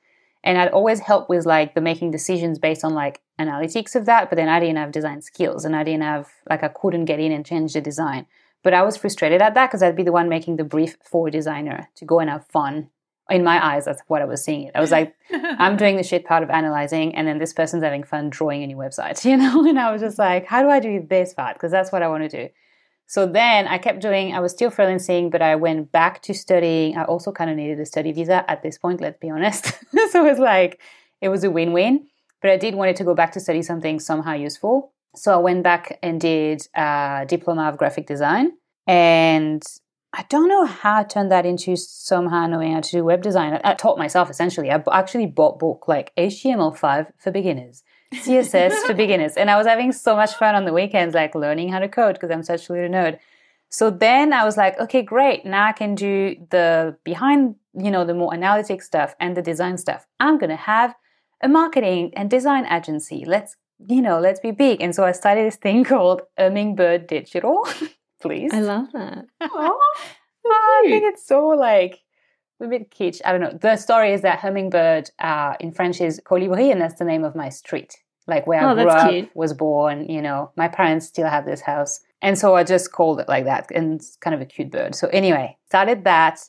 And 0.43 0.57
I'd 0.57 0.71
always 0.71 0.99
help 0.99 1.29
with 1.29 1.45
like 1.45 1.73
the 1.73 1.81
making 1.81 2.11
decisions 2.11 2.59
based 2.59 2.83
on 2.83 2.93
like 2.93 3.21
analytics 3.39 3.95
of 3.95 4.05
that, 4.05 4.29
but 4.29 4.35
then 4.35 4.49
I 4.49 4.59
didn't 4.59 4.77
have 4.77 4.91
design 4.91 5.21
skills 5.21 5.65
and 5.65 5.75
I 5.75 5.83
didn't 5.83 6.03
have 6.03 6.29
like 6.49 6.63
I 6.63 6.69
couldn't 6.69 7.05
get 7.05 7.19
in 7.19 7.31
and 7.31 7.45
change 7.45 7.73
the 7.73 7.81
design. 7.81 8.25
But 8.63 8.73
I 8.73 8.83
was 8.83 8.97
frustrated 8.97 9.41
at 9.41 9.53
that 9.53 9.67
because 9.67 9.81
I'd 9.81 9.95
be 9.95 10.03
the 10.03 10.11
one 10.11 10.29
making 10.29 10.57
the 10.57 10.63
brief 10.63 10.97
for 11.03 11.27
a 11.27 11.31
designer 11.31 11.89
to 11.95 12.05
go 12.05 12.19
and 12.19 12.29
have 12.29 12.45
fun. 12.47 12.89
In 13.29 13.43
my 13.43 13.63
eyes, 13.63 13.85
that's 13.85 14.01
what 14.07 14.23
I 14.23 14.25
was 14.25 14.43
seeing 14.43 14.63
it. 14.63 14.71
I 14.73 14.81
was 14.81 14.89
like, 14.89 15.15
I'm 15.31 15.77
doing 15.77 15.97
the 15.97 16.03
shit 16.03 16.25
part 16.25 16.41
of 16.41 16.49
analyzing, 16.49 17.13
and 17.13 17.27
then 17.27 17.37
this 17.37 17.53
person's 17.53 17.83
having 17.83 18.03
fun 18.03 18.31
drawing 18.31 18.63
a 18.63 18.67
new 18.67 18.75
website, 18.75 19.23
you 19.29 19.37
know? 19.37 19.63
And 19.67 19.79
I 19.79 19.91
was 19.91 20.01
just 20.01 20.17
like, 20.17 20.47
how 20.47 20.63
do 20.63 20.69
I 20.69 20.79
do 20.79 21.05
this 21.07 21.35
part? 21.35 21.55
Because 21.55 21.71
that's 21.71 21.91
what 21.91 22.01
I 22.01 22.07
want 22.07 22.29
to 22.29 22.47
do. 22.47 22.49
So 23.09 23.25
then 23.25 23.67
I 23.67 23.79
kept 23.79 24.01
doing, 24.01 24.35
I 24.35 24.39
was 24.39 24.51
still 24.51 24.69
freelancing, 24.69 25.31
but 25.31 25.41
I 25.41 25.55
went 25.55 25.91
back 25.91 26.21
to 26.23 26.33
studying. 26.33 26.95
I 26.95 27.05
also 27.05 27.31
kind 27.31 27.49
of 27.49 27.57
needed 27.57 27.79
a 27.79 27.85
study 27.85 28.11
visa 28.11 28.49
at 28.49 28.61
this 28.61 28.77
point, 28.77 29.01
let's 29.01 29.17
be 29.17 29.31
honest. 29.31 29.65
so 30.11 30.23
it 30.23 30.29
was 30.29 30.37
like, 30.37 30.79
it 31.19 31.29
was 31.29 31.43
a 31.43 31.49
win 31.49 31.73
win. 31.73 32.05
But 32.39 32.51
I 32.51 32.57
did 32.57 32.75
wanted 32.75 32.97
to 32.97 33.03
go 33.03 33.15
back 33.15 33.31
to 33.31 33.39
study 33.39 33.63
something 33.63 33.99
somehow 33.99 34.33
useful. 34.33 34.93
So 35.15 35.33
I 35.33 35.37
went 35.37 35.63
back 35.63 35.99
and 36.03 36.21
did 36.21 36.67
a 36.75 37.25
diploma 37.27 37.69
of 37.69 37.77
graphic 37.77 38.07
design. 38.07 38.51
And 38.87 39.63
I 40.13 40.25
don't 40.29 40.49
know 40.49 40.65
how 40.65 40.99
I 40.99 41.03
turned 41.03 41.31
that 41.31 41.45
into 41.45 41.75
somehow 41.75 42.47
knowing 42.47 42.73
how 42.73 42.81
to 42.81 42.91
do 42.91 43.03
web 43.03 43.21
design. 43.21 43.53
I, 43.53 43.71
I 43.71 43.73
taught 43.75 43.97
myself 43.97 44.29
essentially. 44.29 44.71
I 44.71 44.81
actually 44.91 45.27
bought 45.27 45.59
book 45.59 45.87
like 45.87 46.11
HTML5 46.17 47.11
for 47.19 47.31
beginners, 47.31 47.83
CSS 48.13 48.87
for 48.87 48.93
beginners. 48.93 49.33
And 49.37 49.51
I 49.51 49.57
was 49.57 49.67
having 49.67 49.91
so 49.91 50.15
much 50.15 50.33
fun 50.33 50.55
on 50.55 50.65
the 50.65 50.73
weekends, 50.73 51.13
like 51.13 51.35
learning 51.35 51.69
how 51.69 51.79
to 51.79 51.87
code 51.87 52.15
because 52.15 52.31
I'm 52.31 52.43
such 52.43 52.69
a 52.69 52.73
little 52.73 52.89
nerd. 52.89 53.19
So 53.69 53.91
then 53.91 54.33
I 54.33 54.43
was 54.45 54.57
like, 54.57 54.79
okay, 54.79 55.03
great. 55.03 55.45
Now 55.45 55.67
I 55.67 55.73
can 55.73 55.93
do 55.93 56.35
the 56.49 56.97
behind, 57.03 57.55
you 57.75 57.91
know, 57.91 58.03
the 58.03 58.15
more 58.15 58.33
analytic 58.33 58.81
stuff 58.81 59.13
and 59.19 59.37
the 59.37 59.43
design 59.43 59.77
stuff. 59.77 60.07
I'm 60.19 60.39
going 60.39 60.49
to 60.49 60.55
have 60.55 60.95
a 61.41 61.47
marketing 61.47 62.11
and 62.15 62.31
design 62.31 62.65
agency. 62.65 63.23
Let's 63.25 63.55
you 63.87 64.01
know, 64.01 64.19
let's 64.19 64.39
be 64.39 64.51
big. 64.51 64.81
And 64.81 64.93
so 64.93 65.03
I 65.05 65.11
started 65.13 65.45
this 65.45 65.55
thing 65.55 65.83
called 65.93 66.21
Hummingbird 66.37 67.07
Digital. 67.07 67.67
Please. 68.21 68.51
I 68.53 68.59
love 68.59 68.91
that. 68.93 69.25
oh, 69.41 69.79
I 70.45 70.81
think 70.85 71.03
it's 71.05 71.25
so 71.25 71.47
like 71.47 71.99
a 72.61 72.67
bit 72.67 72.91
kitsch. 72.91 73.21
I 73.23 73.31
don't 73.31 73.41
know. 73.41 73.57
The 73.61 73.77
story 73.77 74.11
is 74.13 74.21
that 74.21 74.39
Hummingbird 74.39 75.09
uh, 75.19 75.53
in 75.59 75.71
French 75.71 76.01
is 76.01 76.19
colibri, 76.25 76.71
and 76.71 76.81
that's 76.81 76.99
the 76.99 77.05
name 77.05 77.23
of 77.23 77.35
my 77.35 77.47
street, 77.49 77.95
like 78.27 78.45
where 78.47 78.61
Oh, 78.63 78.69
I 78.71 78.73
grew 78.73 78.89
up, 78.89 79.09
cute. 79.09 79.29
was 79.35 79.53
born. 79.53 80.09
You 80.09 80.21
know, 80.21 80.51
my 80.57 80.67
parents 80.67 81.05
still 81.07 81.27
have 81.27 81.45
this 81.45 81.61
house, 81.61 82.01
and 82.21 82.37
so 82.37 82.55
I 82.55 82.65
just 82.65 82.91
called 82.91 83.21
it 83.21 83.29
like 83.29 83.45
that, 83.45 83.71
and 83.73 83.93
it's 83.95 84.17
kind 84.17 84.33
of 84.35 84.41
a 84.41 84.45
cute 84.45 84.71
bird. 84.71 84.95
So 84.95 85.07
anyway, 85.09 85.57
started 85.67 86.03
that. 86.03 86.41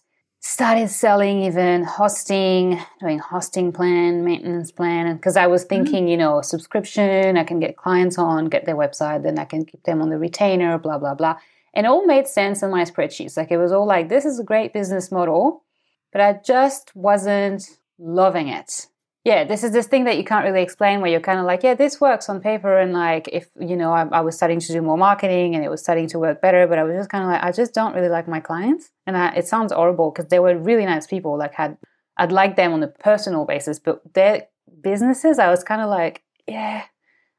Started 0.42 0.88
selling 0.88 1.42
even 1.42 1.85
hosting, 1.85 2.81
doing 2.98 3.18
hosting 3.18 3.72
plan, 3.72 4.24
maintenance 4.24 4.72
plan, 4.72 5.07
and 5.07 5.18
because 5.18 5.37
I 5.37 5.46
was 5.46 5.62
mm-hmm. 5.62 5.85
thinking, 5.85 6.09
you 6.09 6.16
know, 6.16 6.40
subscription, 6.40 7.37
I 7.37 7.44
can 7.44 7.61
get 7.61 7.76
clients 7.76 8.16
on, 8.16 8.46
get 8.46 8.64
their 8.64 8.76
website, 8.76 9.22
then 9.22 9.38
I 9.38 9.44
can 9.44 9.66
keep 9.66 9.83
them 9.83 10.00
on 10.00 10.09
the 10.09 10.16
retainer, 10.16 10.79
blah 10.79 10.96
blah 10.96 11.14
blah. 11.14 11.37
And 11.74 11.85
it 11.85 11.90
all 11.90 12.07
made 12.07 12.26
sense 12.26 12.62
in 12.62 12.70
my 12.70 12.85
spreadsheets. 12.85 13.37
Like 13.37 13.50
it 13.50 13.59
was 13.59 13.70
all 13.70 13.87
like, 13.87 14.09
this 14.09 14.24
is 14.24 14.40
a 14.40 14.44
great 14.44 14.72
business 14.72 15.12
model, 15.12 15.62
but 16.11 16.22
I 16.22 16.40
just 16.42 16.96
wasn't 16.96 17.79
loving 17.98 18.48
it. 18.48 18.87
Yeah, 19.22 19.44
this 19.44 19.62
is 19.62 19.72
this 19.72 19.87
thing 19.87 20.04
that 20.04 20.16
you 20.16 20.24
can't 20.24 20.46
really 20.46 20.62
explain 20.62 21.02
where 21.02 21.11
you're 21.11 21.20
kind 21.20 21.38
of 21.38 21.44
like, 21.44 21.62
yeah, 21.62 21.74
this 21.74 22.00
works 22.00 22.30
on 22.30 22.40
paper. 22.40 22.78
And 22.78 22.94
like, 22.94 23.28
if, 23.30 23.50
you 23.61 23.76
know, 23.76 23.92
I, 23.92 24.06
I 24.12 24.20
was 24.22 24.35
starting 24.35 24.61
to 24.61 24.72
do 24.72 24.80
more 24.80 24.96
marketing 24.96 25.54
and 25.54 25.62
it 25.62 25.68
was 25.68 25.83
starting 25.83 26.09
to 26.09 26.18
work 26.18 26.40
better, 26.40 26.66
but 26.66 26.78
I 26.78 26.85
was 26.85 26.96
just 26.96 27.11
kind 27.11 27.24
of 27.24 27.30
like, 27.30 27.42
I 27.42 27.52
just 27.52 27.74
don't 27.74 27.94
really 27.94 28.09
like 28.09 28.26
my 28.26 28.40
clients. 28.40 28.90
And 29.06 29.18
I, 29.18 29.35
it 29.35 29.46
sounds 29.46 29.72
horrible 29.72 30.11
because 30.11 30.30
they 30.30 30.38
were 30.38 30.56
really 30.56 30.87
nice 30.87 31.06
people. 31.06 31.37
Like, 31.37 31.52
had, 31.52 31.76
I'd 32.16 32.33
like 32.33 32.56
them 32.56 32.72
on 32.72 32.83
a 32.83 32.88
personal 32.88 33.44
basis, 33.44 33.78
but 33.78 34.00
their 34.14 34.46
businesses, 34.80 35.38
I 35.38 35.50
was 35.50 35.62
kind 35.64 35.83
of 35.83 35.90
like, 35.90 36.22
yeah, 36.48 36.85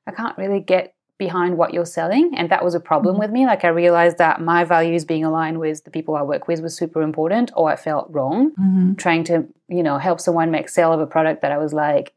I 0.06 0.12
can't 0.12 0.38
really 0.38 0.60
get 0.60 0.94
behind 1.26 1.56
what 1.56 1.72
you're 1.72 1.86
selling. 2.00 2.32
And 2.36 2.50
that 2.50 2.64
was 2.64 2.74
a 2.74 2.80
problem 2.92 3.20
with 3.20 3.30
me. 3.30 3.46
Like 3.46 3.64
I 3.64 3.68
realized 3.68 4.18
that 4.18 4.42
my 4.42 4.64
values 4.64 5.06
being 5.06 5.24
aligned 5.24 5.60
with 5.60 5.84
the 5.86 5.92
people 5.92 6.16
I 6.16 6.24
work 6.24 6.48
with 6.48 6.60
was 6.62 6.76
super 6.76 7.02
important, 7.04 7.52
or 7.56 7.70
I 7.72 7.76
felt 7.76 8.06
wrong 8.10 8.40
Mm-hmm. 8.60 8.94
trying 8.96 9.24
to, 9.26 9.36
you 9.78 9.84
know, 9.84 9.98
help 10.00 10.20
someone 10.20 10.50
make 10.50 10.68
sale 10.68 10.92
of 10.94 11.00
a 11.00 11.06
product 11.16 11.44
that 11.44 11.52
I 11.52 11.60
was 11.66 11.74
like, 11.74 12.14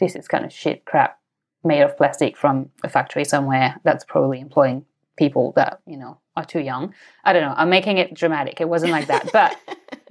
this 0.00 0.16
is 0.16 0.26
kind 0.26 0.44
of 0.44 0.52
shit 0.52 0.84
crap 0.90 1.20
made 1.62 1.82
of 1.82 1.96
plastic 1.96 2.36
from 2.36 2.70
a 2.82 2.88
factory 2.88 3.24
somewhere 3.24 3.68
that's 3.84 4.04
probably 4.12 4.40
employing 4.40 4.84
people 5.16 5.52
that, 5.54 5.80
you 5.86 5.96
know, 5.96 6.18
are 6.36 6.44
too 6.44 6.60
young. 6.60 6.94
I 7.24 7.32
don't 7.32 7.42
know. 7.42 7.54
I'm 7.56 7.70
making 7.70 7.98
it 7.98 8.14
dramatic. 8.14 8.60
It 8.60 8.68
wasn't 8.68 8.92
like 8.92 9.06
that. 9.06 9.30
But 9.32 9.50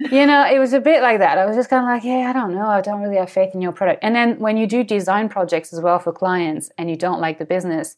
you 0.00 0.26
know, 0.26 0.42
it 0.54 0.58
was 0.58 0.72
a 0.72 0.80
bit 0.80 1.02
like 1.02 1.18
that. 1.24 1.38
I 1.38 1.44
was 1.46 1.56
just 1.56 1.70
kind 1.70 1.84
of 1.84 1.88
like, 1.88 2.04
yeah, 2.04 2.30
I 2.30 2.32
don't 2.32 2.54
know. 2.54 2.68
I 2.78 2.80
don't 2.80 3.02
really 3.02 3.16
have 3.16 3.30
faith 3.30 3.54
in 3.54 3.60
your 3.60 3.72
product. 3.72 4.00
And 4.02 4.14
then 4.14 4.38
when 4.38 4.56
you 4.56 4.66
do 4.66 4.84
design 4.84 5.28
projects 5.28 5.72
as 5.74 5.80
well 5.80 5.98
for 5.98 6.12
clients 6.12 6.70
and 6.78 6.88
you 6.90 6.96
don't 6.96 7.20
like 7.20 7.38
the 7.38 7.44
business, 7.44 7.96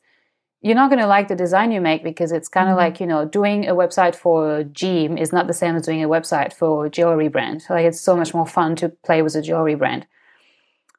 you're 0.62 0.74
not 0.74 0.90
going 0.90 1.00
to 1.00 1.06
like 1.06 1.28
the 1.28 1.36
design 1.36 1.72
you 1.72 1.80
make 1.80 2.04
because 2.04 2.32
it's 2.32 2.48
kind 2.48 2.68
of 2.68 2.76
like, 2.76 3.00
you 3.00 3.06
know, 3.06 3.24
doing 3.24 3.66
a 3.66 3.74
website 3.74 4.14
for 4.14 4.58
a 4.58 4.64
gym 4.64 5.16
is 5.16 5.32
not 5.32 5.46
the 5.46 5.54
same 5.54 5.74
as 5.76 5.86
doing 5.86 6.04
a 6.04 6.08
website 6.08 6.52
for 6.52 6.84
a 6.86 6.90
jewelry 6.90 7.28
brand. 7.28 7.64
Like 7.70 7.86
it's 7.86 8.00
so 8.00 8.16
much 8.16 8.34
more 8.34 8.46
fun 8.46 8.76
to 8.76 8.90
play 8.90 9.22
with 9.22 9.34
a 9.34 9.42
jewelry 9.42 9.74
brand. 9.74 10.06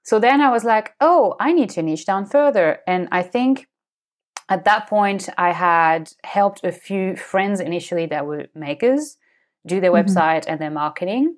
So 0.04 0.20
then 0.20 0.42
I 0.42 0.50
was 0.50 0.64
like, 0.64 0.96
oh, 1.00 1.36
I 1.40 1.54
need 1.54 1.70
to 1.72 1.84
niche 1.84 2.06
down 2.08 2.26
further. 2.26 2.80
And 2.88 3.08
I 3.12 3.22
think 3.22 3.68
at 4.50 4.66
that 4.66 4.88
point, 4.88 5.30
I 5.38 5.52
had 5.54 6.12
helped 6.24 6.64
a 6.64 6.72
few 6.72 7.16
friends 7.16 7.60
initially 7.60 8.08
that 8.08 8.26
were 8.26 8.48
makers 8.56 9.18
do 9.66 9.80
their 9.80 9.92
Mhm. 9.92 10.06
website 10.06 10.46
and 10.48 10.60
their 10.60 10.72
marketing. 10.72 11.38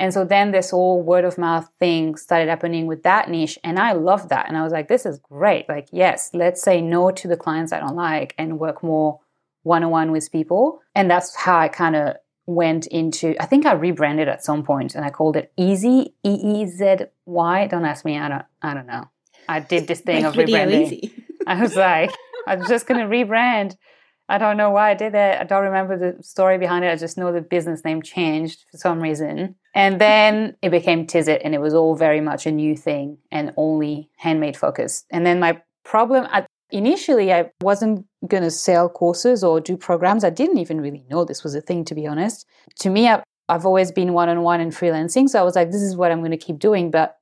And 0.00 0.14
so 0.14 0.24
then 0.24 0.50
this 0.50 0.70
whole 0.70 1.02
word 1.02 1.26
of 1.26 1.36
mouth 1.36 1.68
thing 1.78 2.16
started 2.16 2.48
happening 2.48 2.86
with 2.86 3.02
that 3.02 3.28
niche. 3.28 3.58
And 3.62 3.78
I 3.78 3.92
loved 3.92 4.30
that. 4.30 4.48
And 4.48 4.56
I 4.56 4.62
was 4.62 4.72
like, 4.72 4.88
this 4.88 5.04
is 5.04 5.18
great. 5.18 5.68
Like, 5.68 5.88
yes, 5.92 6.30
let's 6.32 6.62
say 6.62 6.80
no 6.80 7.10
to 7.10 7.28
the 7.28 7.36
clients 7.36 7.70
I 7.70 7.80
don't 7.80 7.94
like 7.94 8.34
and 8.38 8.58
work 8.58 8.82
more 8.82 9.20
one 9.62 9.84
on 9.84 9.90
one 9.90 10.10
with 10.10 10.32
people. 10.32 10.80
And 10.94 11.10
that's 11.10 11.36
how 11.36 11.58
I 11.58 11.68
kind 11.68 11.96
of 11.96 12.16
went 12.46 12.86
into, 12.86 13.36
I 13.38 13.44
think 13.44 13.66
I 13.66 13.74
rebranded 13.74 14.26
at 14.26 14.42
some 14.42 14.62
point 14.64 14.94
and 14.94 15.04
I 15.04 15.10
called 15.10 15.36
it 15.36 15.52
Easy, 15.58 16.14
E 16.24 16.30
E 16.30 16.66
Z 16.66 17.04
Y. 17.26 17.66
Don't 17.66 17.84
ask 17.84 18.02
me. 18.06 18.18
I 18.18 18.28
don't, 18.30 18.44
I 18.62 18.72
don't 18.72 18.86
know. 18.86 19.04
I 19.50 19.60
did 19.60 19.86
this 19.86 20.00
thing 20.00 20.22
Make 20.22 20.24
of 20.24 20.34
rebranding. 20.34 20.86
easy. 20.86 21.24
I 21.46 21.60
was 21.60 21.76
like, 21.76 22.10
I'm 22.46 22.66
just 22.66 22.86
going 22.86 23.00
to 23.00 23.06
rebrand. 23.06 23.76
I 24.30 24.38
don't 24.38 24.56
know 24.56 24.70
why 24.70 24.90
I 24.90 24.94
did 24.94 25.12
that. 25.14 25.40
I 25.40 25.44
don't 25.44 25.64
remember 25.64 25.98
the 25.98 26.22
story 26.22 26.56
behind 26.56 26.84
it. 26.84 26.92
I 26.92 26.96
just 26.96 27.18
know 27.18 27.32
the 27.32 27.40
business 27.40 27.84
name 27.84 28.00
changed 28.00 28.64
for 28.70 28.78
some 28.78 29.00
reason. 29.00 29.56
And 29.74 30.00
then 30.00 30.56
it 30.62 30.70
became 30.70 31.06
Tizzit, 31.06 31.40
and 31.44 31.52
it 31.52 31.60
was 31.60 31.74
all 31.74 31.96
very 31.96 32.20
much 32.20 32.46
a 32.46 32.52
new 32.52 32.76
thing 32.76 33.18
and 33.32 33.52
only 33.56 34.08
handmade 34.16 34.56
focused. 34.56 35.06
And 35.10 35.26
then 35.26 35.40
my 35.40 35.60
problem, 35.84 36.28
initially, 36.70 37.32
I 37.32 37.50
wasn't 37.60 38.06
going 38.26 38.44
to 38.44 38.50
sell 38.52 38.88
courses 38.88 39.42
or 39.42 39.60
do 39.60 39.76
programs. 39.76 40.22
I 40.22 40.30
didn't 40.30 40.58
even 40.58 40.80
really 40.80 41.04
know 41.10 41.24
this 41.24 41.42
was 41.42 41.56
a 41.56 41.60
thing, 41.60 41.84
to 41.86 41.94
be 41.96 42.06
honest. 42.06 42.46
To 42.80 42.90
me, 42.90 43.08
I, 43.08 43.22
I've 43.48 43.66
always 43.66 43.90
been 43.90 44.12
one 44.12 44.28
on 44.28 44.42
one 44.42 44.60
and 44.60 44.72
freelancing. 44.72 45.28
So 45.28 45.40
I 45.40 45.42
was 45.42 45.56
like, 45.56 45.72
this 45.72 45.82
is 45.82 45.96
what 45.96 46.12
I'm 46.12 46.20
going 46.20 46.30
to 46.30 46.36
keep 46.36 46.60
doing. 46.60 46.92
But 46.92 47.16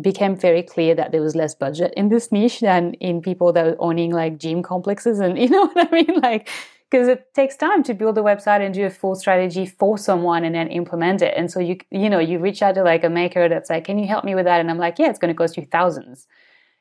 became 0.00 0.36
very 0.36 0.62
clear 0.62 0.94
that 0.94 1.12
there 1.12 1.22
was 1.22 1.34
less 1.34 1.54
budget 1.54 1.92
in 1.96 2.08
this 2.08 2.30
niche 2.30 2.60
than 2.60 2.94
in 2.94 3.22
people 3.22 3.52
that 3.52 3.64
were 3.64 3.76
owning 3.78 4.12
like 4.12 4.38
gym 4.38 4.62
complexes 4.62 5.20
and 5.20 5.38
you 5.42 5.48
know 5.48 5.66
what 5.66 5.88
I 5.88 5.94
mean? 5.94 6.20
Like 6.20 6.48
because 6.90 7.08
it 7.08 7.34
takes 7.34 7.56
time 7.56 7.82
to 7.82 7.94
build 7.94 8.16
a 8.16 8.22
website 8.22 8.64
and 8.64 8.72
do 8.72 8.86
a 8.86 8.90
full 8.90 9.16
strategy 9.16 9.66
for 9.66 9.98
someone 9.98 10.44
and 10.44 10.54
then 10.54 10.68
implement 10.68 11.20
it. 11.22 11.34
And 11.36 11.50
so 11.50 11.60
you 11.60 11.78
you 11.90 12.10
know 12.10 12.18
you 12.18 12.38
reach 12.38 12.62
out 12.62 12.74
to 12.74 12.82
like 12.82 13.04
a 13.04 13.10
maker 13.10 13.48
that's 13.48 13.70
like 13.70 13.84
can 13.84 13.98
you 13.98 14.06
help 14.06 14.24
me 14.24 14.34
with 14.34 14.44
that? 14.44 14.60
And 14.60 14.70
I'm 14.70 14.78
like 14.78 14.98
yeah 14.98 15.08
it's 15.08 15.18
going 15.18 15.32
to 15.32 15.38
cost 15.38 15.56
you 15.56 15.64
thousands. 15.64 16.26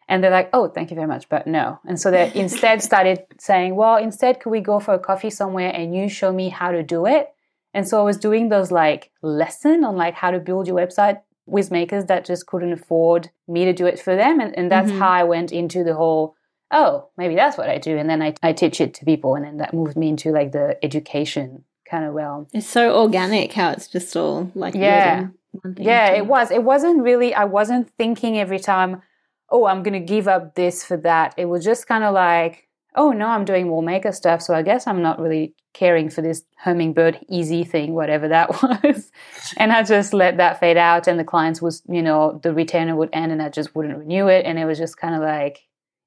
And 0.07 0.23
they're 0.23 0.31
like 0.31 0.49
oh 0.53 0.67
thank 0.67 0.91
you 0.91 0.95
very 0.95 1.07
much 1.07 1.29
but 1.29 1.47
no. 1.47 1.79
And 1.85 1.99
so 1.99 2.11
they 2.11 2.31
instead 2.35 2.83
started 2.83 3.23
saying 3.39 3.75
well 3.75 3.95
instead 3.95 4.39
could 4.41 4.49
we 4.49 4.59
go 4.59 4.79
for 4.79 4.93
a 4.93 4.99
coffee 4.99 5.29
somewhere 5.29 5.71
and 5.73 5.95
you 5.95 6.09
show 6.09 6.33
me 6.33 6.49
how 6.49 6.71
to 6.71 6.83
do 6.83 7.05
it? 7.05 7.29
And 7.73 7.87
so 7.87 7.99
I 7.99 8.03
was 8.03 8.17
doing 8.17 8.49
those 8.49 8.71
like 8.71 9.11
lesson 9.21 9.83
on 9.83 9.95
like 9.95 10.13
how 10.13 10.31
to 10.31 10.39
build 10.39 10.67
your 10.67 10.77
website 10.77 11.19
with 11.45 11.71
makers 11.71 12.05
that 12.05 12.25
just 12.25 12.47
couldn't 12.47 12.73
afford 12.73 13.29
me 13.47 13.65
to 13.65 13.73
do 13.73 13.85
it 13.85 13.99
for 13.99 14.15
them. 14.15 14.39
And, 14.39 14.57
and 14.57 14.71
that's 14.71 14.91
Mhm. 14.91 14.99
how 14.99 15.09
I 15.09 15.23
went 15.23 15.51
into 15.51 15.83
the 15.83 15.93
whole, 15.95 16.35
oh, 16.71 17.07
maybe 17.17 17.35
that's 17.35 17.57
what 17.57 17.69
I 17.69 17.77
do. 17.77 17.97
And 17.97 18.09
then 18.09 18.21
I, 18.21 18.33
I 18.41 18.53
teach 18.53 18.81
it 18.81 18.93
to 18.95 19.05
people. 19.05 19.35
And 19.35 19.45
then 19.45 19.57
that 19.57 19.73
moved 19.73 19.95
me 19.95 20.09
into 20.09 20.31
like 20.31 20.51
the 20.51 20.77
education 20.83 21.63
kind 21.89 22.05
of 22.05 22.13
realm. 22.13 22.47
It's 22.53 22.65
so 22.67 22.99
organic 22.99 23.53
how 23.53 23.71
it's 23.71 23.87
just 23.87 24.15
all 24.17 24.51
like 24.55 24.73
Yeah. 24.75 25.15
leading 25.17 25.33
one 25.61 25.75
thing 25.75 25.85
Yeah, 25.85 26.09
it 26.11 26.25
was. 26.25 26.49
It 26.51 26.63
wasn't 26.63 27.03
really, 27.03 27.35
I 27.35 27.45
wasn't 27.45 27.91
thinking 27.97 28.39
every 28.39 28.59
time, 28.59 29.01
oh, 29.49 29.65
I'm 29.65 29.83
going 29.83 29.93
to 29.93 29.99
give 30.13 30.27
up 30.27 30.55
this 30.55 30.83
for 30.83 30.97
that. 30.97 31.35
It 31.37 31.45
was 31.45 31.63
just 31.63 31.85
kind 31.87 32.03
of 32.03 32.13
like, 32.15 32.67
oh, 32.95 33.11
no, 33.11 33.27
I'm 33.27 33.45
doing 33.45 33.67
more 33.67 33.83
maker 33.83 34.11
stuff. 34.11 34.41
So 34.41 34.53
I 34.53 34.61
guess 34.61 34.87
I'm 34.87 35.01
not 35.01 35.19
really 35.19 35.53
caring 35.73 36.09
for 36.09 36.21
this 36.21 36.43
hummingbird 36.57 37.19
easy 37.29 37.63
thing, 37.63 37.93
whatever 37.93 38.27
that 38.29 38.49
was. 38.83 39.11
and 39.57 39.71
I 39.71 39.83
just 39.83 40.13
let 40.13 40.37
that 40.37 40.59
fade 40.59 40.77
out. 40.77 41.07
And 41.07 41.19
the 41.19 41.23
clients 41.23 41.61
was, 41.61 41.81
you 41.87 42.01
know, 42.01 42.39
the 42.41 42.53
retainer 42.53 42.95
would 42.95 43.09
end 43.13 43.31
and 43.31 43.41
I 43.41 43.49
just 43.49 43.75
wouldn't 43.75 43.97
renew 43.97 44.27
it. 44.27 44.45
And 44.45 44.57
it 44.57 44.65
was 44.65 44.77
just 44.77 44.97
kind 44.97 45.15
of 45.15 45.21
like, 45.21 45.59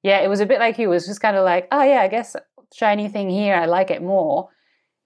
yeah, 0.03 0.19
it 0.19 0.27
was 0.27 0.39
a 0.39 0.45
bit 0.45 0.59
like 0.59 0.77
you. 0.77 0.85
It 0.85 0.93
was 0.93 1.05
just 1.05 1.21
kind 1.21 1.37
of 1.37 1.45
like, 1.45 1.67
oh, 1.71 1.83
yeah, 1.83 2.01
I 2.01 2.07
guess 2.07 2.35
shiny 2.73 3.09
thing 3.09 3.29
here, 3.29 3.55
I 3.55 3.65
like 3.65 3.91
it 3.91 4.01
more. 4.01 4.49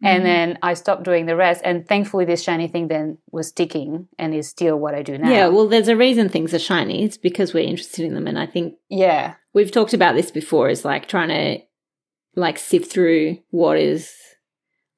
And 0.01 0.17
mm-hmm. 0.17 0.25
then 0.25 0.59
I 0.61 0.73
stopped 0.73 1.03
doing 1.03 1.25
the 1.25 1.35
rest. 1.35 1.61
And 1.63 1.87
thankfully, 1.87 2.25
this 2.25 2.43
shiny 2.43 2.67
thing 2.67 2.89
then 2.89 3.17
was 3.31 3.47
sticking 3.47 4.09
and 4.19 4.35
is 4.35 4.49
still 4.49 4.77
what 4.77 4.93
I 4.93 5.01
do 5.01 5.17
now. 5.17 5.29
Yeah, 5.29 5.47
well, 5.47 5.67
there's 5.67 5.87
a 5.87 5.95
reason 5.95 6.27
things 6.27 6.53
are 6.53 6.59
shiny. 6.59 7.05
It's 7.05 7.17
because 7.17 7.53
we're 7.53 7.67
interested 7.67 8.05
in 8.05 8.13
them. 8.13 8.27
And 8.27 8.37
I 8.37 8.45
think 8.45 8.75
yeah, 8.89 9.35
we've 9.53 9.71
talked 9.71 9.93
about 9.93 10.15
this 10.15 10.29
before 10.29 10.67
is 10.67 10.83
like 10.83 11.07
trying 11.07 11.29
to 11.29 11.63
like 12.35 12.57
sift 12.59 12.91
through 12.91 13.37
what 13.51 13.77
is 13.77 14.13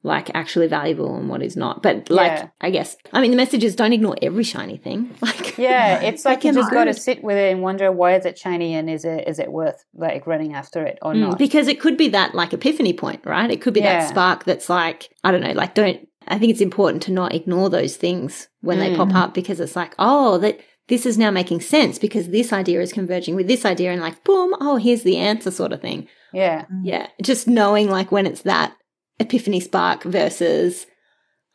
like 0.04 0.30
actually 0.36 0.67
valuable 0.67 1.15
and 1.17 1.30
what 1.30 1.41
is 1.41 1.58
not. 1.58 1.82
But 1.82 2.12
like, 2.12 2.32
Yeah. 2.32 2.48
I 2.62 2.69
guess, 2.69 2.95
I 3.12 3.21
mean, 3.21 3.32
the 3.32 3.38
message 3.38 3.63
is 3.63 3.76
don't 3.76 3.91
ignore 3.91 4.15
every 4.21 4.43
shiny 4.43 4.78
thing. 4.78 5.10
Like, 5.21 5.58
yeah. 5.58 6.00
It's 6.04 6.26
like 6.26 6.43
you 6.43 6.54
just 6.54 6.71
got 6.71 6.84
to 6.86 6.93
sit 6.93 7.24
with 7.24 7.38
it 7.38 7.52
and 7.52 7.63
wonder 7.63 7.91
why 7.91 8.15
is 8.15 8.26
it 8.26 8.38
shiny 8.38 8.76
and 8.76 8.88
is 8.89 9.04
it 9.04 9.28
is 9.28 9.39
it 9.39 9.52
worth 9.52 9.84
like 9.95 10.28
running 10.28 10.54
after 10.54 10.84
it 10.86 11.00
or 11.02 11.13
Mm, 11.13 11.19
not? 11.21 11.39
because 11.39 11.67
it 11.67 11.80
could 11.80 11.98
be 11.98 12.10
that 12.10 12.36
like 12.36 12.54
epiphany 12.54 12.93
point, 12.93 13.21
right? 13.26 13.50
It 13.50 13.62
could 13.62 13.74
be 13.74 13.80
Yeah. 13.80 14.00
that 14.00 14.10
spark 14.10 14.43
that's 14.43 14.69
like, 14.69 15.10
I 15.24 15.32
don't 15.32 15.41
know, 15.41 15.54
like 15.54 15.74
don't, 15.74 16.08
I 16.28 16.38
think 16.38 16.52
it's 16.52 16.62
important 16.62 17.02
to 17.04 17.12
not 17.12 17.34
ignore 17.34 17.69
those 17.71 17.98
things 17.98 18.48
when 18.62 18.78
they 18.80 18.91
Mm. 18.91 18.98
pop 18.98 19.15
up 19.15 19.34
because 19.34 19.60
it's 19.60 19.76
like, 19.76 19.95
oh, 19.98 20.38
that 20.38 20.60
this 20.88 21.08
is 21.08 21.17
now 21.17 21.32
making 21.32 21.62
sense 21.62 21.98
because 21.98 22.30
this 22.30 22.54
idea 22.54 22.80
is 22.80 22.93
converging 22.93 23.34
with 23.36 23.48
this 23.48 23.65
idea 23.65 23.91
and 23.91 24.02
like, 24.02 24.24
boom, 24.24 24.53
oh, 24.62 24.76
here's 24.76 25.01
the 25.01 25.18
answer 25.18 25.49
sort 25.49 25.74
of 25.74 25.82
thing. 25.82 26.07
Yeah, 26.36 26.66
Yeah. 26.84 27.08
Just 27.22 27.48
knowing 27.48 27.90
like 27.90 28.12
when 28.12 28.26
it's 28.28 28.42
that 28.44 28.76
epiphany 29.20 29.60
spark 29.62 30.04
versus, 30.04 30.86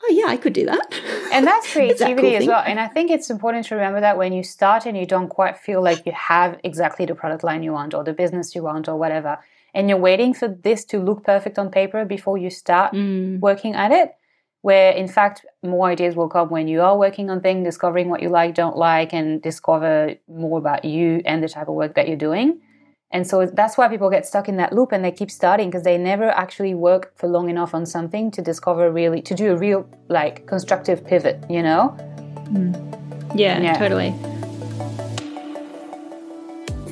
oh, 0.03 0.13
yeah, 0.13 0.27
I 0.27 0.37
could 0.37 0.55
do 0.55 0.67
that. 0.67 0.87
and 1.33 1.47
that's 1.47 1.67
It's 1.77 2.01
that 2.01 2.17
creativity 2.17 2.23
cool 2.31 2.37
as 2.43 2.47
well. 2.47 2.65
And 2.67 2.81
I 2.81 2.89
think 2.89 3.11
it's 3.11 3.31
important 3.31 3.67
to 3.67 3.75
remember 3.77 4.01
that 4.01 4.17
when 4.17 4.33
you 4.33 4.43
start 4.43 4.87
and 4.87 4.97
you 4.97 5.07
don't 5.07 5.29
quite 5.29 5.57
feel 5.59 5.83
like 5.83 6.05
you 6.07 6.13
have 6.13 6.59
exactly 6.65 7.05
the 7.07 7.15
product 7.15 7.45
line 7.45 7.63
you 7.63 7.73
want 7.73 7.93
or 7.95 8.03
the 8.05 8.13
business 8.23 8.55
you 8.55 8.63
want 8.63 8.89
or 8.89 8.97
whatever, 8.97 9.39
and 9.75 9.89
you're 9.89 9.99
waiting 10.11 10.33
for 10.35 10.49
this 10.49 10.85
to 10.87 10.99
look 10.99 11.23
perfect 11.25 11.59
on 11.59 11.71
paper 11.71 12.05
before 12.05 12.37
you 12.39 12.51
start 12.51 12.93
Mm. 12.93 13.41
working 13.41 13.75
at 13.75 13.93
it 13.93 14.09
where 14.63 14.93
in 14.93 15.09
fact 15.09 15.47
more 15.63 15.89
ideas 15.89 16.15
will 16.15 16.29
come 16.29 16.51
when 16.51 16.69
you 16.69 16.83
are 16.83 16.99
working 16.99 17.31
on 17.31 17.41
things 17.41 17.65
discovering 17.65 18.11
what 18.11 18.21
you 18.21 18.29
like 18.29 18.55
don't 18.55 18.77
like 18.77 19.15
and 19.15 19.41
discover 19.41 20.15
more 20.29 20.59
about 20.59 20.85
you 20.85 21.23
and 21.25 21.43
the 21.43 21.49
type 21.49 21.67
of 21.69 21.75
work 21.75 21.95
that 21.95 22.07
you're 22.09 22.25
doing 22.31 22.61
And 23.13 23.27
so 23.27 23.45
that's 23.45 23.77
why 23.77 23.89
people 23.89 24.09
get 24.09 24.25
stuck 24.25 24.49
in 24.49 24.57
that 24.59 24.73
loop 24.73 24.93
and 24.93 25.05
they 25.05 25.11
keep 25.11 25.33
starting 25.33 25.69
because 25.69 25.83
they 25.83 25.99
never 25.99 26.31
actually 26.31 26.75
work 26.75 27.13
for 27.17 27.27
long 27.27 27.51
enough 27.51 27.75
on 27.75 27.85
something 27.85 28.31
to 28.31 28.41
discover 28.41 28.91
really, 28.93 29.21
to 29.23 29.35
do 29.35 29.53
a 29.53 29.57
real, 29.57 29.85
like, 30.09 30.47
constructive 30.47 31.05
pivot, 31.05 31.43
you 31.51 31.61
know? 31.61 31.97
Mm. 32.53 33.35
Yeah, 33.35 33.61
Yeah. 33.61 33.79
totally. 33.79 34.11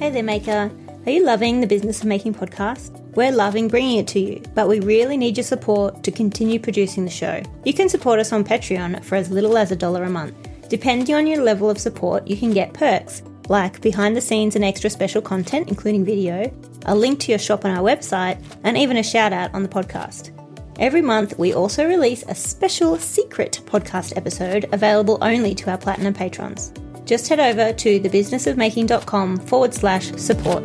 Hey 0.00 0.10
there, 0.10 0.24
Maker. 0.24 0.72
Are 1.06 1.10
you 1.10 1.24
loving 1.24 1.60
the 1.60 1.68
Business 1.68 2.00
of 2.00 2.06
Making 2.06 2.34
podcast? 2.34 3.00
We're 3.14 3.32
loving 3.32 3.68
bringing 3.68 3.98
it 3.98 4.08
to 4.08 4.20
you, 4.20 4.42
but 4.54 4.68
we 4.68 4.80
really 4.80 5.16
need 5.16 5.36
your 5.36 5.44
support 5.44 6.02
to 6.02 6.10
continue 6.10 6.58
producing 6.58 7.04
the 7.04 7.10
show. 7.10 7.42
You 7.64 7.72
can 7.72 7.88
support 7.88 8.18
us 8.18 8.32
on 8.32 8.42
Patreon 8.44 9.04
for 9.04 9.14
as 9.14 9.30
little 9.30 9.56
as 9.56 9.70
a 9.70 9.76
dollar 9.76 10.02
a 10.02 10.10
month. 10.10 10.34
Depending 10.68 11.14
on 11.14 11.28
your 11.28 11.42
level 11.42 11.70
of 11.70 11.78
support, 11.78 12.26
you 12.26 12.36
can 12.36 12.52
get 12.52 12.74
perks 12.74 13.22
like 13.49 13.80
behind 13.80 14.16
the 14.16 14.20
scenes 14.20 14.57
and 14.57 14.64
extra 14.64 14.90
special 14.90 15.22
content, 15.22 15.68
including 15.68 16.05
video, 16.05 16.53
a 16.86 16.94
link 16.94 17.20
to 17.20 17.32
your 17.32 17.38
shop 17.38 17.64
on 17.64 17.70
our 17.70 17.82
website, 17.82 18.42
and 18.64 18.76
even 18.76 18.96
a 18.96 19.03
shout 19.03 19.32
out 19.32 19.53
on 19.55 19.62
the 19.62 19.68
podcast. 19.68 20.34
Every 20.78 21.03
month, 21.03 21.38
we 21.38 21.55
also 21.55 21.86
release 21.86 22.22
a 22.28 22.34
special 22.34 22.96
secret 22.99 23.61
podcast 23.66 24.16
episode 24.16 24.68
available 24.72 25.18
only 25.22 25.55
to 25.57 25.70
our 25.70 25.78
Platinum 25.78 26.14
patrons. 26.14 26.72
Just 27.05 27.28
head 27.28 27.40
over 27.40 27.72
to 27.72 28.01
thebusinessofmaking.com 28.01 29.38
forward 29.38 29.74
slash 29.74 30.12
support. 30.12 30.62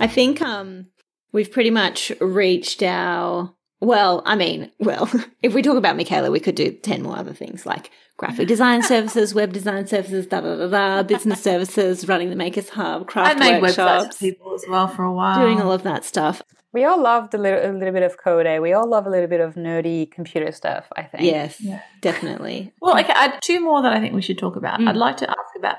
I 0.00 0.06
think 0.06 0.42
um, 0.42 0.86
we've 1.32 1.50
pretty 1.50 1.70
much 1.70 2.12
reached 2.20 2.82
our. 2.82 3.54
Well, 3.80 4.22
I 4.26 4.34
mean, 4.34 4.70
well, 4.80 5.08
if 5.42 5.54
we 5.54 5.62
talk 5.62 5.76
about 5.76 5.96
Michaela, 5.96 6.30
we 6.30 6.40
could 6.40 6.54
do 6.56 6.72
10 6.72 7.02
more 7.02 7.16
other 7.16 7.32
things 7.32 7.64
like 7.64 7.90
graphic 8.16 8.48
design 8.48 8.82
services, 8.82 9.34
web 9.34 9.52
design 9.52 9.86
services, 9.86 10.26
da 10.26 10.40
da 10.40 10.56
da 10.56 10.66
da, 10.68 11.02
business 11.04 11.42
services, 11.42 12.08
running 12.08 12.30
the 12.30 12.36
Makers 12.36 12.70
Hub, 12.70 13.02
I 13.02 13.04
craft 13.04 13.38
made 13.38 13.62
websites 13.62 13.78
workshops, 13.78 14.16
for 14.16 14.24
people 14.24 14.54
as 14.54 14.64
well 14.68 14.88
for 14.88 15.04
a 15.04 15.12
while. 15.12 15.38
doing 15.40 15.60
all 15.60 15.70
of 15.72 15.84
that 15.84 16.04
stuff. 16.04 16.42
We 16.72 16.84
all 16.84 17.00
loved 17.00 17.32
a 17.34 17.38
little, 17.38 17.70
a 17.70 17.72
little 17.72 17.94
bit 17.94 18.02
of 18.02 18.18
code. 18.18 18.46
eh? 18.46 18.58
We 18.58 18.72
all 18.74 18.88
love 18.88 19.06
a 19.06 19.10
little 19.10 19.28
bit 19.28 19.40
of 19.40 19.54
nerdy 19.54 20.10
computer 20.10 20.52
stuff, 20.52 20.86
I 20.96 21.02
think. 21.04 21.22
Yes, 21.24 21.60
Yeah. 21.60 21.80
definitely. 22.02 22.72
Well, 22.82 22.98
okay, 22.98 23.12
I 23.12 23.22
had 23.28 23.38
two 23.42 23.60
more 23.60 23.80
that 23.82 23.92
I 23.92 24.00
think 24.00 24.12
we 24.14 24.20
should 24.22 24.38
talk 24.38 24.56
about. 24.56 24.80
Mm. 24.80 24.88
I'd 24.88 24.96
like 24.96 25.16
to 25.18 25.30
ask 25.30 25.56
about 25.56 25.76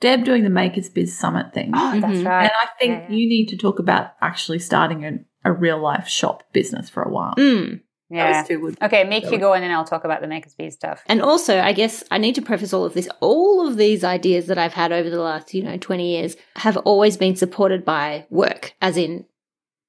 Deb 0.00 0.24
doing 0.24 0.42
the 0.44 0.50
Makers 0.50 0.90
Biz 0.90 1.16
Summit 1.16 1.54
thing. 1.54 1.70
Oh, 1.74 2.00
that's 2.00 2.18
Mhm. 2.18 2.26
right. 2.26 2.42
and 2.42 2.52
I 2.52 2.66
think 2.78 2.90
Yeah, 2.92 3.06
yeah. 3.08 3.16
you 3.16 3.28
need 3.28 3.46
to 3.46 3.56
talk 3.56 3.78
about 3.78 4.08
actually 4.20 4.58
starting 4.58 5.04
a, 5.06 5.12
a 5.46 5.52
real 5.52 5.78
life 5.78 6.08
shop 6.08 6.42
business 6.52 6.90
for 6.90 7.02
a 7.02 7.08
while. 7.08 7.34
Mm. 7.36 7.80
yeah. 8.10 8.42
Those 8.42 8.48
two 8.48 8.60
would 8.60 8.82
Okay, 8.82 9.04
make 9.04 9.30
you 9.30 9.38
go 9.38 9.52
in 9.54 9.62
and 9.62 9.70
then 9.70 9.76
I'll 9.76 9.84
talk 9.84 10.04
about 10.04 10.20
the 10.20 10.26
Makers 10.26 10.54
Bee 10.54 10.70
stuff. 10.70 11.02
And 11.06 11.22
also, 11.22 11.60
I 11.60 11.72
guess 11.72 12.02
I 12.10 12.18
need 12.18 12.34
to 12.34 12.42
preface 12.42 12.72
all 12.72 12.84
of 12.84 12.94
this. 12.94 13.08
All 13.20 13.66
of 13.66 13.76
these 13.76 14.02
ideas 14.04 14.46
that 14.46 14.58
I've 14.58 14.74
had 14.74 14.92
over 14.92 15.08
the 15.08 15.22
last, 15.22 15.54
you 15.54 15.62
know, 15.62 15.76
20 15.76 16.10
years 16.10 16.36
have 16.56 16.76
always 16.78 17.16
been 17.16 17.36
supported 17.36 17.84
by 17.84 18.26
work, 18.28 18.74
as 18.82 18.96
in 18.96 19.24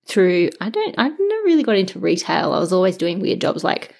through, 0.05 0.51
I 0.61 0.69
don't, 0.69 0.95
I've 0.97 1.19
never 1.19 1.43
really 1.43 1.63
got 1.63 1.75
into 1.75 1.99
retail. 1.99 2.53
I 2.53 2.59
was 2.59 2.71
always 2.71 2.97
doing 2.97 3.19
weird 3.19 3.41
jobs 3.41 3.63
like 3.63 3.93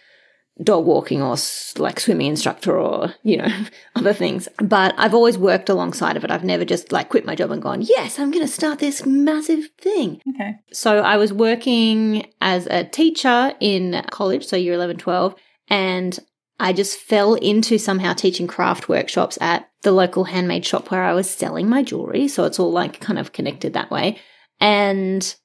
dog 0.64 0.86
walking 0.86 1.22
or 1.22 1.36
like 1.78 1.99
swimming 1.99 2.28
instructor 2.28 2.78
or, 2.78 3.14
you 3.24 3.38
know, 3.38 3.47
other 3.95 4.14
things. 4.14 4.47
But 4.58 4.95
I've 4.97 5.14
always 5.14 5.38
worked 5.38 5.70
alongside 5.70 6.18
of 6.18 6.24
it. 6.24 6.32
I've 6.32 6.43
never 6.43 6.66
just 6.66 6.91
like 6.91 7.10
quit 7.10 7.26
my 7.26 7.36
job 7.36 7.51
and 7.51 7.62
gone, 7.62 7.82
yes, 7.82 8.20
I'm 8.20 8.32
going 8.32 8.45
to 8.45 8.51
start 8.51 8.80
this 8.80 9.05
massive 9.05 9.70
thing. 9.80 10.22
Okay. 10.36 10.55
So 10.74 10.99
I 10.99 11.18
was 11.18 11.32
working 11.32 12.28
as 12.41 12.68
a 12.68 12.84
teacher 12.84 13.53
in 13.60 14.03
college, 14.10 14.45
so 14.45 14.55
year 14.55 14.74
11, 14.74 14.97
12, 14.97 15.36
and 15.70 16.20
I 16.60 16.74
just 16.74 16.97
fell 16.97 17.36
into 17.36 17.78
somehow 17.78 18.14
teaching 18.14 18.47
craft 18.47 18.89
workshops 18.89 19.38
at 19.39 19.70
the 19.84 19.91
local 19.91 20.24
handmade 20.24 20.66
shop 20.66 20.89
where 20.89 21.03
I 21.03 21.14
was 21.14 21.30
selling 21.30 21.70
my 21.70 21.84
jewelry. 21.84 22.28
So 22.28 22.45
it's 22.45 22.60
all 22.60 22.72
like 22.72 22.99
kind 22.99 23.20
of 23.20 23.32
connected 23.32 23.74
that 23.74 23.91
way. 23.91 24.20
And 24.60 25.36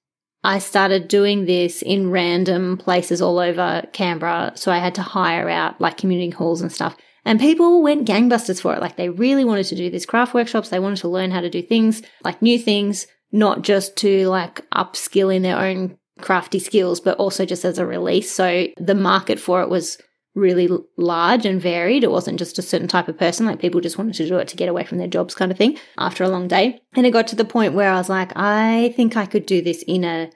I 0.45 0.59
started 0.59 1.09
doing 1.09 1.45
this 1.45 1.82
in 1.82 2.11
random 2.11 2.76
places 2.76 3.22
all 3.22 3.38
over 3.38 3.84
Canberra. 3.93 4.53
So 4.57 4.72
I 4.72 4.78
had 4.78 4.95
to 4.97 5.03
hire 5.03 5.49
out 5.49 5.80
like 5.80 5.97
community 5.97 6.30
halls 6.30 6.61
and 6.61 6.72
stuff. 6.72 6.97
And 7.24 7.38
people 7.38 7.82
went 7.82 8.09
gangbusters 8.09 8.61
for 8.61 8.74
it. 8.74 8.80
Like 8.80 8.97
they 8.97 9.09
really 9.09 9.45
wanted 9.45 9.66
to 9.66 9.76
do 9.76 9.90
these 9.90 10.07
craft 10.07 10.34
workshops. 10.34 10.70
They 10.70 10.80
wanted 10.80 10.99
to 10.99 11.09
learn 11.09 11.30
how 11.30 11.40
to 11.40 11.51
do 11.51 11.62
things, 11.62 12.03
like 12.24 12.43
new 12.43 12.59
things, 12.59 13.07
not 13.30 13.62
just 13.62 13.97
to 13.99 14.28
like 14.28 14.68
upskill 14.70 15.34
in 15.34 15.43
their 15.43 15.59
own 15.59 15.97
crafty 16.20 16.59
skills, 16.59 17.01
but 17.01 17.18
also 17.18 17.45
just 17.45 17.64
as 17.64 17.78
a 17.78 17.86
release. 17.86 18.30
So 18.30 18.66
the 18.76 18.95
market 18.95 19.38
for 19.38 19.62
it 19.62 19.68
was 19.68 19.99
really 20.35 20.68
large 20.97 21.45
and 21.45 21.61
varied. 21.61 22.05
It 22.05 22.11
wasn't 22.11 22.39
just 22.39 22.59
a 22.59 22.62
certain 22.62 22.89
type 22.89 23.09
of 23.09 23.18
person. 23.18 23.47
Like 23.47 23.61
people 23.61 23.80
just 23.80 23.99
wanted 23.99 24.14
to 24.14 24.28
do 24.28 24.39
it 24.39 24.49
to 24.49 24.57
get 24.57 24.68
away 24.68 24.85
from 24.85 24.99
their 24.99 25.09
jobs 25.09 25.35
kind 25.35 25.53
of 25.53 25.59
thing 25.59 25.78
after 25.99 26.24
a 26.24 26.28
long 26.28 26.49
day. 26.49 26.80
And 26.95 27.07
it 27.07 27.11
got 27.11 27.26
to 27.28 27.37
the 27.37 27.45
point 27.45 27.74
where 27.74 27.91
I 27.91 27.97
was 27.97 28.09
like, 28.09 28.33
I 28.35 28.95
think 28.97 29.16
I 29.16 29.26
could 29.26 29.47
do 29.47 29.62
this 29.62 29.83
in 29.87 30.05
a 30.05 30.30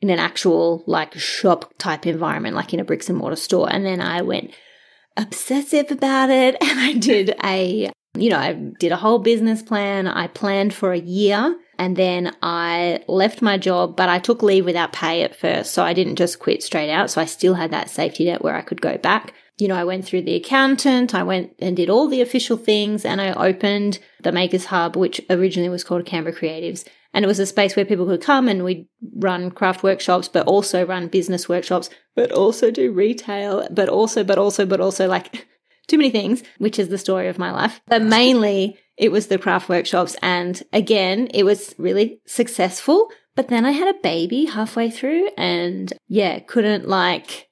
in 0.00 0.10
an 0.10 0.18
actual 0.18 0.82
like 0.86 1.14
shop 1.14 1.74
type 1.78 2.06
environment, 2.06 2.56
like 2.56 2.74
in 2.74 2.80
a 2.80 2.84
bricks 2.84 3.08
and 3.08 3.18
mortar 3.18 3.36
store. 3.36 3.72
And 3.72 3.84
then 3.84 4.00
I 4.00 4.22
went 4.22 4.52
obsessive 5.16 5.90
about 5.90 6.30
it 6.30 6.56
and 6.62 6.80
I 6.80 6.94
did 6.94 7.34
a 7.44 7.90
you 8.14 8.28
know, 8.28 8.38
I 8.38 8.52
did 8.52 8.92
a 8.92 8.96
whole 8.96 9.18
business 9.18 9.62
plan. 9.62 10.06
I 10.06 10.26
planned 10.26 10.74
for 10.74 10.92
a 10.92 10.98
year 10.98 11.56
and 11.78 11.96
then 11.96 12.36
I 12.42 13.02
left 13.08 13.40
my 13.40 13.56
job, 13.56 13.96
but 13.96 14.08
I 14.08 14.18
took 14.18 14.42
leave 14.42 14.66
without 14.66 14.92
pay 14.92 15.22
at 15.22 15.34
first. 15.34 15.72
So 15.72 15.82
I 15.82 15.94
didn't 15.94 16.16
just 16.16 16.38
quit 16.38 16.62
straight 16.62 16.90
out. 16.90 17.10
So 17.10 17.20
I 17.20 17.24
still 17.24 17.54
had 17.54 17.70
that 17.70 17.88
safety 17.88 18.26
net 18.26 18.42
where 18.42 18.54
I 18.54 18.60
could 18.60 18.82
go 18.82 18.98
back. 18.98 19.32
You 19.62 19.68
know, 19.68 19.76
I 19.76 19.84
went 19.84 20.04
through 20.04 20.22
the 20.22 20.34
accountant, 20.34 21.14
I 21.14 21.22
went 21.22 21.54
and 21.60 21.76
did 21.76 21.88
all 21.88 22.08
the 22.08 22.20
official 22.20 22.56
things, 22.56 23.04
and 23.04 23.20
I 23.20 23.32
opened 23.32 24.00
the 24.24 24.32
Makers 24.32 24.64
Hub, 24.64 24.96
which 24.96 25.20
originally 25.30 25.68
was 25.68 25.84
called 25.84 26.04
Canberra 26.04 26.34
Creatives. 26.34 26.84
And 27.14 27.24
it 27.24 27.28
was 27.28 27.38
a 27.38 27.46
space 27.46 27.76
where 27.76 27.84
people 27.84 28.06
could 28.06 28.22
come 28.22 28.48
and 28.48 28.64
we'd 28.64 28.88
run 29.14 29.52
craft 29.52 29.84
workshops, 29.84 30.26
but 30.26 30.48
also 30.48 30.84
run 30.84 31.06
business 31.06 31.48
workshops, 31.48 31.90
but 32.16 32.32
also 32.32 32.72
do 32.72 32.90
retail, 32.90 33.68
but 33.70 33.88
also, 33.88 34.24
but 34.24 34.36
also, 34.36 34.66
but 34.66 34.80
also 34.80 35.06
like 35.06 35.46
too 35.86 35.96
many 35.96 36.10
things, 36.10 36.42
which 36.58 36.80
is 36.80 36.88
the 36.88 36.98
story 36.98 37.28
of 37.28 37.38
my 37.38 37.52
life. 37.52 37.80
But 37.86 38.02
mainly 38.02 38.76
it 38.96 39.12
was 39.12 39.28
the 39.28 39.38
craft 39.38 39.68
workshops. 39.68 40.16
And 40.22 40.60
again, 40.72 41.28
it 41.32 41.44
was 41.44 41.72
really 41.78 42.20
successful. 42.26 43.12
But 43.36 43.46
then 43.46 43.64
I 43.64 43.70
had 43.70 43.94
a 43.94 44.00
baby 44.00 44.46
halfway 44.46 44.90
through 44.90 45.30
and 45.38 45.92
yeah, 46.08 46.40
couldn't 46.40 46.88
like 46.88 47.48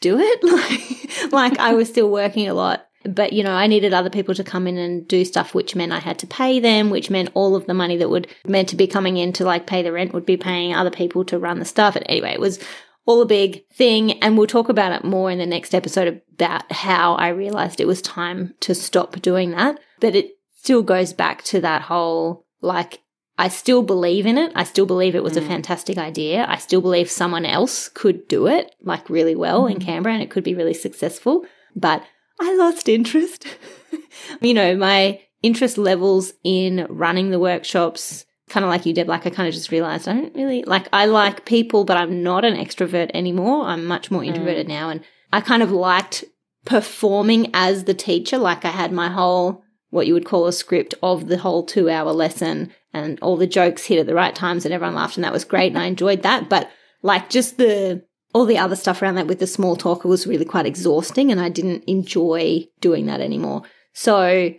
do 0.00 0.18
it. 0.18 0.42
Like, 0.42 1.32
like 1.32 1.58
I 1.58 1.74
was 1.74 1.88
still 1.88 2.10
working 2.10 2.48
a 2.48 2.54
lot. 2.54 2.86
But 3.04 3.32
you 3.32 3.42
know, 3.42 3.52
I 3.52 3.66
needed 3.66 3.94
other 3.94 4.10
people 4.10 4.34
to 4.34 4.44
come 4.44 4.66
in 4.66 4.76
and 4.76 5.06
do 5.06 5.24
stuff, 5.24 5.54
which 5.54 5.76
meant 5.76 5.92
I 5.92 6.00
had 6.00 6.18
to 6.20 6.26
pay 6.26 6.58
them, 6.58 6.90
which 6.90 7.10
meant 7.10 7.30
all 7.34 7.54
of 7.54 7.66
the 7.66 7.74
money 7.74 7.96
that 7.98 8.10
would 8.10 8.26
meant 8.46 8.68
to 8.70 8.76
be 8.76 8.86
coming 8.86 9.16
in 9.16 9.32
to 9.34 9.44
like 9.44 9.66
pay 9.66 9.82
the 9.82 9.92
rent 9.92 10.12
would 10.12 10.26
be 10.26 10.36
paying 10.36 10.74
other 10.74 10.90
people 10.90 11.24
to 11.26 11.38
run 11.38 11.58
the 11.58 11.64
stuff. 11.64 11.94
And 11.94 12.04
anyway, 12.08 12.32
it 12.32 12.40
was 12.40 12.58
all 13.04 13.22
a 13.22 13.26
big 13.26 13.66
thing. 13.68 14.20
And 14.22 14.36
we'll 14.36 14.48
talk 14.48 14.68
about 14.68 14.92
it 14.92 15.04
more 15.04 15.30
in 15.30 15.38
the 15.38 15.46
next 15.46 15.74
episode 15.74 16.20
about 16.34 16.70
how 16.72 17.14
I 17.14 17.28
realized 17.28 17.80
it 17.80 17.86
was 17.86 18.02
time 18.02 18.54
to 18.60 18.74
stop 18.74 19.20
doing 19.22 19.52
that. 19.52 19.78
But 20.00 20.16
it 20.16 20.32
still 20.56 20.82
goes 20.82 21.12
back 21.12 21.42
to 21.44 21.60
that 21.60 21.82
whole 21.82 22.44
like, 22.60 23.00
I 23.38 23.48
still 23.48 23.82
believe 23.82 24.24
in 24.24 24.38
it. 24.38 24.52
I 24.54 24.64
still 24.64 24.86
believe 24.86 25.14
it 25.14 25.22
was 25.22 25.36
a 25.36 25.42
mm. 25.42 25.46
fantastic 25.46 25.98
idea. 25.98 26.46
I 26.48 26.56
still 26.56 26.80
believe 26.80 27.10
someone 27.10 27.44
else 27.44 27.88
could 27.88 28.26
do 28.28 28.46
it 28.46 28.74
like 28.82 29.10
really 29.10 29.36
well 29.36 29.66
in 29.66 29.76
mm. 29.76 29.84
Canberra 29.84 30.14
and 30.14 30.22
it 30.22 30.30
could 30.30 30.44
be 30.44 30.54
really 30.54 30.74
successful. 30.74 31.44
But 31.74 32.02
I 32.40 32.54
lost 32.56 32.88
interest. 32.88 33.46
you 34.40 34.54
know, 34.54 34.74
my 34.76 35.20
interest 35.42 35.76
levels 35.76 36.32
in 36.44 36.86
running 36.88 37.30
the 37.30 37.38
workshops 37.38 38.24
kind 38.48 38.64
of 38.64 38.70
like 38.70 38.86
you 38.86 38.94
did, 38.94 39.08
like 39.08 39.26
I 39.26 39.30
kind 39.30 39.48
of 39.48 39.54
just 39.54 39.72
realized 39.72 40.08
I 40.08 40.14
don't 40.14 40.34
really 40.34 40.62
like, 40.64 40.88
I 40.92 41.06
like 41.06 41.44
people, 41.44 41.84
but 41.84 41.96
I'm 41.96 42.22
not 42.22 42.44
an 42.44 42.54
extrovert 42.54 43.10
anymore. 43.12 43.66
I'm 43.66 43.84
much 43.84 44.10
more 44.10 44.24
introverted 44.24 44.66
mm. 44.66 44.70
now. 44.70 44.88
And 44.88 45.02
I 45.32 45.40
kind 45.40 45.62
of 45.62 45.70
liked 45.70 46.24
performing 46.64 47.50
as 47.52 47.84
the 47.84 47.94
teacher. 47.94 48.38
Like 48.38 48.64
I 48.64 48.70
had 48.70 48.92
my 48.92 49.08
whole, 49.08 49.62
what 49.90 50.06
you 50.06 50.14
would 50.14 50.24
call 50.24 50.46
a 50.46 50.52
script 50.52 50.94
of 51.02 51.28
the 51.28 51.38
whole 51.38 51.64
two 51.64 51.90
hour 51.90 52.12
lesson 52.12 52.72
and 52.96 53.18
all 53.20 53.36
the 53.36 53.46
jokes 53.46 53.84
hit 53.84 53.98
at 53.98 54.06
the 54.06 54.14
right 54.14 54.34
times 54.34 54.64
and 54.64 54.72
everyone 54.72 54.94
laughed 54.94 55.16
and 55.16 55.24
that 55.24 55.32
was 55.32 55.44
great. 55.44 55.72
And 55.72 55.78
I 55.78 55.84
enjoyed 55.84 56.22
that. 56.22 56.48
But 56.48 56.70
like 57.02 57.30
just 57.30 57.58
the, 57.58 58.02
all 58.34 58.44
the 58.44 58.58
other 58.58 58.76
stuff 58.76 59.02
around 59.02 59.16
that 59.16 59.26
with 59.26 59.38
the 59.38 59.46
small 59.46 59.76
talk 59.76 60.04
was 60.04 60.26
really 60.26 60.44
quite 60.44 60.66
exhausting 60.66 61.30
and 61.30 61.40
I 61.40 61.48
didn't 61.48 61.84
enjoy 61.86 62.66
doing 62.80 63.06
that 63.06 63.20
anymore. 63.20 63.62
So 63.92 64.52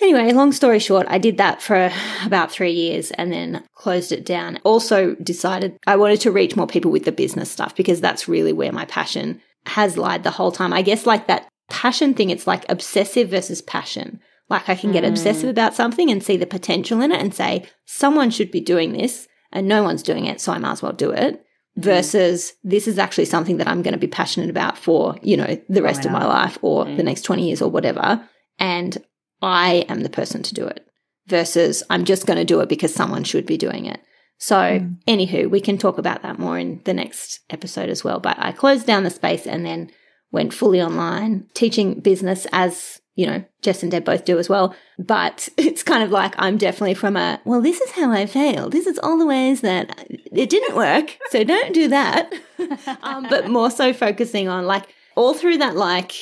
Anyway, 0.00 0.32
long 0.32 0.50
story 0.50 0.80
short, 0.80 1.06
I 1.08 1.18
did 1.18 1.36
that 1.38 1.62
for 1.62 1.90
about 2.26 2.50
three 2.50 2.72
years 2.72 3.10
and 3.12 3.32
then 3.32 3.64
closed 3.74 4.12
it 4.12 4.24
down. 4.24 4.58
Also 4.64 5.14
decided 5.16 5.78
I 5.86 5.96
wanted 5.96 6.20
to 6.22 6.32
reach 6.32 6.56
more 6.56 6.66
people 6.66 6.90
with 6.90 7.04
the 7.04 7.12
business 7.12 7.50
stuff 7.50 7.74
because 7.76 8.00
that's 8.00 8.28
really 8.28 8.52
where 8.52 8.72
my 8.72 8.84
passion 8.86 9.40
has 9.66 9.96
lied 9.96 10.24
the 10.24 10.30
whole 10.30 10.52
time. 10.52 10.72
I 10.72 10.82
guess 10.82 11.06
like 11.06 11.26
that 11.26 11.48
passion 11.70 12.14
thing, 12.14 12.30
it's 12.30 12.46
like 12.46 12.64
obsessive 12.68 13.30
versus 13.30 13.62
passion. 13.62 14.20
Like 14.48 14.68
I 14.68 14.74
can 14.74 14.92
get 14.92 15.04
obsessive 15.04 15.46
mm. 15.46 15.50
about 15.50 15.74
something 15.74 16.10
and 16.10 16.22
see 16.22 16.36
the 16.36 16.46
potential 16.46 17.00
in 17.00 17.12
it 17.12 17.20
and 17.20 17.34
say, 17.34 17.64
someone 17.86 18.30
should 18.30 18.50
be 18.50 18.60
doing 18.60 18.92
this 18.92 19.26
and 19.50 19.66
no 19.66 19.82
one's 19.82 20.02
doing 20.02 20.26
it, 20.26 20.40
so 20.40 20.52
I 20.52 20.58
might 20.58 20.72
as 20.72 20.82
well 20.82 20.92
do 20.92 21.10
it. 21.10 21.34
Mm. 21.78 21.82
Versus 21.82 22.52
this 22.62 22.86
is 22.86 22.98
actually 22.98 23.24
something 23.24 23.56
that 23.56 23.68
I'm 23.68 23.82
going 23.82 23.94
to 23.94 23.98
be 23.98 24.06
passionate 24.06 24.50
about 24.50 24.76
for, 24.78 25.16
you 25.22 25.36
know, 25.36 25.56
the 25.68 25.82
rest 25.82 26.04
of 26.04 26.12
my 26.12 26.24
life 26.24 26.58
or 26.62 26.84
the 26.84 26.90
mm. 26.90 27.04
next 27.04 27.22
20 27.22 27.46
years 27.46 27.62
or 27.62 27.70
whatever. 27.70 28.28
And 28.58 28.98
I 29.42 29.84
am 29.88 30.00
the 30.02 30.10
person 30.10 30.42
to 30.42 30.54
do 30.54 30.66
it. 30.66 30.86
versus 31.26 31.82
I'm 31.88 32.04
just 32.04 32.26
going 32.26 32.36
to 32.38 32.44
do 32.44 32.60
it 32.60 32.68
because 32.68 32.94
someone 32.94 33.24
should 33.24 33.46
be 33.46 33.56
doing 33.56 33.86
it. 33.86 33.98
So, 34.36 34.56
Mm. 34.56 34.98
anywho, 35.08 35.50
we 35.50 35.60
can 35.60 35.78
talk 35.78 35.96
about 35.96 36.22
that 36.22 36.38
more 36.38 36.58
in 36.58 36.82
the 36.84 36.92
next 36.92 37.40
episode 37.48 37.88
as 37.88 38.04
well. 38.04 38.20
But 38.20 38.36
I 38.38 38.52
closed 38.52 38.86
down 38.86 39.04
the 39.04 39.10
space 39.10 39.46
and 39.46 39.64
then 39.64 39.90
went 40.32 40.52
fully 40.52 40.82
online, 40.82 41.46
teaching 41.54 42.00
business 42.00 42.46
as, 42.52 43.00
you 43.14 43.26
know, 43.26 43.44
Jess 43.62 43.82
and 43.82 43.92
Deb 43.92 44.04
both 44.04 44.24
do 44.24 44.38
as 44.38 44.48
well. 44.48 44.74
But 44.98 45.48
it's 45.56 45.82
kind 45.82 46.02
of 46.02 46.10
like 46.10 46.34
I'm 46.38 46.58
definitely 46.58 46.94
from 46.94 47.16
a, 47.16 47.40
well, 47.44 47.60
this 47.60 47.80
is 47.80 47.90
how 47.92 48.10
I 48.10 48.26
failed. 48.26 48.72
This 48.72 48.86
is 48.86 48.98
all 48.98 49.18
the 49.18 49.26
ways 49.26 49.60
that 49.60 50.06
it 50.08 50.50
didn't 50.50 50.76
work. 50.76 51.16
So 51.30 51.44
don't 51.44 51.74
do 51.74 51.88
that. 51.88 52.32
um, 53.02 53.26
but 53.28 53.48
more 53.48 53.70
so 53.70 53.92
focusing 53.92 54.48
on 54.48 54.66
like 54.66 54.86
all 55.16 55.34
through 55.34 55.58
that, 55.58 55.76
like 55.76 56.12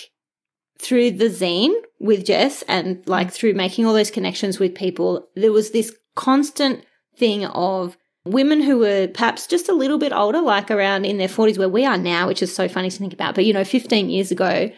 through 0.78 1.12
the 1.12 1.26
zine 1.26 1.74
with 2.01 2.26
Jess 2.26 2.62
and 2.62 3.07
like 3.07 3.32
through 3.32 3.55
making 3.55 3.86
all 3.86 3.95
those 3.95 4.11
connections 4.11 4.59
with 4.59 4.74
people, 4.74 5.28
there 5.34 5.53
was 5.53 5.70
this 5.70 5.95
constant 6.14 6.84
thing 7.16 7.47
of 7.47 7.97
women 8.24 8.61
who 8.61 8.78
were 8.78 9.09
perhaps 9.09 9.47
just 9.47 9.68
a 9.68 9.74
little 9.74 9.99
bit 9.99 10.12
older, 10.12 10.40
like 10.40 10.70
around 10.70 11.05
in 11.05 11.18
their 11.18 11.28
40s, 11.28 11.59
where 11.59 11.68
we 11.68 11.84
are 11.84 11.99
now, 11.99 12.26
which 12.26 12.43
is 12.43 12.55
so 12.55 12.68
funny 12.68 12.90
to 12.90 12.99
think 12.99 13.12
about. 13.12 13.34
But, 13.34 13.45
you 13.45 13.53
know, 13.53 13.64
15 13.64 14.11
years 14.11 14.30
ago, 14.30 14.70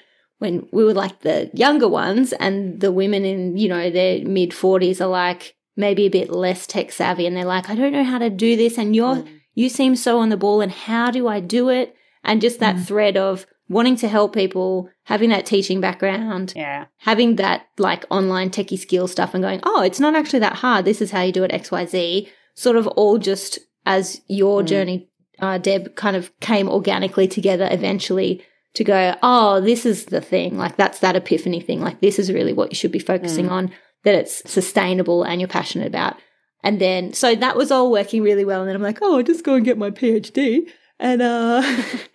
when 0.45 0.69
we 0.73 0.85
were 0.85 0.93
like 0.95 1.21
the 1.21 1.51
younger 1.55 1.89
ones 1.89 2.33
and 2.35 2.81
the 2.81 2.93
women 2.93 3.25
in, 3.25 3.57
you 3.57 3.69
know, 3.69 3.89
their 3.91 4.23
mid 4.25 4.51
40s 4.51 5.01
are 5.01 5.07
like 5.09 5.55
maybe 5.75 6.05
a 6.05 6.11
bit 6.19 6.29
less 6.31 6.67
tech 6.67 6.93
savvy 6.93 7.27
and 7.27 7.35
they're 7.37 7.45
like, 7.57 7.69
I 7.71 7.75
don't 7.75 7.93
know 7.93 8.05
how 8.05 8.19
to 8.19 8.29
do 8.31 8.55
this. 8.57 8.77
And 8.79 8.95
you're, 8.95 9.17
Mm. 9.17 9.29
you 9.55 9.69
seem 9.69 9.97
so 9.97 10.19
on 10.19 10.29
the 10.29 10.37
ball 10.37 10.61
and 10.61 10.71
how 10.71 11.11
do 11.11 11.27
I 11.27 11.41
do 11.41 11.69
it? 11.71 11.95
And 12.23 12.41
just 12.43 12.61
that 12.61 12.77
Mm. 12.77 12.85
thread 12.87 13.17
of 13.17 13.47
wanting 13.69 13.97
to 13.97 14.09
help 14.09 14.35
people, 14.35 14.89
having 15.05 15.31
that 15.31 15.47
teaching 15.47 15.81
background, 15.81 16.53
Yeah. 16.55 16.85
having 16.99 17.37
that 17.37 17.63
like 17.79 18.05
online 18.11 18.51
techie 18.51 18.79
skill 18.79 19.09
stuff 19.09 19.33
and 19.35 19.43
going, 19.43 19.61
oh, 19.65 19.81
it's 19.83 19.99
not 20.01 20.15
actually 20.15 20.41
that 20.41 20.57
hard. 20.65 20.85
This 20.85 21.01
is 21.01 21.11
how 21.11 21.23
you 21.23 21.33
do 21.33 21.45
it, 21.45 21.53
XYZ, 21.53 22.29
sort 22.55 22.77
of 22.77 22.87
all 22.89 23.17
just 23.19 23.59
as 23.87 24.21
your 24.29 24.63
Mm. 24.63 24.67
journey, 24.67 25.09
uh, 25.41 25.57
Deb, 25.59 25.95
kind 25.97 26.17
of 26.17 26.31
came 26.41 26.69
organically 26.69 27.27
together 27.27 27.67
eventually 27.71 28.43
to 28.75 28.85
go, 28.85 29.15
oh, 29.23 29.61
this 29.61 29.87
is 29.87 30.07
the 30.07 30.21
thing. 30.21 30.57
Like 30.59 30.77
that's 30.77 30.99
that 31.01 31.17
epiphany 31.17 31.61
thing. 31.61 31.81
Like 31.81 32.01
this 32.01 32.19
is 32.19 32.33
really 32.33 32.53
what 32.53 32.71
you 32.71 32.77
should 32.77 32.93
be 32.93 32.99
focusing 32.99 33.47
Mm. 33.47 33.51
on, 33.53 33.71
that 34.05 34.15
it's 34.15 34.43
sustainable 34.51 35.23
and 35.23 35.41
you're 35.41 35.49
passionate 35.49 35.87
about. 35.87 36.17
And 36.63 36.81
then, 36.81 37.13
so 37.13 37.35
that 37.35 37.57
was 37.57 37.71
all 37.71 37.91
working 37.91 38.23
really 38.23 38.45
well. 38.45 38.61
And 38.61 38.69
then 38.69 38.77
I'm 38.77 38.83
like, 38.83 38.99
oh, 39.03 39.17
I'll 39.19 39.23
just 39.23 39.45
go 39.45 39.55
and 39.55 39.65
get 39.65 39.79
my 39.79 39.91
PhD. 39.91 40.69
And, 40.99 41.21
uh, 41.23 41.63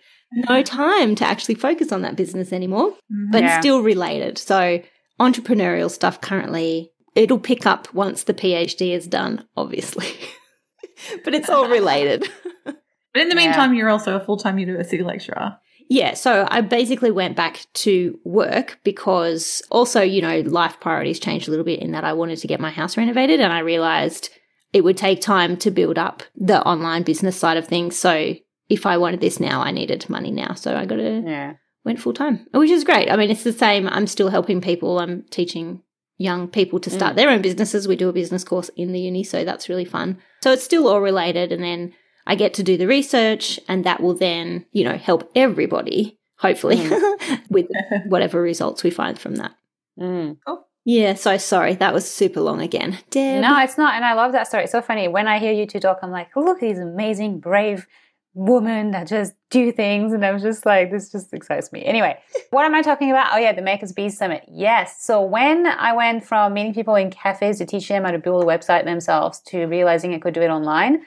no 0.32 0.62
time 0.62 1.14
to 1.16 1.24
actually 1.24 1.54
focus 1.56 1.92
on 1.92 2.02
that 2.02 2.16
business 2.16 2.52
anymore 2.52 2.92
Mhm. 3.12 3.32
but 3.32 3.42
Yeah. 3.42 3.60
still 3.60 3.82
related. 3.82 4.38
So 4.38 4.80
entrepreneurial 5.20 5.90
stuff 5.90 6.20
currently 6.20 6.90
it'll 7.16 7.38
pick 7.40 7.66
up 7.66 7.92
once 7.92 8.22
the 8.24 8.32
PhD 8.34 8.92
is 8.92 9.06
done, 9.06 9.44
obviously. 9.56 10.06
but 11.24 11.34
it's 11.34 11.48
all 11.50 11.68
related. 11.78 12.28
But 12.64 13.22
in 13.22 13.28
the 13.28 13.34
Yeah. 13.34 13.46
meantime, 13.46 13.74
you're 13.74 13.88
also 13.90 14.14
a 14.16 14.20
full 14.20 14.36
time 14.36 14.58
university 14.58 15.02
lecturer. 15.02 15.56
Yeah, 15.90 16.14
so 16.14 16.46
I 16.48 16.60
basically 16.60 17.10
went 17.10 17.34
back 17.34 17.66
to 17.74 18.16
work 18.22 18.78
because 18.84 19.60
also, 19.70 20.00
you 20.02 20.22
know, 20.22 20.38
life 20.42 20.78
priorities 20.78 21.18
changed 21.18 21.48
a 21.48 21.50
little 21.50 21.64
bit 21.64 21.80
in 21.80 21.90
that 21.90 22.04
I 22.04 22.12
wanted 22.12 22.38
to 22.38 22.46
get 22.46 22.60
my 22.60 22.70
house 22.70 22.96
renovated 22.96 23.40
and 23.40 23.52
I 23.52 23.58
realized 23.58 24.30
it 24.72 24.84
would 24.84 24.96
take 24.96 25.20
time 25.20 25.56
to 25.56 25.70
build 25.72 25.98
up 25.98 26.22
the 26.36 26.62
online 26.62 27.02
business 27.02 27.36
side 27.36 27.56
of 27.56 27.66
things. 27.66 27.98
So 27.98 28.36
if 28.68 28.86
I 28.86 28.98
wanted 28.98 29.20
this 29.20 29.40
now, 29.40 29.62
I 29.62 29.72
needed 29.72 30.08
money 30.08 30.30
now. 30.30 30.54
So 30.54 30.76
I 30.76 30.86
got 30.86 30.96
to 30.96 31.24
Yeah. 31.26 31.54
went 31.84 31.98
full 31.98 32.14
time, 32.14 32.46
which 32.54 32.70
is 32.70 32.84
great. 32.84 33.10
I 33.10 33.16
mean, 33.16 33.28
it's 33.28 33.42
the 33.42 33.52
same. 33.52 33.88
I'm 33.88 34.06
still 34.06 34.28
helping 34.28 34.60
people. 34.60 35.00
I'm 35.00 35.24
teaching 35.30 35.82
young 36.18 36.46
people 36.46 36.78
to 36.78 36.90
start 36.90 37.14
mm. 37.14 37.16
their 37.16 37.30
own 37.30 37.42
businesses. 37.42 37.88
We 37.88 37.96
do 37.96 38.08
a 38.08 38.12
business 38.12 38.44
course 38.44 38.70
in 38.76 38.92
the 38.92 39.00
uni, 39.00 39.24
so 39.24 39.44
that's 39.44 39.68
really 39.68 39.86
fun. 39.86 40.18
So 40.44 40.52
it's 40.52 40.62
still 40.62 40.86
all 40.86 41.00
related. 41.00 41.50
And 41.50 41.64
then 41.64 41.94
I 42.30 42.36
get 42.36 42.54
to 42.54 42.62
do 42.62 42.76
the 42.76 42.86
research, 42.86 43.58
and 43.66 43.82
that 43.82 44.00
will 44.00 44.14
then, 44.14 44.64
you 44.70 44.84
know, 44.84 44.96
help 44.96 45.28
everybody, 45.34 46.16
hopefully, 46.38 46.88
with 47.50 47.66
whatever 48.06 48.40
results 48.40 48.84
we 48.84 48.90
find 48.90 49.18
from 49.18 49.34
that. 49.34 49.50
Mm. 49.98 50.36
Yeah, 50.84 51.14
so 51.14 51.38
sorry. 51.38 51.74
That 51.74 51.92
was 51.92 52.08
super 52.08 52.40
long 52.40 52.60
again. 52.62 52.98
Deb. 53.10 53.42
No, 53.42 53.58
it's 53.58 53.76
not. 53.76 53.94
And 53.94 54.04
I 54.04 54.12
love 54.12 54.30
that 54.30 54.46
story. 54.46 54.62
It's 54.62 54.70
so 54.72 54.80
funny. 54.80 55.08
When 55.08 55.26
I 55.26 55.40
hear 55.40 55.50
you 55.50 55.66
two 55.66 55.80
talk, 55.80 55.98
I'm 56.02 56.12
like, 56.12 56.28
look 56.36 56.58
at 56.58 56.60
these 56.60 56.78
amazing, 56.78 57.40
brave 57.40 57.88
women 58.34 58.92
that 58.92 59.08
just 59.08 59.32
do 59.50 59.72
things. 59.72 60.12
And 60.12 60.24
I'm 60.24 60.38
just 60.38 60.64
like, 60.64 60.92
this 60.92 61.10
just 61.10 61.34
excites 61.34 61.72
me. 61.72 61.84
Anyway, 61.84 62.16
what 62.50 62.64
am 62.64 62.76
I 62.76 62.82
talking 62.82 63.10
about? 63.10 63.32
Oh, 63.32 63.38
yeah, 63.38 63.52
the 63.52 63.60
Makers 63.60 63.90
Biz 63.90 64.16
Summit. 64.16 64.44
Yes. 64.46 65.02
So 65.02 65.20
when 65.20 65.66
I 65.66 65.94
went 65.94 66.24
from 66.24 66.54
meeting 66.54 66.74
people 66.74 66.94
in 66.94 67.10
cafes 67.10 67.58
to 67.58 67.66
teach 67.66 67.88
them 67.88 68.04
how 68.04 68.12
to 68.12 68.20
build 68.20 68.44
a 68.44 68.46
website 68.46 68.84
themselves 68.84 69.40
to 69.48 69.64
realizing 69.64 70.14
I 70.14 70.20
could 70.20 70.34
do 70.34 70.42
it 70.42 70.48
online, 70.48 71.04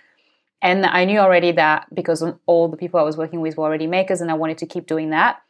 and 0.63 0.85
I 0.85 1.03
knew 1.03 1.19
already 1.19 1.51
that 1.51 1.93
because 1.93 2.23
all 2.45 2.69
the 2.69 2.77
people 2.77 2.97
I 2.99 3.03
was 3.03 3.17
working 3.17 3.41
with 3.41 3.57
were 3.57 3.65
already 3.65 3.85
makers 3.85 4.21
and 4.21 4.31
I 4.31 4.35
wanted 4.35 4.57
to 4.59 4.65
keep 4.65 4.87
doing 4.87 5.09
that. 5.09 5.41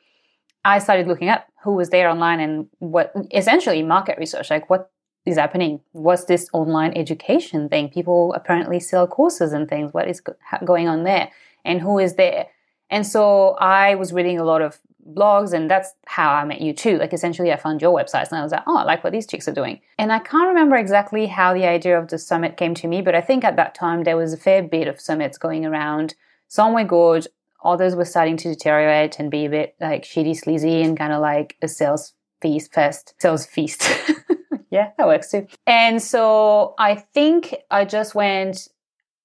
I 0.66 0.80
started 0.80 1.08
looking 1.08 1.30
up 1.30 1.48
who 1.64 1.76
was 1.76 1.90
there 1.90 2.10
online 2.10 2.40
and 2.40 2.68
what 2.80 3.14
essentially 3.32 3.84
market 3.84 4.18
research, 4.18 4.50
like 4.50 4.70
what 4.72 4.92
is 5.28 5.38
happening? 5.38 5.82
What's 5.92 6.26
this 6.26 6.50
online 6.52 6.94
education 6.98 7.70
thing? 7.70 7.90
People 7.90 8.34
apparently 8.34 8.80
sell 8.80 9.06
courses 9.06 9.54
and 9.54 9.70
things. 9.70 9.94
What 9.94 10.10
is 10.10 10.22
going 10.66 10.88
on 10.88 11.04
there? 11.04 11.30
And 11.64 11.80
who 11.80 12.00
is 12.00 12.16
there? 12.16 12.48
And 12.90 13.06
so 13.06 13.52
I 13.60 13.94
was 13.96 14.14
reading 14.14 14.40
a 14.40 14.44
lot 14.44 14.64
of 14.64 14.80
blogs, 15.12 15.54
and 15.54 15.70
that's 15.70 15.94
how 16.06 16.32
I 16.32 16.46
met 16.46 16.62
you 16.62 16.74
too. 16.74 16.98
Like 16.98 17.14
essentially, 17.14 17.52
I 17.52 17.58
found 17.58 17.82
your 17.82 17.98
websites, 17.98 18.30
and 18.30 18.40
I 18.40 18.44
was 18.44 18.52
like, 18.52 18.64
oh, 18.68 18.78
I 18.78 18.84
like 18.84 19.04
what 19.04 19.14
these 19.14 19.28
chicks 19.28 19.48
are 19.48 19.54
doing. 19.54 19.82
And 19.98 20.12
I 20.12 20.20
can't 20.20 20.48
remember 20.48 20.76
exactly 20.76 21.28
how 21.28 21.54
the 21.54 21.66
idea 21.66 21.98
of 21.98 22.10
the 22.10 22.18
summit 22.18 22.58
came 22.58 22.74
to 22.76 22.88
me, 22.88 23.02
but 23.02 23.16
I 23.16 23.22
think 23.22 23.44
at 23.44 23.56
that 23.58 23.76
time 23.76 24.04
there 24.04 24.18
was 24.18 24.34
a 24.34 24.38
fair 24.38 24.64
bit 24.64 24.88
of 24.88 25.00
summits 25.00 25.38
going 25.38 25.66
around. 25.66 26.16
Some 26.48 26.74
were 26.74 26.84
good, 26.84 27.28
others 27.64 27.96
were 27.96 28.06
starting 28.06 28.38
to 28.38 28.50
deteriorate 28.50 29.20
and 29.20 29.32
be 29.32 29.46
a 29.46 29.50
bit 29.50 29.76
like 29.80 30.04
shitty, 30.04 30.36
sleazy, 30.36 30.82
and 30.82 30.98
kind 30.98 31.14
of 31.14 31.22
like 31.22 31.58
a 31.62 31.68
sales 31.68 32.14
feast 32.42 32.74
fest, 32.74 33.14
sales 33.20 33.46
feast. 33.46 33.90
yeah, 34.70 34.92
that 34.98 35.08
works 35.08 35.32
too. 35.32 35.48
And 35.66 36.02
so 36.02 36.76
I 36.78 36.96
think 36.96 37.56
I 37.72 37.86
just 37.86 38.16
went, 38.16 38.68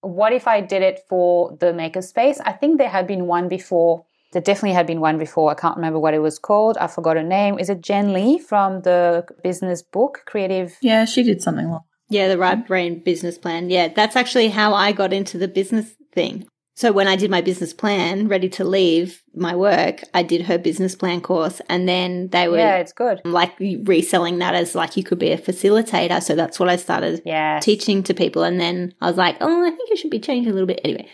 what 0.00 0.32
if 0.32 0.46
I 0.46 0.60
did 0.60 0.82
it 0.82 1.00
for 1.08 1.56
the 1.58 1.72
makerspace? 1.72 2.40
I 2.44 2.52
think 2.52 2.78
there 2.78 2.88
had 2.88 3.06
been 3.06 3.26
one 3.26 3.48
before. 3.48 4.04
There 4.32 4.42
definitely 4.42 4.74
had 4.74 4.86
been 4.86 5.00
one 5.00 5.18
before. 5.18 5.50
I 5.50 5.54
can't 5.54 5.76
remember 5.76 5.98
what 5.98 6.14
it 6.14 6.18
was 6.18 6.38
called. 6.38 6.76
I 6.78 6.86
forgot 6.86 7.16
her 7.16 7.22
name. 7.22 7.58
Is 7.58 7.70
it 7.70 7.80
Jen 7.80 8.12
Lee 8.12 8.38
from 8.38 8.82
the 8.82 9.26
business 9.42 9.82
book, 9.82 10.22
Creative? 10.26 10.76
Yeah, 10.82 11.06
she 11.06 11.22
did 11.22 11.40
something 11.40 11.68
like 11.70 11.80
Yeah, 12.10 12.28
the 12.28 12.36
right 12.38 12.66
brain 12.66 13.02
business 13.02 13.38
plan. 13.38 13.70
Yeah, 13.70 13.88
that's 13.88 14.16
actually 14.16 14.48
how 14.48 14.74
I 14.74 14.92
got 14.92 15.12
into 15.14 15.38
the 15.38 15.48
business 15.48 15.94
thing. 16.12 16.46
So 16.74 16.92
when 16.92 17.08
I 17.08 17.16
did 17.16 17.28
my 17.30 17.40
business 17.40 17.72
plan, 17.74 18.28
ready 18.28 18.48
to 18.50 18.64
leave 18.64 19.20
my 19.34 19.56
work, 19.56 20.02
I 20.14 20.22
did 20.22 20.42
her 20.42 20.58
business 20.58 20.94
plan 20.94 21.20
course 21.20 21.60
and 21.68 21.88
then 21.88 22.28
they 22.28 22.46
were 22.48 22.58
Yeah, 22.58 22.76
it's 22.76 22.92
good. 22.92 23.20
like 23.24 23.58
reselling 23.58 24.38
that 24.38 24.54
as 24.54 24.76
like 24.76 24.96
you 24.96 25.02
could 25.02 25.18
be 25.18 25.32
a 25.32 25.38
facilitator. 25.38 26.22
So 26.22 26.36
that's 26.36 26.60
what 26.60 26.68
I 26.68 26.76
started 26.76 27.22
Yeah. 27.24 27.58
teaching 27.60 28.04
to 28.04 28.14
people. 28.14 28.44
And 28.44 28.60
then 28.60 28.94
I 29.00 29.08
was 29.08 29.16
like, 29.16 29.38
oh, 29.40 29.66
I 29.66 29.70
think 29.70 29.90
it 29.90 29.98
should 29.98 30.12
be 30.12 30.20
changed 30.20 30.48
a 30.48 30.52
little 30.52 30.68
bit. 30.68 30.80
Anyway. 30.84 31.08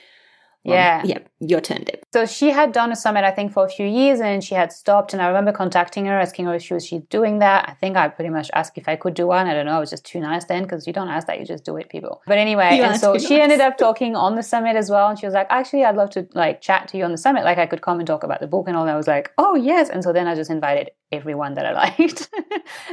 Well, 0.64 0.74
Yeah. 0.76 1.02
Yeah. 1.04 1.18
Your 1.40 1.60
turn, 1.60 1.84
Deb. 1.84 2.00
So 2.12 2.24
she 2.24 2.50
had 2.50 2.72
done 2.72 2.90
a 2.90 2.96
summit, 2.96 3.22
I 3.24 3.30
think, 3.30 3.52
for 3.52 3.66
a 3.66 3.68
few 3.68 3.86
years, 3.86 4.20
and 4.20 4.42
she 4.42 4.54
had 4.54 4.72
stopped. 4.72 5.12
And 5.12 5.20
I 5.20 5.26
remember 5.26 5.52
contacting 5.52 6.06
her, 6.06 6.18
asking 6.18 6.46
her 6.46 6.54
if 6.54 6.62
she 6.62 6.72
was 6.74 6.86
she 6.86 7.00
doing 7.10 7.40
that. 7.40 7.68
I 7.68 7.74
think 7.74 7.96
I 7.96 8.08
pretty 8.08 8.30
much 8.30 8.50
asked 8.54 8.78
if 8.78 8.88
I 8.88 8.96
could 8.96 9.12
do 9.14 9.26
one. 9.26 9.46
I 9.46 9.52
don't 9.52 9.66
know. 9.66 9.76
I 9.76 9.78
was 9.80 9.90
just 9.90 10.06
too 10.06 10.20
nice 10.20 10.44
then 10.46 10.62
because 10.62 10.86
you 10.86 10.92
don't 10.92 11.08
ask 11.08 11.26
that, 11.26 11.38
you 11.38 11.44
just 11.44 11.64
do 11.64 11.76
it, 11.76 11.90
people. 11.90 12.22
But 12.26 12.38
anyway, 12.38 12.76
You 12.76 12.84
and 12.84 12.98
so 12.98 13.18
she 13.18 13.34
nice. 13.34 13.42
ended 13.44 13.60
up 13.60 13.76
talking 13.76 14.16
on 14.16 14.36
the 14.36 14.42
summit 14.42 14.74
as 14.76 14.88
well. 14.90 15.08
And 15.10 15.18
she 15.18 15.26
was 15.26 15.34
like, 15.34 15.48
actually, 15.50 15.84
I'd 15.84 15.96
love 15.96 16.10
to 16.10 16.26
like 16.34 16.62
chat 16.62 16.88
to 16.88 16.96
you 16.96 17.04
on 17.04 17.12
the 17.12 17.18
summit. 17.18 17.44
Like 17.44 17.58
I 17.58 17.66
could 17.66 17.82
come 17.82 17.98
and 17.98 18.06
talk 18.06 18.22
about 18.22 18.40
the 18.40 18.46
book 18.46 18.66
and 18.68 18.76
all. 18.76 18.84
And 18.84 18.90
I 18.90 18.96
was 18.96 19.06
like, 19.06 19.32
oh 19.36 19.54
yes. 19.56 19.90
And 19.90 20.02
so 20.02 20.12
then 20.14 20.26
I 20.26 20.34
just 20.34 20.50
invited 20.50 20.90
everyone 21.12 21.54
that 21.54 21.66
I 21.66 21.72
liked, 21.98 22.28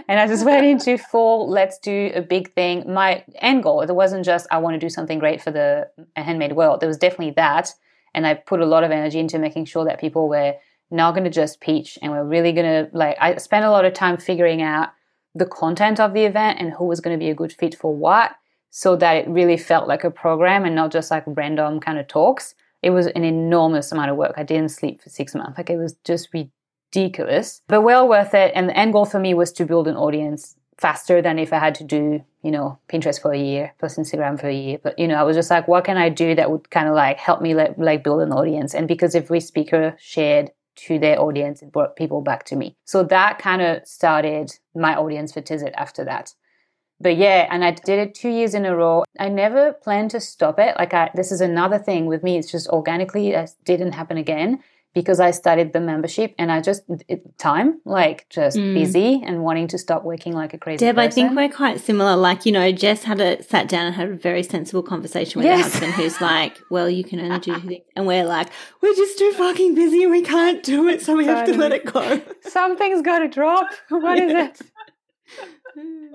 and 0.08 0.20
I 0.20 0.28
just 0.28 0.46
went 0.46 0.64
into 0.66 0.98
full. 0.98 1.50
Let's 1.50 1.80
do 1.80 2.12
a 2.14 2.22
big 2.22 2.54
thing. 2.54 2.92
My 2.92 3.24
end 3.36 3.64
goal. 3.64 3.82
It 3.82 3.90
wasn't 3.96 4.26
just 4.26 4.46
I 4.52 4.58
want 4.60 4.76
to 4.76 4.80
do 4.80 4.90
something 4.90 5.18
great 5.20 5.42
for 5.42 5.52
the 5.52 5.88
handmade 6.16 6.54
world. 6.54 6.82
There 6.82 6.88
was 6.90 6.98
definitely 6.98 7.32
that. 7.38 7.61
And 8.14 8.28
I 8.28 8.34
put 8.34 8.62
a 8.62 8.66
lot 8.66 8.84
of 8.84 8.92
energy 8.92 9.20
into 9.20 9.40
making 9.40 9.66
sure 9.66 9.86
that 9.86 10.00
people 10.00 10.28
were 10.28 10.56
not 10.90 11.12
going 11.12 11.24
to 11.24 11.30
just 11.30 11.62
pitch 11.62 11.98
and 12.02 12.12
we're 12.12 12.26
really 12.26 12.52
going 12.52 12.66
to 12.66 12.90
like, 12.96 13.18
I 13.20 13.38
spent 13.38 13.66
a 13.66 13.72
lot 13.72 13.86
of 13.86 13.94
time 13.94 14.18
figuring 14.18 14.62
out 14.62 14.90
the 15.34 15.46
content 15.46 16.00
of 16.00 16.14
the 16.14 16.26
event 16.26 16.60
and 16.60 16.74
who 16.74 16.86
was 16.86 17.00
going 17.00 17.18
to 17.18 17.24
be 17.24 17.30
a 17.30 17.36
good 17.36 17.54
fit 17.54 17.74
for 17.76 17.96
what 17.96 18.32
so 18.70 18.96
that 18.98 19.16
it 19.16 19.30
really 19.30 19.58
felt 19.58 19.88
like 19.88 20.04
a 20.04 20.12
program 20.12 20.66
and 20.66 20.76
not 20.76 20.92
just 20.92 21.10
like 21.10 21.24
random 21.28 21.80
kind 21.80 21.98
of 21.98 22.08
talks. 22.08 22.56
It 22.82 22.90
was 22.90 23.08
an 23.08 23.24
enormous 23.24 23.92
amount 23.92 24.12
of 24.12 24.18
work. 24.18 24.34
I 24.38 24.44
didn't 24.44 24.70
sleep 24.70 25.02
for 25.02 25.10
six 25.10 25.34
months. 25.34 25.58
Like 25.58 25.70
it 25.70 25.78
was 25.78 25.96
just 26.04 26.30
ridiculous, 26.34 27.62
but 27.68 27.82
well 27.82 28.08
worth 28.08 28.34
it. 28.34 28.52
And 28.56 28.68
the 28.68 28.78
end 28.78 28.94
goal 28.94 29.06
for 29.06 29.20
me 29.20 29.34
was 29.34 29.52
to 29.54 29.66
build 29.66 29.88
an 29.88 29.96
audience 29.96 30.56
faster 30.82 31.22
than 31.22 31.38
if 31.38 31.54
I 31.54 31.60
had 31.60 31.76
to 31.76 31.84
do, 31.84 32.24
you 32.42 32.52
know, 32.52 32.80
Pinterest 32.90 33.22
for 33.22 33.32
a 33.32 33.38
year 33.40 33.74
plus 33.80 33.98
Instagram 33.98 34.40
for 34.40 34.48
a 34.48 34.54
year. 34.54 34.80
But 34.82 34.98
you 34.98 35.08
know, 35.08 35.16
I 35.16 35.24
was 35.24 35.38
just 35.38 35.52
like, 35.52 35.68
what 35.68 35.86
can 35.86 35.96
I 35.96 36.10
do 36.10 36.34
that 36.36 36.50
would 36.50 36.72
kind 36.72 36.88
of 36.88 36.96
like 36.96 37.18
help 37.18 37.40
me 37.42 37.54
like, 37.54 37.76
like 37.78 38.04
build 38.04 38.22
an 38.22 38.34
audience? 38.34 38.74
And 38.74 38.88
because 38.88 39.14
every 39.14 39.40
speaker 39.40 39.96
shared 40.00 40.50
to 40.88 40.98
their 40.98 41.22
audience, 41.22 41.62
it 41.62 41.72
brought 41.72 41.96
people 41.96 42.22
back 42.22 42.46
to 42.46 42.56
me. 42.56 42.76
So 42.86 43.04
that 43.04 43.38
kind 43.38 43.62
of 43.62 43.86
started 43.86 44.58
my 44.74 44.96
audience 44.96 45.34
for 45.34 45.42
Tizzit 45.42 45.74
after 45.76 46.04
that. 46.06 46.34
but 47.00 47.18
yeah, 47.18 47.48
and 47.50 47.64
I 47.64 47.72
did 47.72 48.00
it 48.00 48.16
two 48.16 48.30
years 48.30 48.54
in 48.54 48.66
a 48.66 48.76
row. 48.76 49.04
I 49.20 49.30
never 49.30 49.74
planned 49.74 50.12
to 50.12 50.20
stop 50.20 50.60
it. 50.60 50.76
Like 50.78 50.94
I, 50.94 51.12
this 51.14 51.32
is 51.32 51.42
another 51.42 51.78
thing 51.78 52.06
with 52.08 52.24
me. 52.24 52.38
It's 52.38 52.52
just 52.52 52.68
organically, 52.70 53.30
it 53.30 53.52
didn't 53.66 53.94
happen 53.94 54.18
again 54.18 54.64
because 54.94 55.20
I 55.20 55.32
started 55.32 55.72
the 55.74 55.80
membership 55.80 56.34
and 56.38 56.52
I 56.52 56.60
just 56.62 56.84
it, 57.08 57.38
time 57.38 57.80
like 57.86 58.28
just 58.30 58.58
Mm. 58.58 58.74
busy 58.74 59.22
and 59.26 59.44
wanting 59.44 59.68
to 59.70 59.78
stop 59.78 60.04
working 60.04 60.34
like 60.34 60.54
a 60.54 60.58
crazy. 60.58 60.78
Person. 60.86 60.96
Deb, 60.96 61.00
I 61.00 61.10
think 61.10 61.36
we're 61.36 61.50
quite 61.50 61.80
similar. 61.80 62.16
Like, 62.18 62.46
you 62.46 62.52
know, 62.52 62.72
Jess 62.72 63.04
had 63.04 63.22
a 63.22 63.42
sat 63.44 63.70
down 63.70 63.86
and 63.88 63.96
had 63.96 64.10
a 64.10 64.16
very 64.16 64.44
sensible 64.44 64.84
conversation 64.84 65.42
with 65.42 65.50
her 65.50 65.58
husband 65.62 65.94
who's 65.94 66.20
like, 66.32 66.60
Well, 66.70 66.90
you 66.90 67.04
can 67.04 67.20
only 67.22 67.40
do 67.40 67.56
two 67.56 67.68
things 67.68 67.84
and 67.96 68.06
we're 68.06 68.26
like, 68.26 68.48
We're 68.82 68.96
just 68.96 69.18
too 69.18 69.32
fucking 69.34 69.76
busy 69.76 70.04
and 70.04 70.12
we 70.12 70.22
can't 70.22 70.62
do 70.64 70.88
it, 70.90 71.02
so 71.02 71.16
we 71.16 71.26
have 71.26 71.46
to 71.46 71.56
let 71.58 71.72
it 71.72 71.86
go. 71.86 72.22
something's 72.42 73.02
got 73.02 73.20
to 73.20 73.28
drop. 73.28 73.68
What 73.90 74.20
is 74.20 74.32
it? 74.34 74.62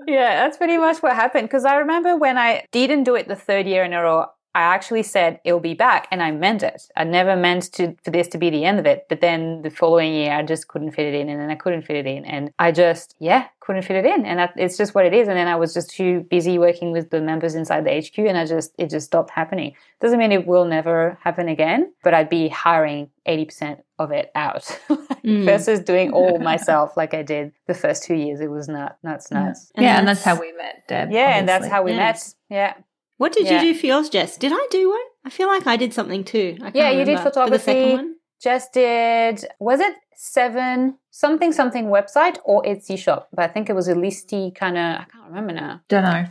Yeah, 0.07 0.43
that's 0.45 0.57
pretty 0.57 0.77
much 0.77 0.97
what 0.99 1.13
happened. 1.15 1.47
Because 1.47 1.65
I 1.65 1.77
remember 1.77 2.15
when 2.15 2.37
I 2.37 2.63
didn't 2.71 3.03
do 3.03 3.15
it 3.15 3.27
the 3.27 3.35
third 3.35 3.65
year 3.65 3.83
in 3.83 3.91
a 3.93 4.01
row, 4.01 4.27
I 4.55 4.61
actually 4.61 5.03
said 5.03 5.39
it'll 5.43 5.59
be 5.59 5.75
back, 5.75 6.07
and 6.11 6.23
I 6.23 6.31
meant 6.31 6.63
it. 6.63 6.89
I 6.95 7.03
never 7.03 7.35
meant 7.35 7.71
to 7.73 7.95
for 8.03 8.09
this 8.11 8.27
to 8.29 8.37
be 8.39 8.49
the 8.49 8.65
end 8.65 8.79
of 8.79 8.85
it. 8.87 9.05
But 9.09 9.21
then 9.21 9.61
the 9.61 9.69
following 9.69 10.13
year, 10.13 10.31
I 10.33 10.41
just 10.43 10.67
couldn't 10.67 10.91
fit 10.91 11.05
it 11.05 11.13
in, 11.19 11.29
and 11.29 11.39
then 11.39 11.49
I 11.51 11.55
couldn't 11.55 11.83
fit 11.83 11.95
it 11.97 12.07
in, 12.07 12.25
and 12.25 12.51
I 12.57 12.71
just 12.71 13.15
yeah 13.19 13.47
couldn't 13.59 13.83
fit 13.83 13.97
it 13.97 14.05
in, 14.05 14.25
and 14.25 14.39
that, 14.39 14.53
it's 14.55 14.77
just 14.77 14.95
what 14.95 15.05
it 15.05 15.13
is. 15.13 15.27
And 15.27 15.37
then 15.37 15.47
I 15.49 15.57
was 15.57 15.73
just 15.73 15.89
too 15.89 16.21
busy 16.29 16.57
working 16.57 16.91
with 16.93 17.09
the 17.09 17.19
members 17.21 17.53
inside 17.53 17.85
the 17.85 17.91
HQ, 18.01 18.17
and 18.19 18.37
I 18.37 18.45
just 18.45 18.71
it 18.79 18.89
just 18.89 19.05
stopped 19.07 19.29
happening. 19.29 19.75
Doesn't 20.01 20.17
mean 20.19 20.31
it 20.31 20.47
will 20.47 20.65
never 20.65 21.19
happen 21.21 21.47
again, 21.49 21.93
but 22.03 22.13
I'd 22.15 22.29
be 22.29 22.47
hiring 22.47 23.09
eighty 23.27 23.45
percent 23.45 23.81
of 23.99 24.11
it 24.11 24.31
out 24.35 24.63
Mm. 25.27 25.43
versus 25.43 25.81
doing 25.81 26.11
all 26.13 26.39
myself 26.51 26.95
like 26.95 27.13
I 27.13 27.21
did 27.21 27.51
the 27.67 27.73
first 27.73 28.03
two 28.03 28.13
years. 28.15 28.39
It 28.39 28.49
was 28.49 28.69
not 28.69 28.97
nuts, 29.03 29.27
Yeah. 29.29 29.37
And 29.47 29.55
yeah, 29.77 29.99
and 29.99 30.07
that's 30.07 30.23
that's- 30.23 30.37
how 30.37 30.39
we 30.41 30.53
met, 30.53 30.87
Deb. 30.87 31.11
Yeah, 31.11 31.37
and 31.37 31.49
that's 31.49 31.67
how 31.67 31.83
we 31.83 31.91
Yeah. 31.91 31.97
met. 31.97 32.33
Yeah. 32.49 32.73
What 33.17 33.33
did 33.33 33.45
Yeah. 33.47 33.61
you 33.61 33.73
do 33.73 33.79
for 33.79 33.85
yours, 33.87 34.09
Jess? 34.09 34.37
Did 34.37 34.51
I 34.53 34.67
do 34.71 34.89
one? 34.89 34.99
I 35.25 35.29
feel 35.29 35.47
like 35.47 35.67
I 35.67 35.75
did 35.75 35.93
something 35.93 36.23
too. 36.23 36.55
I 36.59 36.63
can't 36.65 36.75
Yeah, 36.75 36.89
you 36.91 37.03
did 37.05 37.17
remember. 37.17 37.31
For 37.31 37.49
the 37.49 37.59
second 37.59 37.81
photography. 37.81 37.95
one? 37.95 38.15
Just 38.41 38.73
did 38.73 39.45
was 39.59 39.79
it 39.79 39.95
seven 40.15 40.97
something 41.11 41.51
something 41.51 41.85
website 41.87 42.37
or 42.45 42.61
Etsy 42.63 42.97
shop? 42.97 43.27
But 43.33 43.43
I 43.45 43.47
think 43.53 43.69
it 43.69 43.73
was 43.73 43.87
a 43.87 43.95
listy 43.95 44.53
kind 44.53 44.77
of 44.77 44.83
I 45.01 45.05
can't 45.11 45.25
remember 45.29 45.53
now. 45.53 45.81
Don't 45.89 46.03
know. 46.03 46.25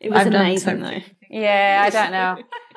It 0.00 0.10
was 0.10 0.20
I've 0.20 0.26
amazing 0.28 0.78
so- 0.82 0.84
though. 0.90 1.00
Yeah, 1.30 1.84
I 1.86 1.90
don't 1.90 2.10
know. 2.12 2.36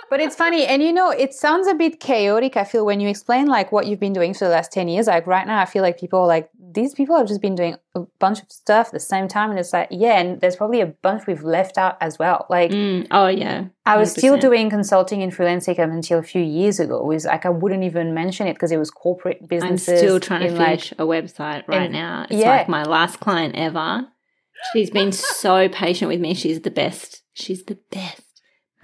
But 0.10 0.22
it's 0.22 0.36
funny, 0.36 0.66
and 0.66 0.82
you 0.84 0.94
know, 0.94 1.10
it 1.10 1.34
sounds 1.34 1.68
a 1.68 1.74
bit 1.74 2.00
chaotic. 2.00 2.56
I 2.56 2.64
feel 2.64 2.86
when 2.86 3.00
you 3.02 3.10
explain 3.10 3.48
like 3.48 3.72
what 3.72 3.88
you've 3.88 4.00
been 4.00 4.14
doing 4.14 4.34
for 4.36 4.46
the 4.46 4.52
last 4.52 4.72
ten 4.72 4.88
years. 4.88 5.08
Like 5.08 5.26
right 5.28 5.46
now, 5.48 5.60
I 5.60 5.66
feel 5.66 5.82
like 5.82 6.00
people 6.00 6.20
are 6.20 6.28
like 6.28 6.50
these 6.76 6.94
people 6.94 7.18
have 7.18 7.28
just 7.28 7.42
been 7.42 7.56
doing 7.56 7.76
a 7.96 8.02
bunch 8.20 8.42
of 8.44 8.52
stuff 8.52 8.88
at 8.88 8.94
the 8.94 9.00
same 9.00 9.28
time, 9.28 9.50
and 9.50 9.58
it's 9.60 9.74
like 9.74 9.88
yeah, 9.90 10.20
and 10.20 10.40
there's 10.42 10.56
probably 10.56 10.82
a 10.82 10.86
bunch 10.86 11.26
we've 11.26 11.44
left 11.44 11.80
out 11.80 11.98
as 12.02 12.20
well. 12.20 12.46
Like 12.50 12.70
Mm. 12.70 13.08
Oh 13.10 13.28
yeah. 13.28 13.66
I 13.88 13.98
was 13.98 14.12
still 14.12 14.38
doing 14.38 14.70
consulting 14.70 15.24
and 15.24 15.32
freelancing 15.32 15.78
until 15.80 16.20
a 16.20 16.24
few 16.24 16.42
years 16.42 16.80
ago. 16.80 16.98
It 16.98 17.06
was 17.06 17.26
like 17.26 17.46
I 17.46 17.50
wouldn't 17.50 17.84
even 17.84 18.14
mention 18.14 18.46
it 18.48 18.54
because 18.54 18.72
it 18.72 18.78
was 18.78 18.92
corporate 18.92 19.48
businesses. 19.48 19.90
I'm 19.90 19.98
still 19.98 20.20
trying 20.20 20.42
to 20.42 20.48
in, 20.48 20.58
like- 20.58 20.68
finish 20.82 20.92
a 20.94 21.06
website 21.06 21.68
right 21.68 21.84
in- 21.88 21.92
now. 21.92 22.28
It's 22.30 22.40
yeah. 22.42 22.50
like 22.50 22.70
my 22.70 22.84
last 22.84 23.20
client 23.20 23.56
ever. 23.56 24.08
She's 24.74 24.90
been 24.90 25.12
so 25.12 25.70
patient 25.70 26.10
with 26.10 26.20
me. 26.20 26.34
She's 26.34 26.62
the 26.62 26.72
best. 26.72 27.22
She's 27.34 27.64
the 27.64 27.78
best. 27.92 28.22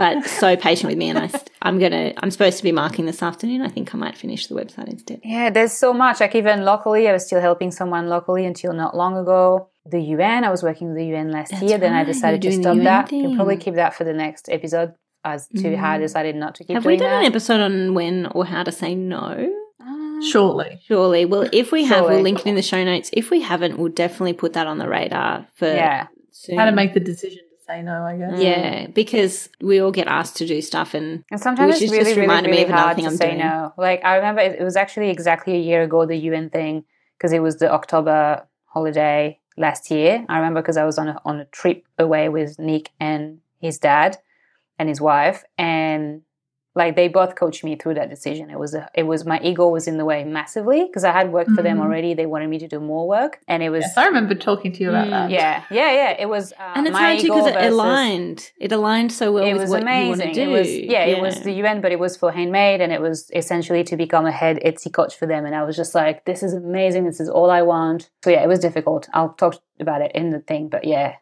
But 0.02 0.26
so 0.26 0.56
patient 0.56 0.90
with 0.90 0.98
me, 0.98 1.10
and 1.10 1.20
I, 1.20 1.30
i'm 1.62 1.78
gonna. 1.80 2.14
I'm 2.18 2.32
supposed 2.32 2.58
to 2.58 2.64
be 2.64 2.72
marking 2.72 3.06
this 3.06 3.22
afternoon. 3.22 3.62
I 3.62 3.68
think 3.70 3.94
I 3.94 3.98
might 3.98 4.18
finish 4.18 4.48
the 4.48 4.56
website 4.56 4.88
instead. 4.90 5.22
Yeah, 5.24 5.50
there's 5.50 5.74
so 5.74 5.94
much. 5.94 6.20
Like 6.20 6.36
even 6.36 6.64
locally, 6.66 7.08
I 7.08 7.14
was 7.14 7.26
still 7.26 7.42
helping 7.42 7.72
someone 7.72 8.08
locally 8.08 8.46
until 8.46 8.74
not 8.74 8.96
long 8.96 9.16
ago. 9.18 9.70
The 9.86 10.00
UN, 10.16 10.44
I 10.44 10.50
was 10.52 10.62
working 10.64 10.88
with 10.90 10.98
the 10.98 11.06
UN 11.14 11.32
last 11.32 11.52
That's 11.52 11.64
year. 11.64 11.78
Then 11.78 11.94
I 11.94 12.04
decided 12.04 12.42
to 12.42 12.48
you're 12.48 12.52
doing 12.52 12.62
the 12.62 12.70
stop 12.70 12.76
UN 12.76 12.84
that. 12.86 13.10
Can 13.10 13.36
probably 13.36 13.58
keep 13.58 13.76
that 13.76 13.94
for 13.96 14.04
the 14.04 14.14
next 14.14 14.50
episode. 14.50 14.94
As 15.24 15.48
to 15.50 15.78
how 15.78 15.92
I 15.92 15.98
Mm. 15.98 16.02
decided 16.02 16.36
not 16.36 16.56
to 16.56 16.64
keep 16.64 16.74
Have 16.74 16.86
we 16.86 16.98
doing 16.98 17.10
done 17.12 17.20
an 17.22 17.26
episode 17.32 17.62
on 17.62 17.94
when 17.94 18.26
or 18.28 18.44
how 18.44 18.64
to 18.64 18.72
say 18.72 18.96
no? 18.96 19.54
Uh, 19.80 20.22
Shortly. 20.32 20.80
Surely. 20.88 21.26
Well, 21.26 21.48
if 21.54 21.72
we 21.72 21.84
have, 21.86 22.00
Surely. 22.00 22.14
we'll 22.16 22.24
link 22.24 22.40
it 22.40 22.48
in 22.48 22.56
the 22.56 22.64
show 22.64 22.84
notes. 22.84 23.12
If 23.14 23.30
we 23.30 23.42
haven't, 23.42 23.78
we'll 23.78 23.92
definitely 23.92 24.34
put 24.34 24.54
that 24.54 24.66
on 24.66 24.80
the 24.80 24.88
radar 24.90 25.48
for 25.54 25.68
Yeah. 25.68 26.08
soon. 26.32 26.58
How 26.58 26.66
to 26.66 26.72
make 26.72 26.96
the 26.96 27.00
decision 27.00 27.38
to 27.51 27.51
say 27.66 27.82
no, 27.82 28.04
I 28.04 28.18
guess. 28.18 28.42
Yeah, 28.42 28.88
because 28.88 29.50
we 29.62 29.80
all 29.80 29.92
get 29.92 30.08
asked 30.08 30.38
to 30.38 30.46
do 30.48 30.62
stuff, 30.62 30.94
and 30.94 31.24
And 31.32 31.40
sometimes 31.40 31.74
Which 31.76 31.84
it's 31.84 31.92
has 31.92 32.00
just 32.00 32.08
really, 32.08 32.12
really, 32.12 32.22
reminded 32.22 32.50
me 32.52 32.58
really 32.58 32.64
of 32.64 32.70
another 32.70 32.84
hard 32.84 32.96
thing 32.98 33.06
to 33.06 33.12
I'm 33.12 33.18
say 33.18 33.26
doing. 33.28 33.40
no. 33.40 33.74
Like 33.78 34.04
I 34.04 34.16
remember 34.16 34.42
it, 34.42 34.60
it 34.60 34.64
was 34.64 34.76
actually 34.76 35.10
exactly 35.10 35.56
a 35.56 35.60
year 35.60 35.82
ago 35.84 36.06
the 36.06 36.16
UN 36.18 36.50
thing 36.50 36.84
because 37.18 37.32
it 37.34 37.40
was 37.42 37.58
the 37.58 37.72
October 37.72 38.46
holiday 38.66 39.40
last 39.58 39.92
year. 39.92 40.26
I 40.30 40.38
remember 40.38 40.62
because 40.62 40.78
I 40.78 40.86
was 40.86 40.98
on 40.98 41.10
a 41.10 41.22
on 41.26 41.40
a 41.40 41.46
trip 41.46 41.86
away 41.98 42.30
with 42.30 42.58
Nick 42.60 42.90
and 43.00 43.40
his 43.60 43.78
dad 43.78 44.18
and 44.80 44.90
his 44.90 45.00
wife, 45.02 45.44
and 45.58 46.22
like 46.74 46.96
they 46.96 47.10
both 47.10 47.36
coached 47.36 47.64
me 47.66 47.76
through 47.76 47.96
that 47.96 48.10
decision. 48.10 48.50
It 48.50 48.58
was 48.58 48.74
a, 48.74 48.90
it 48.96 49.04
was 49.04 49.26
my 49.26 49.40
ego 49.42 49.68
was 49.70 49.88
in 49.88 49.98
the 49.98 50.06
way 50.06 50.24
massively 50.24 50.86
because 50.86 51.04
I 51.04 51.12
had 51.12 51.32
worked 51.34 51.52
for 51.52 51.62
them 51.62 51.78
Mhm. 51.80 51.82
already. 51.84 52.14
They 52.14 52.26
wanted 52.26 52.48
me 52.50 52.60
to 52.60 52.68
do 52.68 52.80
more 52.80 53.06
work, 53.08 53.40
and 53.48 53.62
it 53.62 53.70
was 53.70 53.82
Yes, 53.84 53.98
I 53.98 54.06
remember 54.06 54.36
talking 54.36 54.72
to 54.74 54.84
you 54.84 54.90
about 54.90 55.08
Mm, 55.08 55.10
that. 55.12 55.30
yeah, 55.32 55.64
yeah, 55.70 55.92
yeah. 55.92 56.16
It 56.18 56.30
was 56.30 56.54
uh, 56.54 56.72
and 56.76 56.88
it's 56.88 56.94
my 56.94 57.00
hard 57.08 57.20
too 57.20 57.26
ego 57.28 57.36
because 57.36 57.48
it 57.52 57.54
versus- 57.56 57.74
aligned. 57.74 58.52
It 58.60 58.72
aligned 58.72 59.12
so 59.12 59.32
well 59.34 59.44
it 59.46 59.52
with 59.54 59.62
was 59.64 59.72
what 59.72 59.82
amazing. 59.82 60.28
to 60.30 60.34
do. 60.34 60.42
It 60.50 60.60
was 60.60 60.70
yeah, 60.80 61.04
it 61.06 61.22
was 61.22 61.42
the 61.42 61.52
UN, 61.54 61.82
but 61.82 61.92
it 61.92 62.00
was 62.00 62.16
for 62.16 62.32
handmade, 62.32 62.80
and 62.82 62.94
it 62.94 63.02
was 63.02 63.30
essentially 63.36 63.84
to 63.84 63.98
become 63.98 64.26
a 64.26 64.32
head 64.32 64.60
Etsy 64.66 64.92
coach 64.94 65.16
for 65.18 65.26
them. 65.26 65.46
And 65.46 65.54
I 65.56 65.64
was 65.64 65.76
just 65.76 65.94
like, 65.94 66.24
this 66.26 66.42
is 66.42 66.54
amazing. 66.54 67.06
This 67.06 67.20
is 67.20 67.30
all 67.30 67.50
I 67.52 67.64
want. 67.64 68.10
So 68.24 68.30
yeah, 68.30 68.44
it 68.44 68.48
was 68.48 68.60
difficult. 68.60 69.10
I'll 69.14 69.34
talk 69.34 69.56
about 69.80 70.02
it 70.02 70.12
in 70.14 70.30
the 70.30 70.40
thing, 70.40 70.70
but 70.70 70.86
yeah, 70.86 71.16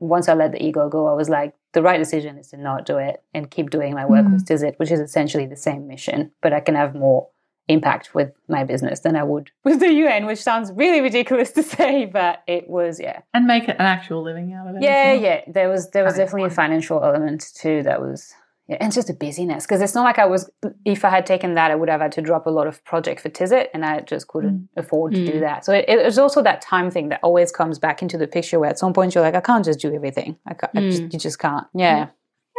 once 0.00 0.28
I 0.28 0.34
let 0.34 0.52
the 0.52 0.62
ego 0.62 0.88
go, 0.88 1.06
I 1.06 1.14
was 1.14 1.28
like, 1.28 1.54
the 1.72 1.82
right 1.82 1.98
decision 1.98 2.36
is 2.38 2.48
to 2.48 2.56
not 2.56 2.84
do 2.84 2.98
it 2.98 3.22
and 3.32 3.48
keep 3.50 3.70
doing 3.70 3.94
my 3.94 4.04
work 4.06 4.26
Mm. 4.26 4.32
with 4.32 4.46
Tizzit, 4.46 4.78
which 4.78 4.90
is 4.90 4.98
essentially 4.98 5.46
the 5.46 5.56
same 5.56 5.86
mission, 5.86 6.32
but 6.42 6.52
I 6.52 6.58
can 6.60 6.74
have 6.74 6.94
more 6.94 7.28
impact 7.68 8.12
with 8.16 8.32
my 8.48 8.64
business 8.64 8.98
than 9.00 9.14
I 9.14 9.22
would 9.22 9.52
with 9.64 9.78
the 9.78 9.92
UN, 9.92 10.26
which 10.26 10.40
sounds 10.42 10.72
really 10.72 11.00
ridiculous 11.00 11.52
to 11.52 11.62
say, 11.62 12.06
but 12.06 12.42
it 12.48 12.68
was 12.68 12.98
yeah. 12.98 13.20
And 13.32 13.46
make 13.46 13.68
an 13.68 13.76
actual 13.78 14.22
living 14.24 14.52
out 14.52 14.66
of 14.68 14.74
it. 14.76 14.82
Yeah, 14.82 15.12
well. 15.12 15.22
yeah. 15.22 15.40
There 15.46 15.68
was 15.68 15.90
there 15.90 16.02
was 16.02 16.14
definitely 16.16 16.48
a 16.48 16.50
financial 16.50 17.04
element 17.04 17.44
too 17.54 17.82
that 17.84 18.00
was 18.00 18.34
and 18.78 18.92
just 18.92 19.10
a 19.10 19.14
busyness 19.14 19.66
because 19.66 19.80
it's 19.80 19.94
not 19.94 20.04
like 20.04 20.18
I 20.18 20.26
was. 20.26 20.48
If 20.84 21.04
I 21.04 21.10
had 21.10 21.26
taken 21.26 21.54
that, 21.54 21.70
I 21.70 21.74
would 21.74 21.88
have 21.88 22.00
had 22.00 22.12
to 22.12 22.22
drop 22.22 22.46
a 22.46 22.50
lot 22.50 22.66
of 22.66 22.84
project 22.84 23.20
for 23.20 23.28
Tizzit, 23.30 23.66
and 23.74 23.84
I 23.84 24.00
just 24.00 24.28
couldn't 24.28 24.68
afford 24.76 25.14
to 25.14 25.24
do 25.26 25.32
Mm. 25.32 25.40
that. 25.40 25.64
So 25.64 25.72
it, 25.72 25.86
it 25.88 26.04
was 26.04 26.18
also 26.18 26.42
that 26.42 26.60
time 26.62 26.90
thing 26.90 27.08
that 27.08 27.20
always 27.22 27.50
comes 27.50 27.78
back 27.78 28.02
into 28.02 28.16
the 28.18 28.26
picture 28.28 28.60
where 28.60 28.70
at 28.70 28.78
some 28.78 28.92
point 28.92 29.14
you're 29.14 29.24
like, 29.24 29.34
I 29.34 29.40
can't 29.40 29.64
just 29.64 29.80
do 29.80 29.92
everything. 29.94 30.36
I, 30.46 30.54
can't, 30.54 30.72
I 30.76 30.80
just, 30.90 31.02
Mm. 31.02 31.12
you 31.12 31.18
just 31.18 31.38
can't. 31.38 31.66
Yeah. 31.74 32.08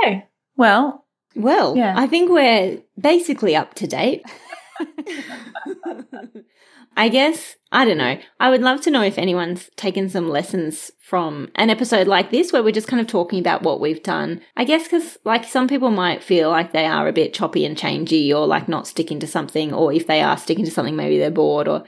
Okay. 0.04 0.26
Well, 0.58 1.06
Well, 1.36 1.78
Yeah. 1.78 1.94
I 1.98 2.08
think 2.08 2.30
we're 2.30 2.80
basically 3.00 3.56
up 3.56 3.74
to 3.76 3.88
date. 3.88 4.24
I 6.96 7.10
guess, 7.10 7.56
I 7.72 7.86
don't 7.86 7.98
know. 7.98 8.18
I 8.40 8.50
would 8.50 8.62
love 8.62 8.82
to 8.82 8.92
know 8.92 9.02
if 9.02 9.18
anyone's 9.18 9.70
taken 9.76 10.10
some 10.10 10.28
lessons 10.28 10.92
from 11.00 11.50
an 11.56 11.70
episode 11.70 12.08
like 12.08 12.32
this 12.32 12.52
where 12.52 12.64
we're 12.64 12.72
just 12.72 12.88
kind 12.88 13.00
of 13.00 13.08
talking 13.08 13.40
about 13.40 13.64
what 13.64 13.80
we've 13.80 14.04
done. 14.04 14.42
I 14.58 14.66
guess 14.66 14.84
because, 14.84 15.18
like, 15.24 15.46
some 15.46 15.68
people 15.68 15.90
might 15.90 16.24
feel 16.24 16.50
like 16.50 16.74
they 16.74 16.86
are 16.86 17.08
a 17.08 17.14
bit 17.14 17.34
choppy 17.34 17.66
and 17.66 17.78
changey 17.78 18.30
or 18.36 18.46
like 18.46 18.68
not 18.68 18.88
sticking 18.88 19.20
to 19.22 19.28
something, 19.28 19.74
or 19.74 19.94
if 19.94 20.08
they 20.08 20.22
are 20.22 20.38
sticking 20.38 20.66
to 20.66 20.72
something, 20.72 20.96
maybe 20.96 21.18
they're 21.18 21.32
bored 21.32 21.68
or 21.68 21.86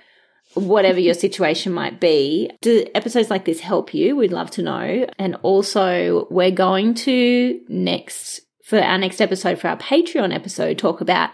whatever 0.54 0.99
your 0.99 1.14
situation 1.14 1.74
might 1.74 1.99
be. 1.99 2.49
Do 2.62 2.86
episodes 2.95 3.30
like 3.30 3.45
this 3.45 3.60
help 3.60 3.93
you? 3.93 4.16
We'd 4.16 4.32
love 4.32 4.51
to 4.51 4.62
know. 4.62 5.08
And 5.20 5.36
also, 5.41 6.28
we're 6.30 6.51
going 6.51 6.93
to 6.95 7.60
next, 7.68 8.41
for 8.64 8.80
our 8.80 8.97
next 8.97 9.20
episode, 9.20 9.60
for 9.60 9.68
our 9.68 9.78
Patreon 9.78 10.34
episode, 10.34 10.78
talk 10.78 11.01
about 11.01 11.32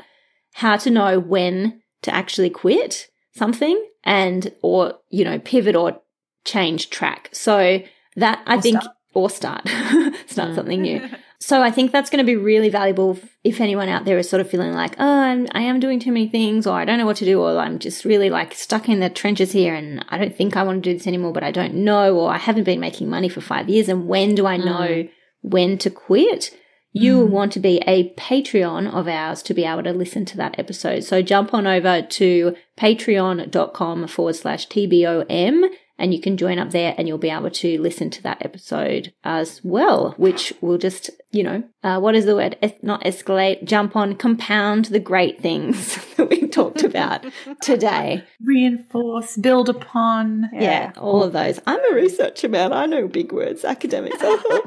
how 0.53 0.77
to 0.77 0.89
know 0.89 1.19
when 1.19 1.81
to 2.01 2.13
actually 2.13 2.49
quit 2.49 3.09
something 3.39 3.75
and, 4.03 4.53
or, 4.61 4.93
you 5.09 5.23
know, 5.25 5.39
pivot 5.39 5.75
or 5.75 5.99
change 6.45 6.89
track. 6.91 7.29
So 7.31 7.81
that 8.15 8.43
I 8.45 8.57
Or 8.57 8.61
think, 8.61 8.81
start. 8.81 8.95
or 9.15 9.29
start, 9.29 9.67
start 10.27 10.49
Mm. 10.51 10.55
something 10.55 10.81
new. 10.81 11.01
So 11.41 11.61
I 11.63 11.71
think 11.71 11.93
that's 11.93 12.09
going 12.09 12.19
to 12.19 12.25
be 12.25 12.35
really 12.35 12.67
valuable 12.67 13.17
if- 13.45 13.61
anyone 13.61 13.87
out 13.87 14.03
there 14.03 14.17
is 14.17 14.27
sort 14.29 14.41
of 14.41 14.49
feeling 14.49 14.73
like, 14.73 14.95
oh, 14.99 15.07
I'm, 15.21 15.47
I 15.53 15.61
am 15.61 15.79
doing 15.79 15.97
too 15.97 16.11
many 16.11 16.27
things, 16.27 16.67
or 16.67 16.73
I 16.77 16.83
don't 16.83 16.97
know 16.97 17.05
what 17.05 17.15
to 17.21 17.25
do, 17.25 17.39
or 17.41 17.57
I'm 17.57 17.79
just 17.79 18.03
really 18.03 18.29
like 18.29 18.53
stuck 18.53 18.89
in 18.89 18.99
the 18.99 19.09
trenches 19.09 19.53
here, 19.53 19.73
and 19.73 20.03
I 20.09 20.17
don't 20.17 20.35
think 20.35 20.57
I 20.57 20.63
want 20.63 20.83
to 20.83 20.89
do 20.91 20.97
this 20.97 21.07
anymore, 21.07 21.31
but 21.31 21.45
I 21.45 21.51
don't 21.51 21.75
know, 21.75 22.13
or 22.19 22.29
I 22.29 22.37
haven't 22.37 22.65
been 22.65 22.81
making 22.81 23.09
money 23.09 23.29
for 23.29 23.39
five 23.39 23.69
years, 23.69 23.87
and 23.87 24.05
when 24.09 24.35
do 24.35 24.45
I 24.45 24.57
know 24.57 25.07
when 25.41 25.77
to 25.77 25.89
quit? 25.89 26.51
You 26.99 27.17
will 27.19 27.27
Mm. 27.27 27.31
want 27.31 27.51
to 27.53 27.59
be 27.59 27.81
a 27.87 28.09
Patreon 28.15 28.93
of 28.93 29.07
ours 29.07 29.41
to 29.43 29.53
be 29.53 29.63
able 29.65 29.83
to 29.83 29.93
listen 29.93 30.25
to 30.25 30.37
that 30.37 30.57
episode. 30.59 31.01
So 31.03 31.21
jump 31.21 31.53
on 31.53 31.65
over 31.67 32.01
to 32.01 32.55
patreon.com 32.77 34.07
forward 34.07 34.35
slash 34.35 34.67
TBOM 34.67 35.69
and 35.99 36.13
you 36.13 36.21
can 36.21 36.37
join 36.37 36.57
up 36.57 36.71
there 36.71 36.95
and 36.97 37.07
you'll 37.07 37.17
be 37.17 37.29
able 37.29 37.49
to 37.51 37.79
listen 37.81 38.09
to 38.11 38.23
that 38.23 38.43
episode 38.43 39.13
as 39.23 39.61
well, 39.63 40.13
which 40.17 40.53
will 40.61 40.77
just, 40.77 41.09
you 41.31 41.43
know, 41.43 41.63
uh, 41.83 41.99
what 41.99 42.15
is 42.15 42.25
the 42.25 42.35
word? 42.35 42.57
Es- 42.61 42.73
not 42.81 43.03
escalate, 43.03 43.63
jump 43.63 43.95
on, 43.95 44.15
compound 44.15 44.85
the 44.85 44.99
great 44.99 45.39
things 45.41 45.97
that 46.17 46.29
we 46.29 46.47
talked 46.47 46.83
about 46.83 47.25
today. 47.61 48.23
Reinforce, 48.43 49.37
build 49.37 49.69
upon. 49.69 50.49
Yeah. 50.53 50.91
all 50.97 51.23
of 51.23 51.33
those. 51.33 51.59
I'm 51.67 51.79
a 51.91 51.95
researcher 51.95 52.49
man. 52.49 52.73
I 52.73 52.85
know 52.85 53.07
big 53.07 53.31
words, 53.31 53.63
academics. 53.63 54.17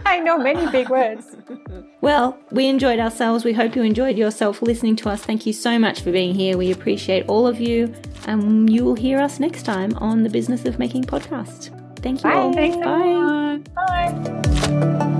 I 0.07 0.21
know 0.25 0.39
many 0.39 0.71
big 0.71 0.89
words. 0.89 1.27
well, 2.01 2.39
we 2.51 2.67
enjoyed 2.69 2.99
ourselves. 3.01 3.45
We 3.45 3.53
hope 3.53 3.75
you 3.77 3.83
enjoyed 3.83 4.17
yourself 4.17 4.63
listening 4.63 4.97
to 4.97 5.09
us. 5.09 5.23
Thank 5.23 5.47
you 5.47 5.53
so 5.53 5.79
much 5.79 6.01
for 6.03 6.13
being 6.13 6.35
here. 6.35 6.57
We 6.57 6.71
appreciate 6.73 7.27
all 7.29 7.47
of 7.47 7.61
you, 7.61 7.93
and 8.27 8.71
you 8.73 8.85
will 8.85 8.95
hear 8.95 9.19
us 9.19 9.39
next 9.41 9.65
time 9.65 9.95
on 9.99 10.23
the 10.23 10.31
Business 10.31 10.65
of 10.65 10.79
Making 10.79 11.05
podcast 11.05 11.22
podcast. 11.23 11.71
Thank 12.01 12.19
you. 12.19 12.31
Bye. 12.31 12.37
All. 12.37 12.53
Thanks, 12.53 12.77
Bye. 12.77 13.61
Bye. 15.09 15.19